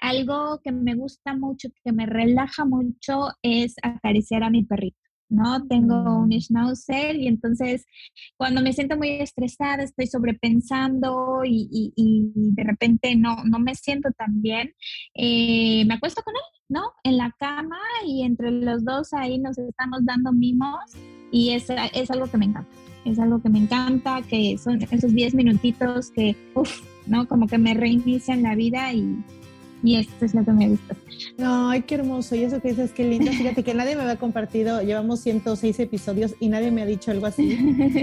algo 0.00 0.60
que 0.62 0.72
me 0.72 0.94
gusta 0.94 1.34
mucho, 1.34 1.68
que 1.84 1.92
me 1.92 2.06
relaja 2.06 2.64
mucho, 2.64 3.28
es 3.42 3.74
acariciar 3.82 4.42
a 4.42 4.50
mi 4.50 4.64
perrito. 4.64 5.01
¿No? 5.32 5.66
Tengo 5.66 6.18
un 6.18 6.30
schnauzer 6.32 7.16
y 7.16 7.26
entonces 7.26 7.84
cuando 8.36 8.62
me 8.62 8.72
siento 8.72 8.96
muy 8.96 9.08
estresada, 9.10 9.82
estoy 9.82 10.06
sobrepensando 10.06 11.42
y, 11.44 11.92
y, 11.96 12.30
de 12.34 12.64
repente 12.64 13.16
no, 13.16 13.44
no 13.44 13.58
me 13.58 13.74
siento 13.74 14.10
tan 14.12 14.42
bien, 14.42 14.72
eh, 15.14 15.84
me 15.86 15.94
acuesto 15.94 16.22
con 16.22 16.34
él, 16.34 16.60
¿no? 16.68 16.82
En 17.04 17.16
la 17.16 17.34
cama 17.38 17.78
y 18.06 18.22
entre 18.22 18.50
los 18.50 18.84
dos 18.84 19.12
ahí 19.12 19.38
nos 19.38 19.58
estamos 19.58 20.04
dando 20.04 20.32
mimos 20.32 20.78
y 21.30 21.50
es, 21.50 21.68
es 21.94 22.10
algo 22.10 22.30
que 22.30 22.38
me 22.38 22.46
encanta. 22.46 22.70
Es 23.04 23.18
algo 23.18 23.42
que 23.42 23.48
me 23.48 23.58
encanta, 23.58 24.22
que 24.22 24.56
son 24.58 24.80
esos 24.82 25.12
10 25.12 25.34
minutitos 25.34 26.12
que, 26.12 26.36
uff, 26.54 26.82
¿no? 27.08 27.26
Como 27.26 27.48
que 27.48 27.58
me 27.58 27.74
reinician 27.74 28.44
la 28.44 28.54
vida 28.54 28.92
y, 28.92 29.16
y 29.82 29.96
esto 29.96 30.24
es 30.24 30.34
lo 30.34 30.44
que 30.44 30.52
me 30.52 30.68
gusta. 30.68 30.96
Ay, 31.38 31.82
qué 31.82 31.96
hermoso. 31.96 32.34
Y 32.34 32.44
eso 32.44 32.60
que 32.60 32.68
dices, 32.68 32.92
qué 32.92 33.04
lindo. 33.04 33.32
Fíjate 33.32 33.62
que 33.62 33.74
nadie 33.74 33.96
me 33.96 34.02
había 34.02 34.16
compartido, 34.16 34.82
llevamos 34.82 35.20
106 35.20 35.80
episodios 35.80 36.34
y 36.40 36.48
nadie 36.48 36.70
me 36.70 36.82
ha 36.82 36.86
dicho 36.86 37.10
algo 37.10 37.26
así. 37.26 37.56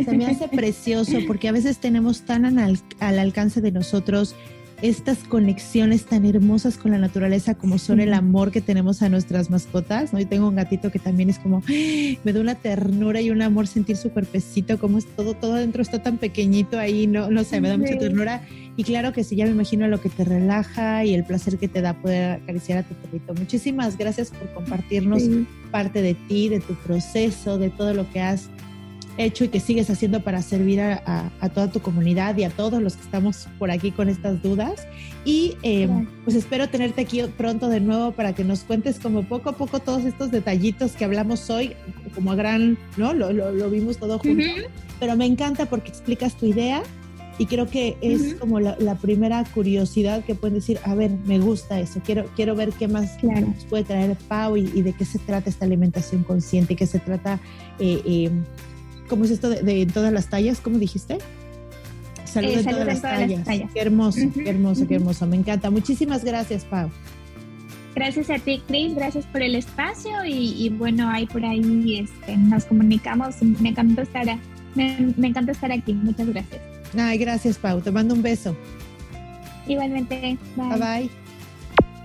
Se 0.05 0.15
me 0.15 0.25
hace 0.25 0.47
precioso 0.47 1.17
porque 1.27 1.47
a 1.47 1.51
veces 1.51 1.77
tenemos 1.77 2.21
tan 2.21 2.59
al 2.59 3.19
alcance 3.19 3.61
de 3.61 3.71
nosotros 3.71 4.36
estas 4.82 5.19
conexiones 5.19 6.05
tan 6.05 6.25
hermosas 6.25 6.77
con 6.77 6.91
la 6.91 6.97
naturaleza 6.97 7.55
como 7.55 7.77
son 7.77 7.99
el 7.99 8.13
amor 8.13 8.51
que 8.51 8.61
tenemos 8.61 9.01
a 9.01 9.09
nuestras 9.09 9.49
mascotas, 9.49 10.13
¿no? 10.13 10.19
Yo 10.19 10.27
tengo 10.27 10.47
un 10.47 10.55
gatito 10.55 10.91
que 10.91 10.99
también 10.99 11.30
es 11.30 11.39
como, 11.39 11.61
me 11.67 12.34
da 12.34 12.39
una 12.39 12.55
ternura 12.55 13.21
y 13.21 13.30
un 13.30 13.41
amor 13.41 13.67
sentir 13.67 13.97
su 13.97 14.11
cuerpecito, 14.11 14.80
como 14.80 14.97
es 14.97 15.05
todo, 15.05 15.34
todo 15.34 15.53
adentro 15.53 15.82
está 15.82 16.01
tan 16.01 16.17
pequeñito 16.17 16.80
ahí, 16.80 17.07
no, 17.07 17.30
no 17.30 17.43
sé, 17.43 17.61
me 17.61 17.69
da 17.69 17.77
mucha 17.77 17.97
ternura. 17.97 18.41
Y 18.77 18.84
claro 18.84 19.11
que 19.11 19.25
sí, 19.25 19.36
ya 19.36 19.45
me 19.45 19.51
imagino 19.51 19.88
lo 19.89 19.99
que 19.99 20.07
te 20.07 20.23
relaja 20.23 21.03
y 21.03 21.13
el 21.13 21.25
placer 21.25 21.57
que 21.57 21.67
te 21.67 21.82
da 21.82 21.93
poder 21.93 22.41
acariciar 22.41 22.77
a 22.77 22.84
tu 22.84 22.95
perrito. 22.95 23.34
Muchísimas 23.34 23.97
gracias 23.97 24.32
por 24.32 24.53
compartirnos 24.53 25.23
parte 25.71 26.01
de 26.01 26.13
ti, 26.13 26.47
de 26.47 26.61
tu 26.61 26.75
proceso, 26.75 27.57
de 27.57 27.69
todo 27.69 27.93
lo 27.93 28.09
que 28.09 28.21
has 28.21 28.49
hecho 29.20 29.43
y 29.43 29.49
que 29.49 29.59
sigues 29.59 29.89
haciendo 29.89 30.22
para 30.24 30.41
servir 30.41 30.80
a, 30.82 31.32
toda 31.53 31.70
tu 31.70 31.82
comunidad 31.82 32.38
y 32.38 32.45
a 32.45 32.49
todos 32.49 32.82
los 32.82 32.95
que 32.95 33.03
estamos 33.03 33.47
por 33.59 33.70
aquí 33.70 33.91
con 33.91 34.09
estas 34.09 34.41
dudas. 34.41 34.88
Y 35.26 35.57
em, 35.61 36.07
pues 36.24 36.36
espero 36.36 36.70
tenerte 36.70 37.01
aquí 37.01 37.22
pronto 37.38 37.67
de 37.67 37.82
nuevo 37.82 38.13
para 38.13 38.34
que 38.34 38.43
nos 38.43 38.61
cuentes 38.61 38.99
como 38.99 39.24
poco 39.24 39.49
a 39.49 39.53
poco 39.53 39.80
todos 39.80 40.05
estos 40.05 40.32
detallitos 40.32 40.93
que 40.93 41.03
hablamos 41.03 41.49
hoy, 41.49 41.74
como 42.15 42.32
a 42.32 42.36
gran, 42.36 42.78
¿no? 42.97 43.13
Lo, 43.13 43.32
lo, 43.32 43.70
vimos 43.70 43.97
todo 43.97 44.17
junto. 44.20 44.43
Pero 44.99 45.15
me 45.15 45.26
encanta 45.26 45.65
porque 45.65 45.89
explicas 45.89 46.36
tu 46.36 46.45
idea 46.45 46.82
Y 47.38 47.45
creo 47.45 47.67
que 47.67 47.97
es 48.01 48.36
como 48.36 48.59
la, 48.59 48.95
primera 49.01 49.43
curiosidad 49.53 50.26
que 50.26 50.36
pueden 50.36 50.55
decir, 50.55 50.80
a 50.84 50.93
ver, 50.95 51.11
me 51.26 51.39
gusta 51.39 51.80
eso, 51.80 52.01
quiero, 52.03 52.26
quiero 52.36 52.53
ver 52.55 52.72
qué 52.72 52.88
más 52.88 53.22
nos 53.24 53.65
puede 53.65 53.84
traer 53.84 54.17
Pau 54.28 54.57
y, 54.57 54.63
de 54.82 54.93
qué 54.93 55.05
se 55.05 55.20
trata 55.20 55.49
esta 55.49 55.65
alimentación 55.65 56.24
consciente, 56.24 56.76
qué 56.76 56.86
se 56.86 56.99
trata, 56.99 57.39
eh, 57.80 58.01
eh, 58.05 58.30
¿cómo 59.10 59.26
es 59.26 59.32
esto 59.32 59.49
de, 59.49 59.86
todas 59.88 60.14
las 60.14 60.30
tallas? 60.30 60.62
¿Cómo 60.62 60.78
dijiste? 60.78 61.18
Salud, 62.26 62.51
en, 62.51 62.64
todas, 62.64 62.86
las 62.86 63.01
tallas. 63.01 63.41
Qué 63.74 63.82
hermoso, 63.82 64.22
qué 64.34 64.49
hermoso, 64.49 64.88
qué 64.88 64.95
hermoso. 64.95 65.26
Me 65.26 65.36
encanta. 65.36 65.70
Muchísimas 65.72 66.24
gracias, 66.24 66.64
Pau. 66.64 66.89
Gracias 67.95 68.30
a 68.30 68.38
ti, 68.38 68.62
Chris. 68.68 68.95
Gracias 68.95 69.26
por 69.26 69.41
el 69.41 69.55
espacio 69.55 70.12
y, 70.26 70.70
bueno, 70.70 71.10
ahí 71.10 71.26
por 71.26 71.43
ahí 71.43 71.99
este, 71.99 72.38
nos 72.38 72.66
comunicamos. 72.66 73.41
Me 73.41 73.70
encanta 73.70 74.03
estar, 74.03 74.26
me, 74.76 75.14
me 75.18 75.28
encanta 75.28 75.51
estar 75.51 75.72
aquí. 75.72 75.93
Muchas 75.93 76.28
gracias. 76.30 76.62
Ay, 76.97 77.18
gracias, 77.18 77.57
Pau. 77.57 77.82
Te 77.82 77.91
mando 77.91 78.14
un 78.14 78.22
beso. 78.22 78.55
Igualmente. 79.68 80.38
Bye. 80.55 80.70
bye. 80.70 80.80
bye. 80.80 81.10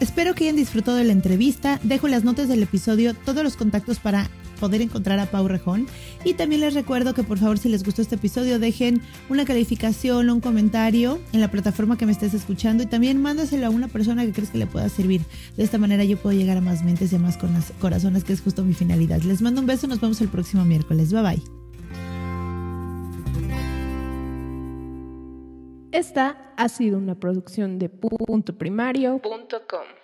Espero 0.00 0.34
que 0.34 0.44
hayan 0.44 0.56
disfrutado 0.56 0.96
de 0.96 1.04
la 1.04 1.12
entrevista. 1.12 1.78
Dejo 1.82 2.08
las 2.08 2.24
notas 2.24 2.48
del 2.48 2.62
episodio, 2.62 3.14
todos 3.14 3.44
los 3.44 3.56
contactos 3.56 4.00
para 4.00 4.28
poder 4.60 4.82
encontrar 4.82 5.18
a 5.18 5.26
Pau 5.26 5.46
Rejón. 5.46 5.86
Y 6.24 6.34
también 6.34 6.62
les 6.62 6.72
recuerdo 6.72 7.12
que 7.12 7.22
por 7.22 7.38
favor 7.38 7.58
si 7.58 7.68
les 7.68 7.84
gustó 7.84 8.00
este 8.00 8.14
episodio 8.14 8.58
dejen 8.58 9.02
una 9.28 9.44
calificación 9.44 10.30
o 10.30 10.34
un 10.34 10.40
comentario 10.40 11.20
en 11.32 11.40
la 11.40 11.50
plataforma 11.50 11.98
que 11.98 12.06
me 12.06 12.12
estés 12.12 12.32
escuchando 12.32 12.82
y 12.82 12.86
también 12.86 13.20
mándaselo 13.20 13.66
a 13.66 13.70
una 13.70 13.88
persona 13.88 14.24
que 14.24 14.32
crees 14.32 14.50
que 14.50 14.58
le 14.58 14.66
pueda 14.66 14.88
servir. 14.88 15.20
De 15.56 15.64
esta 15.64 15.76
manera 15.76 16.02
yo 16.04 16.16
puedo 16.16 16.36
llegar 16.36 16.56
a 16.56 16.62
más 16.62 16.82
mentes 16.82 17.12
y 17.12 17.16
a 17.16 17.18
más 17.18 17.38
corazones, 17.80 18.24
que 18.24 18.32
es 18.32 18.40
justo 18.40 18.64
mi 18.64 18.72
finalidad. 18.72 19.20
Les 19.20 19.42
mando 19.42 19.60
un 19.60 19.66
beso, 19.66 19.86
nos 19.86 20.00
vemos 20.00 20.20
el 20.22 20.28
próximo 20.28 20.64
miércoles. 20.64 21.12
Bye 21.12 21.22
bye. 21.22 21.42
Esta 25.92 26.52
ha 26.56 26.68
sido 26.68 26.98
una 26.98 27.14
producción 27.14 27.78
de 27.78 27.88
punto 27.88 28.56
primario.com. 28.56 30.03